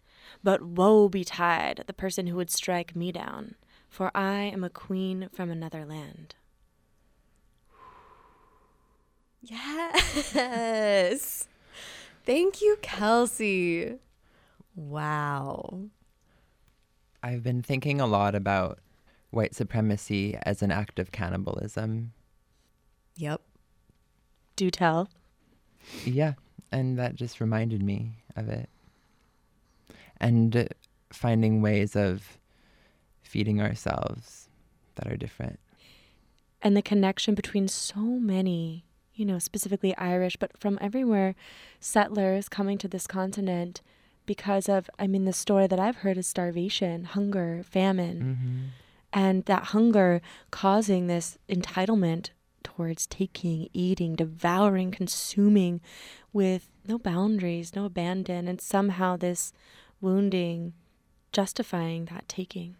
But 0.42 0.62
woe 0.62 1.10
betide 1.10 1.84
the 1.86 1.92
person 1.92 2.28
who 2.28 2.36
would 2.36 2.50
strike 2.50 2.96
me 2.96 3.12
down, 3.12 3.56
for 3.90 4.10
I 4.14 4.44
am 4.44 4.64
a 4.64 4.70
queen 4.70 5.28
from 5.30 5.50
another 5.50 5.84
land. 5.84 6.34
Yes. 9.42 10.36
Thank 12.24 12.62
you, 12.62 12.78
Kelsey. 12.80 13.98
Wow. 14.74 15.88
I've 17.22 17.42
been 17.42 17.60
thinking 17.60 18.00
a 18.00 18.06
lot 18.06 18.34
about 18.34 18.78
white 19.32 19.54
supremacy 19.54 20.36
as 20.42 20.62
an 20.62 20.70
act 20.70 20.98
of 20.98 21.10
cannibalism. 21.10 22.12
Yep. 23.16 23.40
Do 24.56 24.70
tell. 24.70 25.08
Yeah, 26.04 26.34
and 26.70 26.98
that 26.98 27.16
just 27.16 27.40
reminded 27.40 27.82
me 27.82 28.18
of 28.36 28.48
it. 28.48 28.68
And 30.20 30.68
finding 31.12 31.60
ways 31.62 31.96
of 31.96 32.38
feeding 33.22 33.60
ourselves 33.60 34.48
that 34.94 35.10
are 35.10 35.16
different. 35.16 35.58
And 36.60 36.76
the 36.76 36.82
connection 36.82 37.34
between 37.34 37.66
so 37.66 37.98
many, 37.98 38.84
you 39.14 39.24
know, 39.24 39.38
specifically 39.38 39.96
Irish, 39.96 40.36
but 40.36 40.56
from 40.56 40.78
everywhere, 40.80 41.34
settlers 41.80 42.48
coming 42.48 42.78
to 42.78 42.88
this 42.88 43.06
continent 43.06 43.82
because 44.26 44.68
of, 44.68 44.88
I 44.98 45.06
mean, 45.08 45.24
the 45.24 45.32
story 45.32 45.66
that 45.66 45.80
I've 45.80 45.96
heard 45.96 46.16
is 46.16 46.28
starvation, 46.28 47.04
hunger, 47.04 47.62
famine. 47.68 48.38
Mm-hmm. 48.38 48.58
And 49.12 49.44
that 49.44 49.64
hunger 49.64 50.22
causing 50.50 51.06
this 51.06 51.38
entitlement 51.48 52.30
towards 52.62 53.06
taking, 53.06 53.68
eating, 53.72 54.16
devouring, 54.16 54.90
consuming 54.90 55.80
with 56.32 56.68
no 56.86 56.98
boundaries, 56.98 57.74
no 57.74 57.84
abandon, 57.84 58.48
and 58.48 58.60
somehow 58.60 59.16
this 59.16 59.52
wounding 60.00 60.72
justifying 61.32 62.06
that 62.06 62.28
taking. 62.28 62.76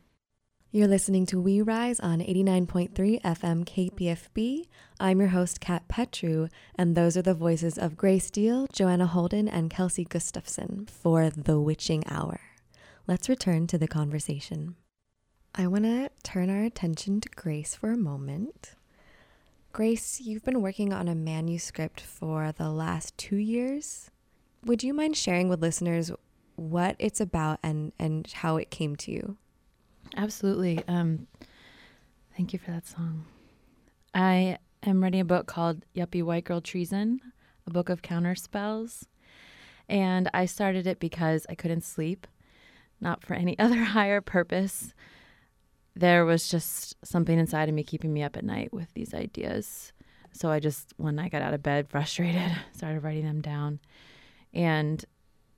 You're 0.74 0.88
listening 0.88 1.26
to 1.26 1.38
We 1.38 1.60
Rise 1.60 2.00
on 2.00 2.20
89.3 2.20 3.20
FM 3.20 3.64
KPFB. 3.66 4.64
I'm 4.98 5.20
your 5.20 5.28
host, 5.28 5.60
Cat 5.60 5.86
Petru, 5.86 6.48
and 6.74 6.96
those 6.96 7.14
are 7.14 7.22
the 7.22 7.34
voices 7.34 7.76
of 7.76 7.98
Grace 7.98 8.30
Diehl, 8.30 8.72
Johanna 8.72 9.06
Holden, 9.06 9.48
and 9.48 9.68
Kelsey 9.68 10.06
Gustafson 10.06 10.86
for 10.86 11.28
The 11.28 11.60
Witching 11.60 12.04
Hour. 12.08 12.40
Let's 13.06 13.28
return 13.28 13.66
to 13.66 13.76
the 13.76 13.88
conversation. 13.88 14.76
I 15.54 15.66
want 15.66 15.84
to 15.84 16.10
turn 16.22 16.48
our 16.48 16.62
attention 16.62 17.20
to 17.20 17.28
Grace 17.28 17.74
for 17.74 17.90
a 17.92 17.96
moment. 17.96 18.74
Grace, 19.72 20.20
you've 20.20 20.44
been 20.44 20.62
working 20.62 20.92
on 20.92 21.08
a 21.08 21.14
manuscript 21.14 22.00
for 22.00 22.52
the 22.52 22.70
last 22.70 23.16
two 23.18 23.36
years. 23.36 24.10
Would 24.64 24.82
you 24.82 24.94
mind 24.94 25.16
sharing 25.16 25.48
with 25.48 25.60
listeners 25.60 26.10
what 26.56 26.96
it's 26.98 27.20
about 27.20 27.58
and, 27.62 27.92
and 27.98 28.30
how 28.32 28.56
it 28.56 28.70
came 28.70 28.96
to 28.96 29.10
you? 29.10 29.36
Absolutely. 30.16 30.82
Um, 30.88 31.26
thank 32.36 32.52
you 32.54 32.58
for 32.58 32.70
that 32.70 32.86
song. 32.86 33.26
I 34.14 34.58
am 34.82 35.02
writing 35.02 35.20
a 35.20 35.24
book 35.24 35.46
called 35.46 35.84
Yuppie 35.94 36.22
White 36.22 36.44
Girl 36.44 36.60
Treason, 36.62 37.20
a 37.66 37.70
book 37.70 37.88
of 37.90 38.00
counter 38.02 38.34
spells. 38.34 39.06
And 39.88 40.30
I 40.32 40.46
started 40.46 40.86
it 40.86 40.98
because 40.98 41.46
I 41.50 41.54
couldn't 41.54 41.84
sleep. 41.84 42.26
not 43.00 43.22
for 43.22 43.34
any 43.34 43.58
other 43.58 43.82
higher 43.84 44.20
purpose. 44.22 44.94
There 45.94 46.24
was 46.24 46.48
just 46.48 46.96
something 47.04 47.38
inside 47.38 47.68
of 47.68 47.74
me 47.74 47.84
keeping 47.84 48.12
me 48.12 48.22
up 48.22 48.36
at 48.36 48.44
night 48.44 48.72
with 48.72 48.92
these 48.94 49.12
ideas. 49.12 49.92
So 50.32 50.50
I 50.50 50.58
just, 50.58 50.94
when 50.96 51.18
I 51.18 51.28
got 51.28 51.42
out 51.42 51.54
of 51.54 51.62
bed, 51.62 51.88
frustrated, 51.88 52.50
started 52.72 53.02
writing 53.02 53.24
them 53.24 53.42
down. 53.42 53.78
And 54.54 55.04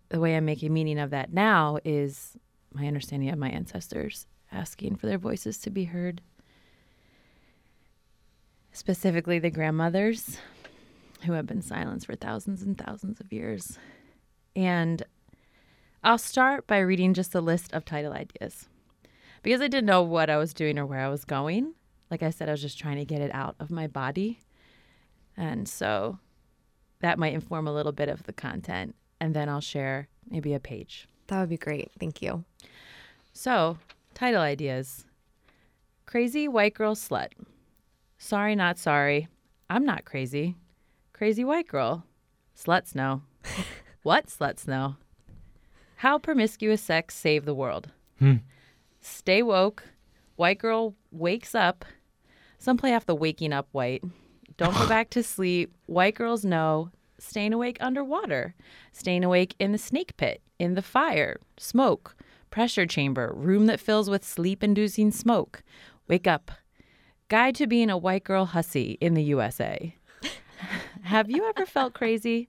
the 0.09 0.21
way 0.21 0.37
I'm 0.37 0.45
making 0.45 0.73
meaning 0.73 0.99
of 0.99 1.11
that 1.11 1.33
now 1.33 1.79
is 1.85 2.37
my 2.73 2.87
understanding 2.87 3.31
of 3.31 3.39
my 3.39 3.49
ancestors 3.49 4.27
asking 4.51 4.97
for 4.97 5.07
their 5.07 5.19
voices 5.19 5.59
to 5.59 5.71
be 5.71 5.85
heard. 5.85 6.21
Specifically, 8.73 9.39
the 9.39 9.51
grandmothers 9.51 10.39
who 11.25 11.33
have 11.33 11.47
been 11.47 11.63
silenced 11.63 12.07
for 12.07 12.17
thousands 12.17 12.63
and 12.63 12.77
thousands 12.77 13.21
of 13.21 13.33
years. 13.33 13.79
And 14.57 15.03
I'll 16.03 16.19
start 16.19 16.67
by 16.67 16.79
reading 16.79 17.15
just 17.15 17.35
a 17.35 17.41
list 17.41 17.73
of 17.73 17.85
title 17.85 18.13
ideas 18.13 18.69
because 19.45 19.61
I 19.61 19.69
didn't 19.69 19.87
know 19.87 20.03
what 20.03 20.31
I 20.31 20.39
was 20.39 20.55
doing 20.55 20.79
or 20.79 20.87
where 20.87 21.01
I 21.01 21.09
was 21.09 21.25
going. 21.25 21.75
Like 22.11 22.23
I 22.23 22.31
said, 22.31 22.49
I 22.49 22.53
was 22.53 22.63
just 22.63 22.79
trying 22.79 22.97
to 22.97 23.05
get 23.05 23.21
it 23.21 23.31
out 23.35 23.55
of 23.61 23.71
my 23.71 23.87
body. 23.87 24.41
And 25.37 25.69
so 25.69 26.19
that 27.01 27.19
might 27.19 27.35
inform 27.35 27.69
a 27.69 27.73
little 27.73 27.93
bit 27.93 28.09
of 28.09 28.23
the 28.25 28.33
content. 28.33 28.97
And 29.21 29.35
then 29.35 29.49
I'll 29.49 29.61
share 29.61 30.09
maybe 30.29 30.55
a 30.55 30.61
page. 30.61 31.07
That 31.27 31.41
would 31.41 31.51
be 31.51 31.59
great. 31.59 31.91
Thank 32.01 32.23
you. 32.23 32.45
So, 33.35 33.79
title 34.15 34.41
ideas 34.41 35.05
Crazy 36.07 36.49
White 36.49 36.75
Girl 36.75 36.95
Slut. 36.95 37.33
Sorry, 38.17 38.55
not 38.55 38.79
sorry. 38.79 39.29
I'm 39.69 39.85
not 39.85 40.07
crazy. 40.07 40.57
Crazy 41.13 41.45
White 41.45 41.69
Girl. 41.69 42.05
Sluts 42.57 42.95
know. 42.95 43.23
what 44.03 44.29
sluts 44.29 44.67
know? 44.67 44.97
How 45.97 46.19
promiscuous 46.19 46.81
sex 46.81 47.15
saved 47.15 47.45
the 47.45 47.55
world. 47.55 47.91
Hmm. 48.19 48.37
Stay 49.05 49.43
woke. 49.43 49.85
White 50.37 50.59
girl 50.59 50.95
wakes 51.13 51.55
up. 51.55 51.85
Some 52.59 52.79
play 52.79 52.95
off 52.95 53.05
the 53.05 53.15
waking 53.15 53.53
up 53.53 53.69
white. 53.73 54.03
Don't 54.57 54.75
go 54.75 54.89
back 54.89 55.11
to 55.11 55.23
sleep. 55.23 55.75
White 55.85 56.15
girls 56.15 56.43
know. 56.43 56.91
Staying 57.19 57.53
awake 57.53 57.77
underwater. 57.81 58.55
Staying 58.93 59.23
awake 59.23 59.55
in 59.59 59.73
the 59.73 59.79
snake 59.79 60.17
pit, 60.17 60.41
in 60.59 60.75
the 60.75 60.81
fire, 60.81 61.39
smoke, 61.59 62.17
pressure 62.51 62.87
chamber, 62.87 63.31
room 63.37 63.67
that 63.67 63.79
fills 63.79 64.09
with 64.09 64.25
sleep 64.25 64.65
inducing 64.65 65.11
smoke. 65.11 65.63
Wake 66.09 66.27
up. 66.27 66.51
Guide 67.29 67.57
to 67.57 67.67
being 67.67 67.91
a 67.91 67.99
white 67.99 68.25
girl 68.25 68.47
hussy 68.47 68.97
in 69.03 69.13
the 69.13 69.25
USA. 69.25 69.95
Have 71.03 71.31
you 71.31 71.47
ever 71.47 71.67
felt 71.67 71.93
crazy? 71.93 72.49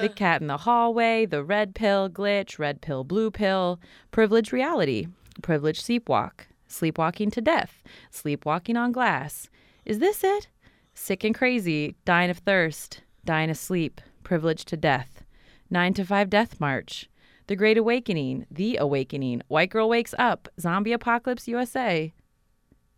The 0.00 0.08
cat 0.08 0.40
in 0.40 0.48
the 0.48 0.56
hallway, 0.56 1.24
the 1.24 1.44
red 1.44 1.76
pill 1.76 2.10
glitch, 2.10 2.58
red 2.58 2.80
pill, 2.80 3.04
blue 3.04 3.30
pill, 3.30 3.78
privilege 4.10 4.50
reality, 4.50 5.06
privilege 5.42 5.82
sleepwalk, 5.82 6.46
sleepwalking 6.68 7.30
to 7.32 7.40
death, 7.40 7.82
sleepwalking 8.10 8.76
on 8.76 8.92
glass. 8.92 9.48
Is 9.84 9.98
this 9.98 10.24
it? 10.24 10.48
Sick 10.94 11.24
and 11.24 11.34
crazy, 11.34 11.96
dying 12.04 12.30
of 12.30 12.38
thirst, 12.38 13.02
dying 13.24 13.50
asleep, 13.50 14.00
privilege 14.22 14.64
to 14.66 14.76
death, 14.76 15.24
nine 15.70 15.94
to 15.94 16.04
five 16.04 16.30
death 16.30 16.60
march, 16.60 17.08
the 17.46 17.56
great 17.56 17.76
awakening, 17.76 18.46
the 18.50 18.76
awakening, 18.78 19.42
white 19.48 19.70
girl 19.70 19.88
wakes 19.88 20.14
up, 20.18 20.48
zombie 20.58 20.92
apocalypse 20.92 21.46
USA, 21.46 22.12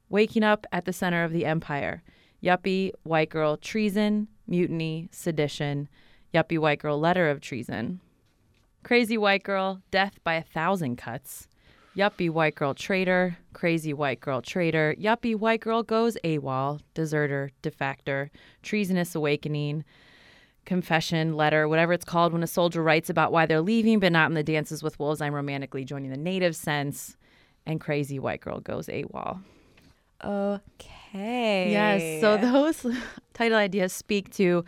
waking 0.08 0.44
up 0.44 0.66
at 0.70 0.84
the 0.84 0.92
center 0.92 1.24
of 1.24 1.32
the 1.32 1.44
empire, 1.44 2.02
yuppie, 2.42 2.92
white 3.02 3.28
girl, 3.28 3.56
treason, 3.56 4.28
mutiny, 4.46 5.08
sedition, 5.10 5.88
yuppie 6.32 6.58
white 6.58 6.78
girl 6.78 6.98
letter 6.98 7.28
of 7.28 7.40
treason. 7.40 8.00
Crazy 8.84 9.18
white 9.18 9.42
girl, 9.42 9.82
death 9.90 10.20
by 10.22 10.34
a 10.34 10.42
thousand 10.42 10.96
cuts. 10.96 11.48
Yuppie 11.96 12.28
white 12.28 12.54
girl 12.54 12.74
traitor, 12.74 13.38
crazy 13.54 13.94
white 13.94 14.20
girl 14.20 14.42
traitor, 14.42 14.94
yuppie 15.00 15.34
white 15.34 15.60
girl 15.60 15.82
goes 15.82 16.18
AWOL, 16.24 16.80
deserter, 16.92 17.50
defector, 17.62 18.28
treasonous 18.62 19.14
awakening, 19.14 19.82
confession, 20.66 21.36
letter, 21.36 21.66
whatever 21.66 21.94
it's 21.94 22.04
called 22.04 22.34
when 22.34 22.42
a 22.42 22.46
soldier 22.46 22.82
writes 22.82 23.08
about 23.08 23.32
why 23.32 23.46
they're 23.46 23.62
leaving 23.62 23.98
but 23.98 24.12
not 24.12 24.28
in 24.28 24.34
the 24.34 24.42
dances 24.42 24.82
with 24.82 24.98
wolves, 24.98 25.22
I'm 25.22 25.34
romantically 25.34 25.84
joining 25.84 26.10
the 26.10 26.18
native 26.18 26.54
sense, 26.54 27.16
and 27.64 27.80
crazy 27.80 28.18
white 28.18 28.42
girl 28.42 28.60
goes 28.60 28.88
AWOL. 28.88 29.40
Okay. 30.22 31.70
Yes. 31.70 32.20
So 32.20 32.36
those 32.36 32.86
title 33.32 33.56
ideas 33.56 33.94
speak 33.94 34.30
to 34.34 34.66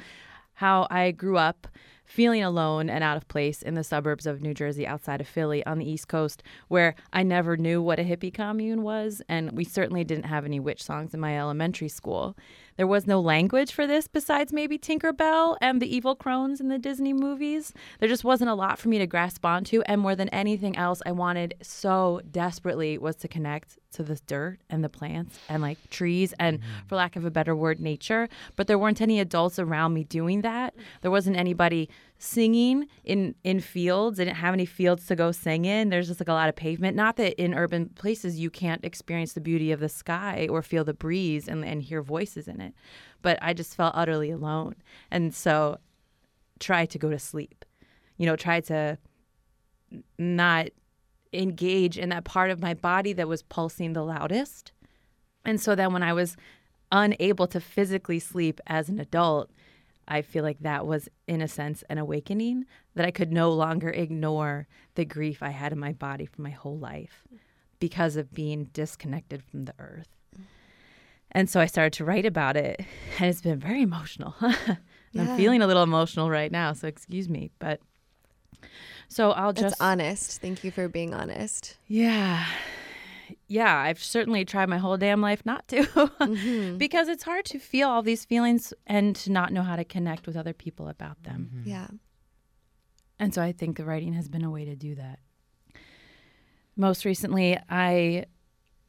how 0.54 0.86
I 0.90 1.10
grew 1.10 1.36
up 1.36 1.68
feeling 2.08 2.42
alone 2.42 2.88
and 2.88 3.04
out 3.04 3.18
of 3.18 3.28
place 3.28 3.60
in 3.60 3.74
the 3.74 3.84
suburbs 3.84 4.26
of 4.26 4.40
New 4.40 4.54
Jersey 4.54 4.86
outside 4.86 5.20
of 5.20 5.28
Philly 5.28 5.64
on 5.66 5.78
the 5.78 5.88
East 5.88 6.08
Coast, 6.08 6.42
where 6.68 6.94
I 7.12 7.22
never 7.22 7.56
knew 7.56 7.82
what 7.82 8.00
a 8.00 8.02
hippie 8.02 8.32
commune 8.32 8.82
was. 8.82 9.20
And 9.28 9.52
we 9.52 9.64
certainly 9.64 10.04
didn't 10.04 10.24
have 10.24 10.46
any 10.46 10.58
witch 10.58 10.82
songs 10.82 11.12
in 11.12 11.20
my 11.20 11.38
elementary 11.38 11.88
school. 11.88 12.34
There 12.76 12.86
was 12.86 13.06
no 13.06 13.20
language 13.20 13.72
for 13.72 13.86
this 13.86 14.08
besides 14.08 14.52
maybe 14.52 14.78
Tinkerbell 14.78 15.58
and 15.60 15.82
the 15.82 15.94
evil 15.94 16.14
crones 16.14 16.60
in 16.60 16.68
the 16.68 16.78
Disney 16.78 17.12
movies. 17.12 17.74
There 18.00 18.08
just 18.08 18.24
wasn't 18.24 18.50
a 18.50 18.54
lot 18.54 18.78
for 18.78 18.88
me 18.88 18.98
to 18.98 19.06
grasp 19.06 19.44
onto. 19.44 19.82
And 19.82 20.00
more 20.00 20.14
than 20.14 20.30
anything 20.30 20.76
else, 20.76 21.02
I 21.04 21.12
wanted 21.12 21.56
so 21.60 22.22
desperately 22.30 22.96
was 22.96 23.16
to 23.16 23.28
connect 23.28 23.78
to 23.92 24.02
the 24.02 24.20
dirt 24.26 24.58
and 24.68 24.84
the 24.84 24.88
plants 24.88 25.38
and 25.48 25.62
like 25.62 25.78
trees 25.90 26.34
and, 26.38 26.58
mm-hmm. 26.58 26.86
for 26.86 26.96
lack 26.96 27.16
of 27.16 27.24
a 27.24 27.30
better 27.30 27.56
word, 27.56 27.80
nature. 27.80 28.28
But 28.56 28.66
there 28.66 28.78
weren't 28.78 29.00
any 29.00 29.18
adults 29.18 29.58
around 29.58 29.94
me 29.94 30.04
doing 30.04 30.42
that. 30.42 30.74
There 31.00 31.10
wasn't 31.10 31.36
anybody 31.36 31.88
singing 32.18 32.86
in 33.04 33.34
in 33.44 33.60
fields. 33.60 34.20
I 34.20 34.24
didn't 34.24 34.36
have 34.36 34.52
any 34.52 34.66
fields 34.66 35.06
to 35.06 35.16
go 35.16 35.32
sing 35.32 35.64
in. 35.64 35.88
There's 35.88 36.08
just 36.08 36.20
like 36.20 36.28
a 36.28 36.32
lot 36.32 36.48
of 36.48 36.56
pavement. 36.56 36.96
Not 36.96 37.16
that 37.16 37.40
in 37.42 37.54
urban 37.54 37.90
places 37.90 38.38
you 38.38 38.50
can't 38.50 38.84
experience 38.84 39.32
the 39.32 39.40
beauty 39.40 39.72
of 39.72 39.80
the 39.80 39.88
sky 39.88 40.46
or 40.50 40.62
feel 40.62 40.84
the 40.84 40.94
breeze 40.94 41.48
and, 41.48 41.64
and 41.64 41.82
hear 41.82 42.02
voices 42.02 42.48
in 42.48 42.60
it. 42.60 42.74
But 43.22 43.38
I 43.40 43.54
just 43.54 43.74
felt 43.74 43.94
utterly 43.96 44.30
alone. 44.30 44.74
And 45.10 45.34
so 45.34 45.78
tried 46.60 46.90
to 46.90 46.98
go 46.98 47.10
to 47.10 47.18
sleep. 47.18 47.64
You 48.16 48.26
know, 48.26 48.36
tried 48.36 48.64
to 48.64 48.98
not 50.18 50.68
engage 51.32 51.98
in 51.98 52.08
that 52.10 52.24
part 52.24 52.50
of 52.50 52.60
my 52.60 52.74
body 52.74 53.12
that 53.12 53.28
was 53.28 53.42
pulsing 53.42 53.92
the 53.92 54.04
loudest. 54.04 54.72
And 55.44 55.60
so 55.60 55.74
then 55.74 55.92
when 55.92 56.02
I 56.02 56.12
was 56.12 56.36
unable 56.90 57.46
to 57.48 57.60
physically 57.60 58.18
sleep 58.18 58.60
as 58.66 58.88
an 58.88 58.98
adult, 58.98 59.50
I 60.06 60.22
feel 60.22 60.42
like 60.42 60.60
that 60.60 60.86
was, 60.86 61.08
in 61.26 61.42
a 61.42 61.48
sense, 61.48 61.84
an 61.90 61.98
awakening 61.98 62.64
that 62.94 63.06
I 63.06 63.10
could 63.10 63.30
no 63.30 63.52
longer 63.52 63.90
ignore 63.90 64.66
the 64.94 65.04
grief 65.04 65.42
I 65.42 65.50
had 65.50 65.72
in 65.72 65.78
my 65.78 65.92
body 65.92 66.24
for 66.24 66.40
my 66.40 66.50
whole 66.50 66.78
life 66.78 67.24
because 67.78 68.16
of 68.16 68.32
being 68.32 68.64
disconnected 68.72 69.42
from 69.42 69.66
the 69.66 69.74
earth. 69.78 70.08
And 71.32 71.48
so 71.50 71.60
I 71.60 71.66
started 71.66 71.92
to 71.94 72.06
write 72.06 72.24
about 72.24 72.56
it, 72.56 72.80
and 73.18 73.28
it's 73.28 73.42
been 73.42 73.58
very 73.58 73.82
emotional. 73.82 74.34
I'm 74.40 75.36
feeling 75.36 75.60
a 75.60 75.66
little 75.66 75.82
emotional 75.82 76.30
right 76.30 76.50
now, 76.50 76.72
so 76.72 76.88
excuse 76.88 77.28
me. 77.28 77.50
But 77.58 77.80
so 79.08 79.32
I'll 79.32 79.52
That's 79.52 79.70
just 79.72 79.82
honest. 79.82 80.40
Thank 80.40 80.64
you 80.64 80.70
for 80.70 80.88
being 80.88 81.14
honest. 81.14 81.76
yeah. 81.86 82.44
Yeah, 83.46 83.74
I've 83.76 84.02
certainly 84.02 84.44
tried 84.44 84.68
my 84.70 84.78
whole 84.78 84.96
damn 84.96 85.20
life 85.20 85.44
not 85.44 85.66
to 85.68 85.82
Mm-hmm. 85.82 86.76
because 86.78 87.08
it's 87.08 87.22
hard 87.22 87.44
to 87.46 87.58
feel 87.58 87.88
all 87.88 88.02
these 88.02 88.24
feelings 88.24 88.72
and 88.86 89.14
to 89.16 89.32
not 89.32 89.52
know 89.52 89.62
how 89.62 89.76
to 89.76 89.84
connect 89.84 90.26
with 90.26 90.36
other 90.36 90.52
people 90.54 90.88
about 90.88 91.22
them. 91.24 91.62
Yeah. 91.64 91.88
And 93.18 93.34
so 93.34 93.42
I 93.42 93.52
think 93.52 93.76
the 93.76 93.84
writing 93.84 94.12
has 94.14 94.28
been 94.28 94.44
a 94.44 94.50
way 94.50 94.64
to 94.66 94.76
do 94.76 94.94
that. 94.96 95.18
Most 96.76 97.04
recently, 97.04 97.58
I 97.68 98.26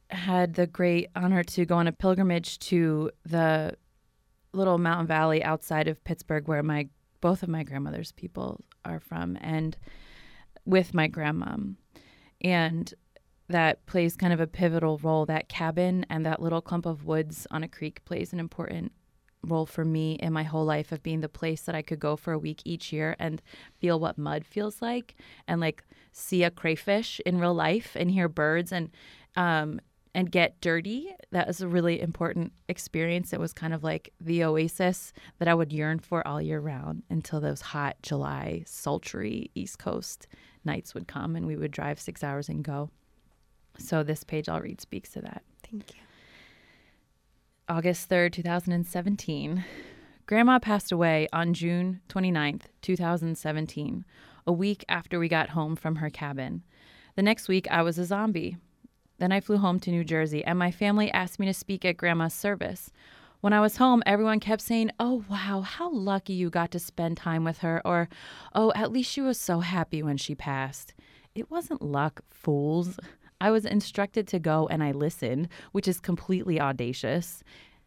had 0.09 0.53
the 0.55 0.67
great 0.67 1.09
honor 1.15 1.43
to 1.43 1.65
go 1.65 1.75
on 1.75 1.87
a 1.87 1.91
pilgrimage 1.91 2.59
to 2.59 3.11
the 3.25 3.75
little 4.53 4.77
mountain 4.77 5.07
valley 5.07 5.43
outside 5.43 5.87
of 5.87 6.03
Pittsburgh 6.03 6.47
where 6.47 6.63
my 6.63 6.87
both 7.21 7.43
of 7.43 7.49
my 7.49 7.63
grandmother's 7.63 8.11
people 8.13 8.61
are 8.85 8.99
from 8.99 9.37
and 9.41 9.77
with 10.69 10.93
my 10.93 11.07
grandmom. 11.07 11.75
And 12.41 12.93
that 13.49 13.85
plays 13.87 14.15
kind 14.15 14.31
of 14.31 14.39
a 14.39 14.47
pivotal 14.47 14.99
role. 14.99 15.25
That 15.25 15.49
cabin 15.49 16.05
and 16.09 16.25
that 16.25 16.41
little 16.41 16.61
clump 16.61 16.85
of 16.85 17.05
woods 17.05 17.47
on 17.49 17.63
a 17.63 17.67
creek 17.67 18.05
plays 18.05 18.31
an 18.31 18.39
important 18.39 18.91
role 19.43 19.65
for 19.65 19.83
me 19.83 20.13
in 20.13 20.33
my 20.33 20.43
whole 20.43 20.65
life 20.65 20.91
of 20.91 21.01
being 21.01 21.21
the 21.21 21.29
place 21.29 21.61
that 21.61 21.73
I 21.73 21.81
could 21.81 21.99
go 21.99 22.15
for 22.15 22.33
a 22.33 22.39
week 22.39 22.61
each 22.65 22.93
year 22.93 23.15
and 23.19 23.41
feel 23.79 23.99
what 23.99 24.17
mud 24.17 24.45
feels 24.45 24.81
like 24.81 25.15
and 25.47 25.61
like 25.61 25.83
see 26.11 26.43
a 26.43 26.51
crayfish 26.51 27.21
in 27.25 27.39
real 27.39 27.53
life 27.53 27.95
and 27.95 28.11
hear 28.11 28.27
birds 28.27 28.71
and 28.71 28.89
um 29.35 29.79
and 30.13 30.31
get 30.31 30.59
dirty. 30.59 31.15
That 31.31 31.47
was 31.47 31.61
a 31.61 31.67
really 31.67 32.01
important 32.01 32.51
experience. 32.67 33.31
It 33.31 33.39
was 33.39 33.53
kind 33.53 33.73
of 33.73 33.83
like 33.83 34.11
the 34.19 34.43
oasis 34.43 35.13
that 35.37 35.47
I 35.47 35.53
would 35.53 35.71
yearn 35.71 35.99
for 35.99 36.27
all 36.27 36.41
year 36.41 36.59
round 36.59 37.03
until 37.09 37.39
those 37.39 37.61
hot 37.61 37.97
July, 38.01 38.63
sultry 38.65 39.51
East 39.53 39.77
Coast 39.77 40.27
nights 40.65 40.93
would 40.93 41.07
come 41.07 41.35
and 41.35 41.45
we 41.45 41.55
would 41.55 41.71
drive 41.71 41.99
six 41.99 42.23
hours 42.23 42.49
and 42.49 42.63
go. 42.63 42.89
So 43.77 44.03
this 44.03 44.23
page 44.23 44.49
I'll 44.49 44.61
read 44.61 44.81
speaks 44.81 45.11
to 45.11 45.21
that. 45.21 45.43
Thank 45.69 45.95
you. 45.95 46.01
August 47.67 48.09
3rd, 48.09 48.33
2017. 48.33 49.63
Grandma 50.25 50.59
passed 50.59 50.91
away 50.91 51.27
on 51.33 51.53
June 51.53 52.01
29th, 52.09 52.63
2017, 52.81 54.05
a 54.45 54.51
week 54.51 54.85
after 54.89 55.19
we 55.19 55.27
got 55.27 55.49
home 55.49 55.75
from 55.75 55.97
her 55.97 56.09
cabin. 56.09 56.63
The 57.15 57.23
next 57.23 57.47
week, 57.47 57.67
I 57.69 57.81
was 57.81 57.97
a 57.97 58.05
zombie. 58.05 58.57
Then 59.17 59.31
I 59.31 59.39
flew 59.39 59.57
home 59.57 59.79
to 59.81 59.91
New 59.91 60.03
Jersey, 60.03 60.43
and 60.43 60.57
my 60.57 60.71
family 60.71 61.11
asked 61.11 61.39
me 61.39 61.45
to 61.47 61.53
speak 61.53 61.83
at 61.83 61.97
Grandma's 61.97 62.33
service. 62.33 62.91
When 63.41 63.53
I 63.53 63.61
was 63.61 63.77
home, 63.77 64.03
everyone 64.05 64.41
kept 64.41 64.61
saying, 64.61 64.91
Oh, 64.99 65.23
wow, 65.29 65.61
how 65.61 65.89
lucky 65.89 66.33
you 66.33 66.49
got 66.49 66.71
to 66.71 66.79
spend 66.79 67.15
time 67.15 67.45
with 67.45 67.59
her, 67.59 67.81
or 67.85 68.09
Oh, 68.53 68.73
at 68.75 68.91
least 68.91 69.09
she 69.09 69.21
was 69.21 69.39
so 69.39 69.61
happy 69.61 70.03
when 70.03 70.17
she 70.17 70.35
passed. 70.35 70.93
It 71.33 71.49
wasn't 71.49 71.81
luck, 71.81 72.21
fools. 72.29 72.99
I 73.39 73.51
was 73.51 73.63
instructed 73.63 74.27
to 74.27 74.39
go 74.39 74.67
and 74.67 74.83
I 74.83 74.91
listened, 74.91 75.47
which 75.71 75.87
is 75.87 76.01
completely 76.01 76.59
audacious. 76.59 77.41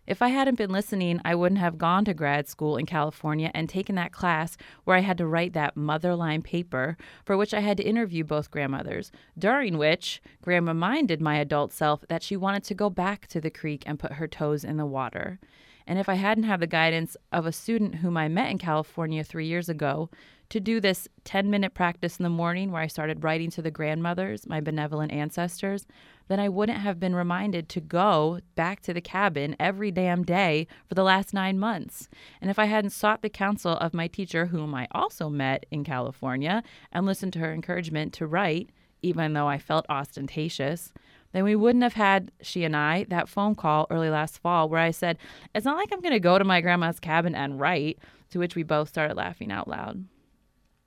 If 0.04 0.20
I 0.20 0.28
hadn't 0.28 0.56
been 0.58 0.72
listening, 0.72 1.20
I 1.24 1.36
wouldn't 1.36 1.60
have 1.60 1.78
gone 1.78 2.04
to 2.06 2.14
grad 2.14 2.48
school 2.48 2.76
in 2.76 2.86
California 2.86 3.52
and 3.54 3.68
taken 3.68 3.94
that 3.94 4.10
class 4.10 4.56
where 4.82 4.96
I 4.96 5.00
had 5.00 5.16
to 5.18 5.26
write 5.26 5.52
that 5.52 5.76
motherline 5.76 6.42
paper 6.42 6.96
for 7.24 7.36
which 7.36 7.54
I 7.54 7.60
had 7.60 7.76
to 7.76 7.84
interview 7.84 8.24
both 8.24 8.50
grandmothers, 8.50 9.12
during 9.38 9.78
which 9.78 10.20
Grandma 10.42 10.72
reminded 10.72 11.20
my 11.20 11.36
adult 11.36 11.72
self 11.72 12.04
that 12.08 12.24
she 12.24 12.36
wanted 12.36 12.64
to 12.64 12.74
go 12.74 12.90
back 12.90 13.28
to 13.28 13.40
the 13.40 13.50
creek 13.50 13.84
and 13.86 13.98
put 13.98 14.14
her 14.14 14.26
toes 14.26 14.64
in 14.64 14.76
the 14.76 14.86
water. 14.86 15.38
And 15.86 16.00
if 16.00 16.08
I 16.08 16.14
hadn't 16.14 16.44
had 16.44 16.60
the 16.60 16.66
guidance 16.66 17.16
of 17.30 17.46
a 17.46 17.52
student 17.52 17.96
whom 17.96 18.16
I 18.16 18.28
met 18.28 18.50
in 18.50 18.58
California 18.58 19.22
three 19.22 19.46
years 19.46 19.68
ago 19.68 20.10
to 20.48 20.60
do 20.60 20.80
this 20.80 21.08
10 21.24 21.48
minute 21.48 21.74
practice 21.74 22.18
in 22.18 22.24
the 22.24 22.28
morning 22.28 22.72
where 22.72 22.82
I 22.82 22.86
started 22.86 23.24
writing 23.24 23.50
to 23.52 23.62
the 23.62 23.70
grandmothers, 23.70 24.46
my 24.46 24.60
benevolent 24.60 25.12
ancestors, 25.12 25.86
then 26.28 26.40
I 26.40 26.48
wouldn't 26.48 26.78
have 26.78 27.00
been 27.00 27.14
reminded 27.14 27.68
to 27.70 27.80
go 27.80 28.40
back 28.54 28.80
to 28.82 28.94
the 28.94 29.00
cabin 29.00 29.56
every 29.58 29.90
damn 29.90 30.24
day 30.24 30.66
for 30.88 30.94
the 30.94 31.02
last 31.02 31.34
nine 31.34 31.58
months. 31.58 32.08
And 32.40 32.50
if 32.50 32.58
I 32.58 32.66
hadn't 32.66 32.90
sought 32.90 33.22
the 33.22 33.28
counsel 33.28 33.72
of 33.72 33.94
my 33.94 34.08
teacher, 34.08 34.46
whom 34.46 34.74
I 34.74 34.88
also 34.92 35.28
met 35.28 35.66
in 35.70 35.84
California, 35.84 36.62
and 36.92 37.06
listened 37.06 37.32
to 37.34 37.38
her 37.40 37.52
encouragement 37.52 38.12
to 38.14 38.26
write, 38.26 38.70
even 39.02 39.32
though 39.32 39.48
I 39.48 39.58
felt 39.58 39.86
ostentatious, 39.88 40.92
then 41.32 41.44
we 41.44 41.56
wouldn't 41.56 41.82
have 41.82 41.94
had, 41.94 42.30
she 42.40 42.64
and 42.64 42.76
I, 42.76 43.04
that 43.04 43.28
phone 43.28 43.54
call 43.54 43.86
early 43.90 44.10
last 44.10 44.38
fall 44.38 44.68
where 44.68 44.80
I 44.80 44.90
said, 44.90 45.18
It's 45.54 45.64
not 45.64 45.76
like 45.76 45.88
I'm 45.92 46.00
going 46.00 46.12
to 46.12 46.20
go 46.20 46.38
to 46.38 46.44
my 46.44 46.60
grandma's 46.60 47.00
cabin 47.00 47.34
and 47.34 47.58
write, 47.58 47.98
to 48.30 48.38
which 48.38 48.54
we 48.54 48.62
both 48.62 48.88
started 48.88 49.16
laughing 49.16 49.50
out 49.50 49.68
loud. 49.68 50.04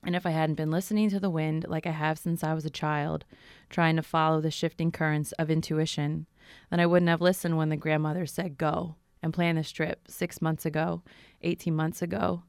And 0.06 0.16
if 0.16 0.26
I 0.26 0.30
hadn't 0.30 0.56
been 0.56 0.70
listening 0.70 1.10
to 1.10 1.20
the 1.20 1.32
wind 1.32 1.66
like 1.68 1.88
I 1.88 1.92
have 1.92 2.20
since 2.20 2.44
I 2.44 2.54
was 2.54 2.64
a 2.64 2.70
child, 2.70 3.26
trying 3.72 3.96
to 3.96 4.04
follow 4.04 4.40
the 4.40 4.52
shifting 4.52 4.92
currents 4.92 5.32
of 5.34 5.50
intuition, 5.50 6.28
then 6.70 6.80
I 6.80 6.86
wouldn't 6.86 7.10
have 7.10 7.22
listened 7.22 7.58
when 7.58 7.70
the 7.70 7.76
grandmother 7.76 8.28
said 8.28 8.60
go 8.60 8.98
and 9.24 9.34
planned 9.34 9.58
this 9.58 9.72
trip 9.72 10.08
six 10.08 10.44
months 10.44 10.64
ago, 10.64 11.02
18 11.42 11.76
months 11.76 12.04
ago, 12.04 12.44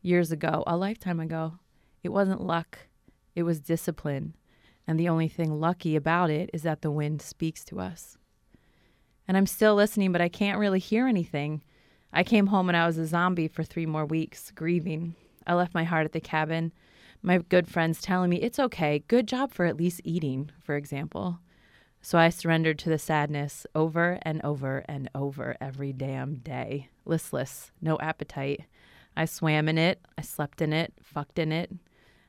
years 0.00 0.30
ago, 0.30 0.62
a 0.68 0.76
lifetime 0.76 1.18
ago. 1.18 1.54
It 2.04 2.10
wasn't 2.10 2.46
luck, 2.46 2.78
it 3.34 3.42
was 3.42 3.58
discipline. 3.58 4.36
And 4.86 4.98
the 4.98 5.08
only 5.08 5.28
thing 5.28 5.60
lucky 5.60 5.96
about 5.96 6.30
it 6.30 6.48
is 6.52 6.62
that 6.62 6.82
the 6.82 6.92
wind 6.92 7.22
speaks 7.22 7.64
to 7.66 7.80
us. 7.80 8.16
And 9.26 9.36
I'm 9.36 9.46
still 9.46 9.74
listening, 9.74 10.12
but 10.12 10.20
I 10.20 10.28
can't 10.28 10.58
really 10.58 10.78
hear 10.78 11.08
anything. 11.08 11.62
I 12.12 12.22
came 12.22 12.48
home 12.48 12.68
and 12.68 12.76
I 12.76 12.86
was 12.86 12.98
a 12.98 13.06
zombie 13.06 13.48
for 13.48 13.64
three 13.64 13.86
more 13.86 14.06
weeks, 14.06 14.52
grieving. 14.52 15.16
I 15.46 15.54
left 15.54 15.74
my 15.74 15.84
heart 15.84 16.04
at 16.04 16.12
the 16.12 16.20
cabin 16.20 16.72
my 17.22 17.38
good 17.38 17.68
friends 17.68 18.00
telling 18.00 18.30
me 18.30 18.36
it's 18.36 18.58
okay, 18.58 19.04
good 19.08 19.28
job 19.28 19.52
for 19.52 19.66
at 19.66 19.76
least 19.76 20.00
eating, 20.04 20.50
for 20.62 20.76
example. 20.76 21.38
So 22.02 22.18
I 22.18 22.30
surrendered 22.30 22.78
to 22.80 22.88
the 22.88 22.98
sadness 22.98 23.66
over 23.74 24.18
and 24.22 24.40
over 24.42 24.84
and 24.88 25.10
over 25.14 25.56
every 25.60 25.92
damn 25.92 26.36
day, 26.36 26.88
listless, 27.04 27.70
no 27.82 27.98
appetite. 27.98 28.62
I 29.16 29.26
swam 29.26 29.68
in 29.68 29.76
it, 29.76 30.00
I 30.16 30.22
slept 30.22 30.62
in 30.62 30.72
it, 30.72 30.94
fucked 31.02 31.38
in 31.38 31.52
it. 31.52 31.70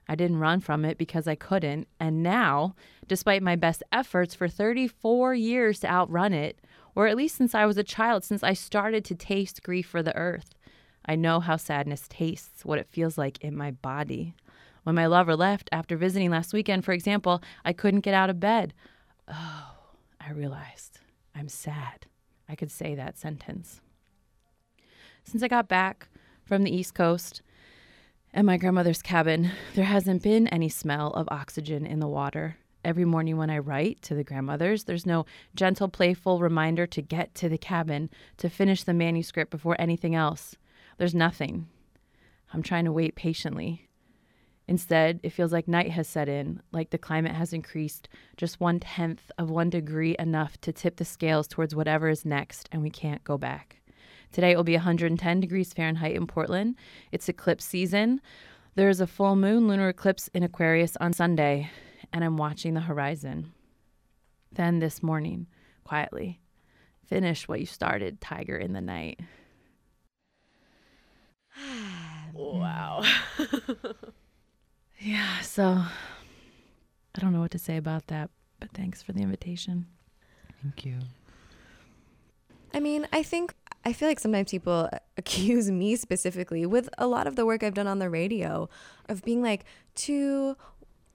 I 0.09 0.15
didn't 0.15 0.39
run 0.39 0.59
from 0.59 0.83
it 0.83 0.97
because 0.97 1.25
I 1.25 1.35
couldn't. 1.35 1.87
And 1.99 2.21
now, 2.21 2.75
despite 3.07 3.41
my 3.41 3.55
best 3.55 3.81
efforts 3.93 4.35
for 4.35 4.49
34 4.49 5.35
years 5.35 5.79
to 5.79 5.89
outrun 5.89 6.33
it, 6.33 6.59
or 6.95 7.07
at 7.07 7.15
least 7.15 7.37
since 7.37 7.55
I 7.55 7.65
was 7.65 7.77
a 7.77 7.83
child, 7.83 8.25
since 8.25 8.43
I 8.43 8.51
started 8.51 9.05
to 9.05 9.15
taste 9.15 9.63
grief 9.63 9.87
for 9.87 10.03
the 10.03 10.15
earth, 10.17 10.53
I 11.05 11.15
know 11.15 11.39
how 11.39 11.55
sadness 11.55 12.07
tastes, 12.09 12.65
what 12.65 12.77
it 12.77 12.89
feels 12.91 13.17
like 13.17 13.41
in 13.41 13.55
my 13.55 13.71
body. 13.71 14.35
When 14.83 14.95
my 14.95 15.05
lover 15.05 15.35
left 15.35 15.69
after 15.71 15.95
visiting 15.95 16.31
last 16.31 16.53
weekend, 16.53 16.83
for 16.83 16.91
example, 16.91 17.41
I 17.63 17.73
couldn't 17.73 18.01
get 18.01 18.13
out 18.13 18.29
of 18.29 18.39
bed. 18.39 18.73
Oh, 19.27 19.71
I 20.19 20.31
realized 20.31 20.99
I'm 21.35 21.47
sad. 21.47 22.07
I 22.49 22.55
could 22.55 22.71
say 22.71 22.95
that 22.95 23.17
sentence. 23.17 23.81
Since 25.23 25.43
I 25.43 25.47
got 25.47 25.67
back 25.67 26.07
from 26.43 26.63
the 26.63 26.75
East 26.75 26.95
Coast 26.95 27.41
and 28.33 28.47
my 28.47 28.57
grandmother's 28.57 29.01
cabin, 29.01 29.51
there 29.75 29.85
hasn't 29.85 30.23
been 30.23 30.47
any 30.47 30.69
smell 30.69 31.11
of 31.11 31.27
oxygen 31.29 31.85
in 31.85 31.99
the 31.99 32.07
water. 32.07 32.57
Every 32.83 33.05
morning 33.05 33.37
when 33.37 33.51
I 33.51 33.59
write 33.59 34.01
to 34.03 34.15
the 34.15 34.23
grandmothers, 34.23 34.85
there's 34.85 35.05
no 35.05 35.25
gentle, 35.55 35.87
playful 35.87 36.39
reminder 36.39 36.87
to 36.87 37.01
get 37.01 37.35
to 37.35 37.47
the 37.47 37.57
cabin, 37.57 38.09
to 38.37 38.49
finish 38.49 38.83
the 38.83 38.93
manuscript 38.93 39.51
before 39.51 39.75
anything 39.79 40.15
else. 40.15 40.55
There's 40.97 41.13
nothing. 41.13 41.67
I'm 42.51 42.63
trying 42.63 42.85
to 42.85 42.91
wait 42.91 43.15
patiently. 43.15 43.87
Instead, 44.71 45.19
it 45.21 45.31
feels 45.31 45.51
like 45.51 45.67
night 45.67 45.91
has 45.91 46.07
set 46.07 46.29
in, 46.29 46.61
like 46.71 46.91
the 46.91 46.97
climate 46.97 47.33
has 47.33 47.51
increased 47.51 48.07
just 48.37 48.61
one 48.61 48.79
tenth 48.79 49.29
of 49.37 49.49
one 49.49 49.69
degree 49.69 50.15
enough 50.17 50.57
to 50.61 50.71
tip 50.71 50.95
the 50.95 51.03
scales 51.03 51.45
towards 51.45 51.75
whatever 51.75 52.07
is 52.07 52.23
next, 52.23 52.69
and 52.71 52.81
we 52.81 52.89
can't 52.89 53.21
go 53.25 53.37
back. 53.37 53.81
Today 54.31 54.51
it 54.51 54.55
will 54.55 54.63
be 54.63 54.75
110 54.75 55.41
degrees 55.41 55.73
Fahrenheit 55.73 56.15
in 56.15 56.25
Portland. 56.25 56.77
It's 57.11 57.27
eclipse 57.27 57.65
season. 57.65 58.21
There 58.75 58.87
is 58.87 59.01
a 59.01 59.07
full 59.07 59.35
moon 59.35 59.67
lunar 59.67 59.89
eclipse 59.89 60.29
in 60.29 60.41
Aquarius 60.41 60.95
on 61.01 61.11
Sunday, 61.11 61.69
and 62.13 62.23
I'm 62.23 62.37
watching 62.37 62.73
the 62.73 62.79
horizon. 62.79 63.51
Then 64.53 64.79
this 64.79 65.03
morning, 65.03 65.47
quietly, 65.83 66.39
finish 67.05 67.45
what 67.45 67.59
you 67.59 67.65
started, 67.65 68.21
Tiger 68.21 68.55
in 68.55 68.71
the 68.71 68.79
Night. 68.79 69.19
Wow. 72.33 73.03
Yeah, 75.03 75.41
so 75.41 75.63
I 77.15 77.19
don't 77.19 77.33
know 77.33 77.41
what 77.41 77.51
to 77.51 77.59
say 77.59 77.77
about 77.77 78.07
that, 78.07 78.29
but 78.59 78.69
thanks 78.71 79.01
for 79.01 79.13
the 79.13 79.21
invitation. 79.21 79.87
Thank 80.61 80.85
you. 80.85 80.99
I 82.71 82.79
mean, 82.79 83.07
I 83.11 83.23
think 83.23 83.55
I 83.83 83.93
feel 83.93 84.07
like 84.07 84.19
sometimes 84.19 84.51
people 84.51 84.89
accuse 85.17 85.71
me 85.71 85.95
specifically 85.95 86.67
with 86.67 86.87
a 86.99 87.07
lot 87.07 87.25
of 87.25 87.35
the 87.35 87.47
work 87.47 87.63
I've 87.63 87.73
done 87.73 87.87
on 87.87 87.97
the 87.97 88.11
radio 88.11 88.69
of 89.09 89.23
being 89.23 89.41
like 89.41 89.65
too 89.95 90.55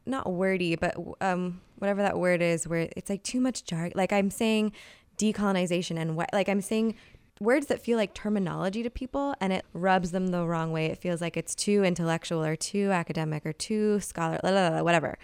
not 0.04 0.32
wordy, 0.32 0.74
but 0.74 0.96
um 1.20 1.60
whatever 1.78 2.02
that 2.02 2.18
word 2.18 2.42
is 2.42 2.66
where 2.66 2.88
it's 2.96 3.08
like 3.08 3.22
too 3.22 3.40
much 3.40 3.64
jargon. 3.64 3.92
Like 3.94 4.12
I'm 4.12 4.30
saying 4.30 4.72
decolonization 5.16 5.96
and 5.96 6.16
what 6.16 6.28
like 6.32 6.48
I'm 6.48 6.60
saying 6.60 6.96
words 7.40 7.66
that 7.66 7.82
feel 7.82 7.98
like 7.98 8.14
terminology 8.14 8.82
to 8.82 8.90
people 8.90 9.34
and 9.40 9.52
it 9.52 9.64
rubs 9.72 10.10
them 10.10 10.28
the 10.28 10.46
wrong 10.46 10.72
way. 10.72 10.86
It 10.86 10.98
feels 10.98 11.20
like 11.20 11.36
it's 11.36 11.54
too 11.54 11.84
intellectual 11.84 12.44
or 12.44 12.56
too 12.56 12.90
academic 12.90 13.44
or 13.44 13.52
too 13.52 14.00
scholar, 14.00 14.38
blah, 14.42 14.50
blah, 14.50 14.70
blah, 14.70 14.82
whatever. 14.82 15.18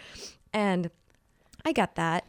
And 0.52 0.90
I 1.64 1.72
get 1.72 1.94
that. 1.94 2.26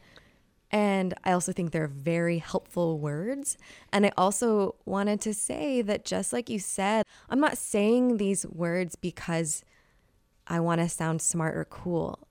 And 0.71 1.13
I 1.23 1.33
also 1.33 1.51
think 1.51 1.71
they're 1.71 1.87
very 1.87 2.39
helpful 2.39 2.97
words. 2.97 3.57
And 3.91 4.05
I 4.07 4.11
also 4.17 4.75
wanted 4.85 5.21
to 5.21 5.33
say 5.33 5.83
that 5.83 6.03
just 6.03 6.33
like 6.33 6.49
you 6.49 6.57
said, 6.57 7.05
I'm 7.29 7.39
not 7.39 7.57
saying 7.57 8.17
these 8.17 8.45
words 8.47 8.95
because 8.95 9.63
I 10.47 10.59
want 10.59 10.81
to 10.81 10.89
sound 10.89 11.21
smart 11.21 11.55
or 11.55 11.65
cool. 11.65 12.27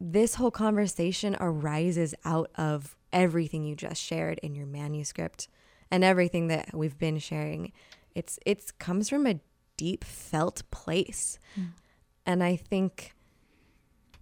This 0.00 0.34
whole 0.34 0.50
conversation 0.50 1.36
arises 1.38 2.14
out 2.24 2.50
of 2.56 2.96
everything 3.12 3.64
you 3.64 3.76
just 3.76 4.02
shared 4.02 4.38
in 4.42 4.54
your 4.54 4.66
manuscript 4.66 5.48
and 5.90 6.04
everything 6.04 6.48
that 6.48 6.70
we've 6.74 6.98
been 6.98 7.18
sharing. 7.18 7.72
It's 8.14 8.38
it's 8.46 8.70
comes 8.72 9.08
from 9.08 9.26
a 9.26 9.40
deep 9.76 10.04
felt 10.04 10.62
place. 10.70 11.38
Mm. 11.58 11.68
And 12.24 12.42
I 12.42 12.56
think 12.56 13.14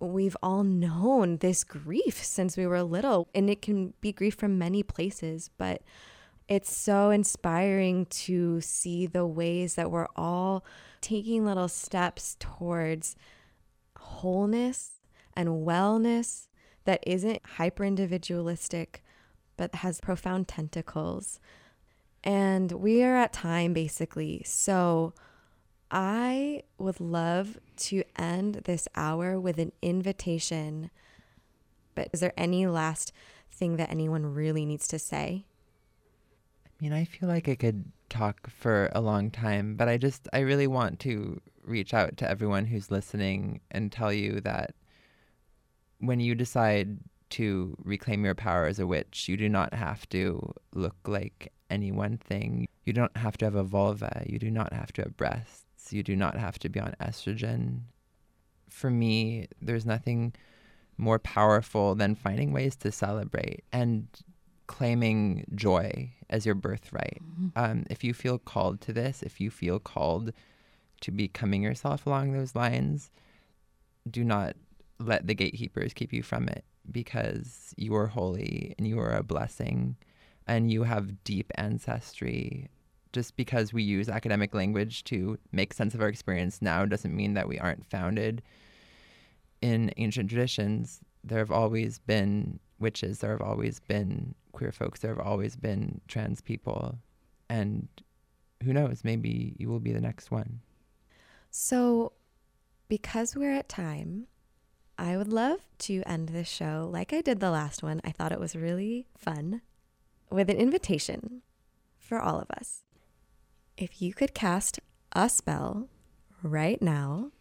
we've 0.01 0.37
all 0.43 0.65
known 0.65 1.39
this 1.39 1.65
grief 1.65 2.23
since 2.23 2.57
we 2.57 2.67
were 2.67 2.83
little 2.83 3.29
and 3.35 3.49
it 3.49 3.63
can 3.63 3.95
be 4.01 4.13
grief 4.13 4.35
from 4.35 4.59
many 4.59 4.83
places, 4.83 5.51
but 5.57 5.83
it's 6.49 6.77
so 6.77 7.11
inspiring 7.11 8.07
to 8.07 8.61
see 8.61 9.07
the 9.07 9.27
ways 9.27 9.77
that 9.77 9.91
we're 9.91 10.09
all 10.15 10.65
taking 11.01 11.45
little 11.45 11.69
steps 11.69 12.37
towards 12.39 13.17
wholeness 13.97 15.01
and 15.35 15.49
wellness 15.49 16.49
that 16.85 17.03
isn't 17.07 17.41
hyper 17.45 17.85
individualistic 17.85 19.04
but 19.57 19.75
has 19.77 20.01
profound 20.01 20.49
tentacles. 20.49 21.41
And 22.23 22.73
we 22.73 23.03
are 23.03 23.17
at 23.17 23.33
time 23.33 23.73
basically. 23.73 24.43
So 24.45 25.13
I 25.91 26.63
would 26.79 27.01
love 27.01 27.59
to 27.77 28.03
end 28.17 28.63
this 28.65 28.89
hour 28.97 29.39
with 29.39 29.59
an 29.59 29.73
invitation. 29.83 30.91
But 31.95 32.09
is 32.13 32.21
there 32.21 32.33
any 32.37 32.67
last 32.67 33.13
thing 33.51 33.77
that 33.77 33.91
anyone 33.91 34.35
really 34.35 34.65
needs 34.65 34.89
to 34.89 34.99
say? 34.99 35.45
I 36.67 36.71
mean, 36.83 36.93
I 36.93 37.05
feel 37.05 37.29
like 37.29 37.49
I 37.49 37.55
could 37.55 37.85
talk 38.09 38.51
for 38.51 38.91
a 38.93 39.01
long 39.01 39.31
time, 39.31 39.77
but 39.77 39.89
I 39.89 39.97
just, 39.97 40.29
I 40.33 40.41
really 40.41 40.67
want 40.67 40.99
to 41.01 41.41
reach 41.63 41.95
out 41.95 42.17
to 42.19 42.29
everyone 42.29 42.67
who's 42.67 42.91
listening 42.91 43.61
and 43.71 43.93
tell 43.93 44.13
you 44.13 44.41
that 44.41 44.75
when 45.99 46.21
you 46.21 46.35
decide 46.35 46.99
to 47.35 47.77
reclaim 47.83 48.25
your 48.25 48.37
power 48.37 48.67
as 48.67 48.79
a 48.79 48.87
witch. 48.87 49.29
You 49.29 49.37
do 49.37 49.49
not 49.49 49.75
have 49.75 50.09
to 50.11 50.53
look 50.73 50.95
like 51.05 51.53
any 51.69 51.91
one 51.91 52.17
thing. 52.17 52.69
You 52.85 52.93
don't 52.93 53.17
have 53.17 53.37
to 53.39 53.45
have 53.45 53.57
a 53.57 53.65
vulva. 53.65 54.23
You 54.25 54.39
do 54.39 54.53
not 54.53 54.73
have 54.73 54.93
to 54.93 55.03
have 55.03 55.17
breasts. 55.17 55.93
You 55.93 56.05
do 56.05 56.15
not 56.15 56.37
have 56.37 56.61
to 56.61 56.69
be 56.69 56.79
on 56.79 56.95
estrogen. 57.01 57.81
For 58.71 58.89
me, 58.89 59.49
there's 59.61 59.85
nothing 59.85 60.33
more 60.97 61.19
powerful 61.19 61.97
than 61.97 62.15
finding 62.15 62.53
ways 62.53 62.77
to 62.77 62.93
celebrate 62.93 63.65
and 63.73 64.07
claiming 64.69 65.45
joy 65.57 66.13
as 66.31 66.47
your 66.47 66.55
birthright. 66.55 67.21
Um, 67.57 67.85
if 67.91 68.05
you 68.05 68.15
feel 68.15 68.39
called 68.39 68.81
to 68.83 68.93
this, 68.93 69.25
if 69.25 69.41
you 69.41 69.51
feel 69.51 69.81
called 69.81 70.33
to 71.01 71.11
becoming 71.11 71.65
yourself 71.65 72.07
along 72.07 72.33
those 72.33 72.55
lines, 72.55 73.11
do 74.09 74.23
not 74.23 74.55
let 75.01 75.27
the 75.27 75.35
gatekeepers 75.35 75.93
keep 75.93 76.13
you 76.13 76.23
from 76.23 76.49
it 76.49 76.65
because 76.91 77.75
you 77.77 77.95
are 77.95 78.07
holy 78.07 78.75
and 78.79 78.87
you 78.87 78.99
are 78.99 79.15
a 79.15 79.23
blessing 79.23 79.97
and 80.47 80.71
you 80.71 80.83
have 80.83 81.25
deep 81.25 81.51
ancestry. 81.57 82.69
Just 83.13 83.37
because 83.37 83.73
we 83.73 83.83
use 83.83 84.09
academic 84.09 84.55
language 84.55 85.05
to 85.05 85.39
make 85.53 85.73
sense 85.73 85.95
of 85.95 86.01
our 86.01 86.09
experience 86.09 86.61
now 86.61 86.85
doesn't 86.85 87.15
mean 87.15 87.35
that 87.35 87.49
we 87.49 87.59
aren't 87.59 87.87
founded 87.87 88.43
in 89.63 89.93
ancient 89.97 90.29
traditions. 90.29 91.01
There 91.23 91.39
have 91.39 91.53
always 91.53 91.99
been 92.01 92.59
witches, 92.79 93.21
there 93.21 93.31
have 93.31 93.41
always 93.41 93.81
been 93.81 94.35
queer 94.53 94.73
folks, 94.73 95.01
there 95.01 95.15
have 95.15 95.25
always 95.25 95.57
been 95.57 96.01
trans 96.09 96.41
people. 96.41 96.99
And 97.49 97.89
who 98.63 98.73
knows, 98.73 99.05
maybe 99.05 99.55
you 99.59 99.69
will 99.69 99.81
be 99.81 99.93
the 99.93 100.01
next 100.01 100.31
one. 100.31 100.61
So, 101.51 102.13
because 102.89 103.37
we're 103.37 103.55
at 103.55 103.69
time, 103.69 104.27
I 104.97 105.17
would 105.17 105.33
love 105.33 105.61
to 105.81 106.03
end 106.07 106.29
this 106.29 106.49
show 106.49 106.89
like 106.91 107.13
I 107.13 107.21
did 107.21 107.41
the 107.41 107.51
last 107.51 107.83
one. 107.83 108.01
I 108.05 108.11
thought 108.11 108.33
it 108.33 108.41
was 108.41 108.55
really 108.55 109.07
fun 109.17 109.61
with 110.31 110.49
an 110.49 110.57
invitation 110.57 111.43
for 111.99 112.21
all 112.21 112.39
of 112.39 112.51
us. 112.51 112.85
If 113.77 114.01
you 114.01 114.15
could 114.15 114.35
cast 114.35 114.79
a 115.13 115.29
spell 115.29 115.89
right 116.43 116.81
now 116.81 117.33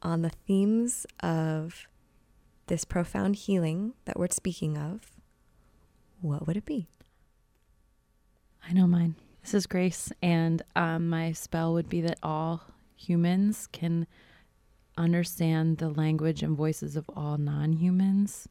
on 0.00 0.22
the 0.22 0.30
themes 0.30 1.06
of 1.20 1.88
this 2.68 2.84
profound 2.84 3.36
healing 3.36 3.94
that 4.04 4.18
we're 4.18 4.28
speaking 4.30 4.78
of, 4.78 5.02
what 6.20 6.46
would 6.46 6.56
it 6.56 6.64
be? 6.64 6.88
I 8.66 8.72
know 8.72 8.86
mine. 8.86 9.16
This 9.42 9.54
is 9.54 9.66
Grace, 9.66 10.12
and 10.22 10.62
um, 10.76 11.08
my 11.08 11.32
spell 11.32 11.72
would 11.72 11.88
be 11.88 12.00
that 12.02 12.18
all 12.22 12.62
humans 12.96 13.68
can 13.72 14.06
understand 14.98 15.78
the 15.78 15.88
language 15.88 16.42
and 16.42 16.56
voices 16.56 16.96
of 16.96 17.08
all 17.16 17.38
non 17.38 17.72
humans 17.72 18.48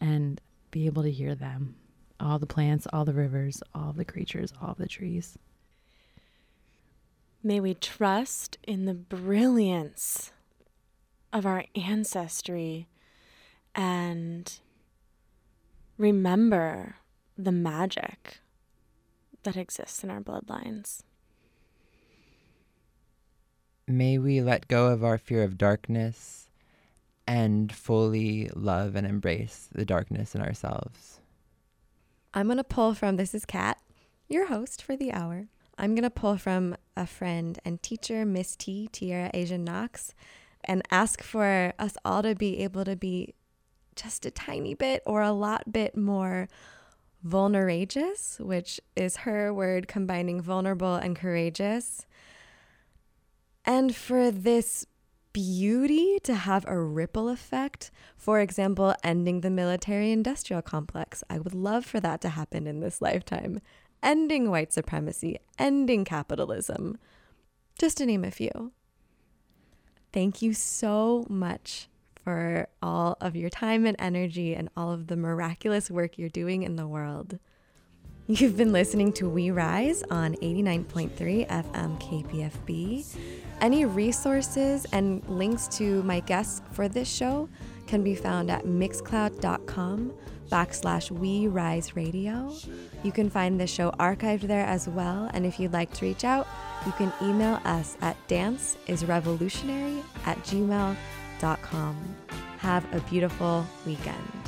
and 0.00 0.40
be 0.70 0.86
able 0.86 1.02
to 1.02 1.10
hear 1.10 1.34
them. 1.34 1.76
All 2.20 2.38
the 2.38 2.46
plants, 2.46 2.86
all 2.92 3.04
the 3.04 3.12
rivers, 3.12 3.62
all 3.74 3.92
the 3.92 4.04
creatures, 4.04 4.52
all 4.62 4.74
the 4.78 4.88
trees. 4.88 5.36
May 7.42 7.60
we 7.60 7.74
trust 7.74 8.56
in 8.62 8.86
the 8.86 8.94
brilliance 8.94 10.32
of 11.32 11.44
our 11.44 11.64
ancestry 11.74 12.86
and 13.74 14.58
remember 15.98 16.96
the 17.36 17.52
magic 17.52 18.38
that 19.42 19.56
exists 19.56 20.02
in 20.02 20.10
our 20.10 20.20
bloodlines. 20.20 21.02
May 23.86 24.16
we 24.16 24.40
let 24.40 24.66
go 24.68 24.86
of 24.86 25.04
our 25.04 25.18
fear 25.18 25.42
of 25.42 25.58
darkness 25.58 26.48
and 27.26 27.70
fully 27.70 28.48
love 28.54 28.96
and 28.96 29.06
embrace 29.06 29.68
the 29.72 29.84
darkness 29.84 30.34
in 30.34 30.40
ourselves. 30.40 31.20
I'm 32.32 32.46
going 32.46 32.56
to 32.56 32.64
pull 32.64 32.94
from 32.94 33.16
this 33.16 33.34
is 33.34 33.44
Cat, 33.44 33.78
your 34.26 34.46
host 34.46 34.82
for 34.82 34.96
the 34.96 35.12
hour. 35.12 35.48
I'm 35.76 35.94
going 35.94 36.04
to 36.04 36.10
pull 36.10 36.38
from 36.38 36.76
a 36.96 37.06
friend 37.06 37.58
and 37.62 37.82
teacher, 37.82 38.24
Miss 38.24 38.56
T, 38.56 38.88
Tiara 38.90 39.30
Asian 39.34 39.64
Knox, 39.64 40.14
and 40.64 40.82
ask 40.90 41.22
for 41.22 41.74
us 41.78 41.96
all 42.06 42.22
to 42.22 42.34
be 42.34 42.60
able 42.60 42.86
to 42.86 42.96
be 42.96 43.34
just 43.96 44.24
a 44.24 44.30
tiny 44.30 44.74
bit 44.74 45.02
or 45.04 45.20
a 45.20 45.32
lot 45.32 45.72
bit 45.72 45.94
more 45.94 46.48
vulnerageous, 47.26 48.40
which 48.40 48.80
is 48.96 49.18
her 49.18 49.52
word 49.52 49.88
combining 49.88 50.40
vulnerable 50.40 50.94
and 50.94 51.16
courageous. 51.16 52.06
And 53.64 53.94
for 53.94 54.30
this 54.30 54.86
beauty 55.34 56.18
to 56.22 56.34
have 56.34 56.64
a 56.66 56.80
ripple 56.80 57.28
effect, 57.28 57.90
for 58.16 58.40
example, 58.40 58.94
ending 59.02 59.40
the 59.40 59.50
military 59.50 60.12
industrial 60.12 60.62
complex. 60.62 61.22
I 61.28 61.38
would 61.38 61.54
love 61.54 61.84
for 61.84 62.00
that 62.00 62.22
to 62.22 62.30
happen 62.30 62.66
in 62.66 62.80
this 62.80 63.02
lifetime. 63.02 63.60
Ending 64.02 64.50
white 64.50 64.72
supremacy, 64.72 65.38
ending 65.58 66.04
capitalism, 66.04 66.98
just 67.78 67.98
to 67.98 68.06
name 68.06 68.24
a 68.24 68.30
few. 68.30 68.72
Thank 70.12 70.40
you 70.40 70.54
so 70.54 71.26
much 71.28 71.88
for 72.22 72.68
all 72.80 73.16
of 73.20 73.34
your 73.34 73.50
time 73.50 73.84
and 73.86 73.96
energy 73.98 74.54
and 74.54 74.68
all 74.76 74.92
of 74.92 75.08
the 75.08 75.16
miraculous 75.16 75.90
work 75.90 76.16
you're 76.16 76.28
doing 76.28 76.62
in 76.62 76.76
the 76.76 76.86
world. 76.86 77.38
You've 78.26 78.56
been 78.56 78.72
listening 78.72 79.12
to 79.14 79.28
We 79.28 79.50
Rise 79.50 80.02
on 80.10 80.34
89.3 80.36 81.46
FM 81.46 82.00
KPFB. 82.00 83.04
Any 83.60 83.84
resources 83.84 84.86
and 84.92 85.22
links 85.28 85.68
to 85.76 86.02
my 86.04 86.20
guests 86.20 86.62
for 86.72 86.88
this 86.88 87.06
show 87.06 87.50
can 87.86 88.02
be 88.02 88.14
found 88.14 88.50
at 88.50 88.64
mixcloud.com 88.64 90.14
backslash 90.50 91.10
We 91.10 91.48
Rise 91.48 91.96
Radio. 91.96 92.50
You 93.02 93.12
can 93.12 93.28
find 93.28 93.60
the 93.60 93.66
show 93.66 93.90
archived 94.00 94.48
there 94.48 94.64
as 94.64 94.88
well. 94.88 95.30
And 95.34 95.44
if 95.44 95.60
you'd 95.60 95.74
like 95.74 95.92
to 95.92 96.06
reach 96.06 96.24
out, 96.24 96.48
you 96.86 96.92
can 96.92 97.12
email 97.20 97.60
us 97.66 97.98
at 98.00 98.16
danceisrevolutionary 98.26 100.02
at 100.24 100.38
gmail.com. 100.44 102.16
Have 102.56 102.94
a 102.94 103.00
beautiful 103.00 103.66
weekend. 103.84 104.43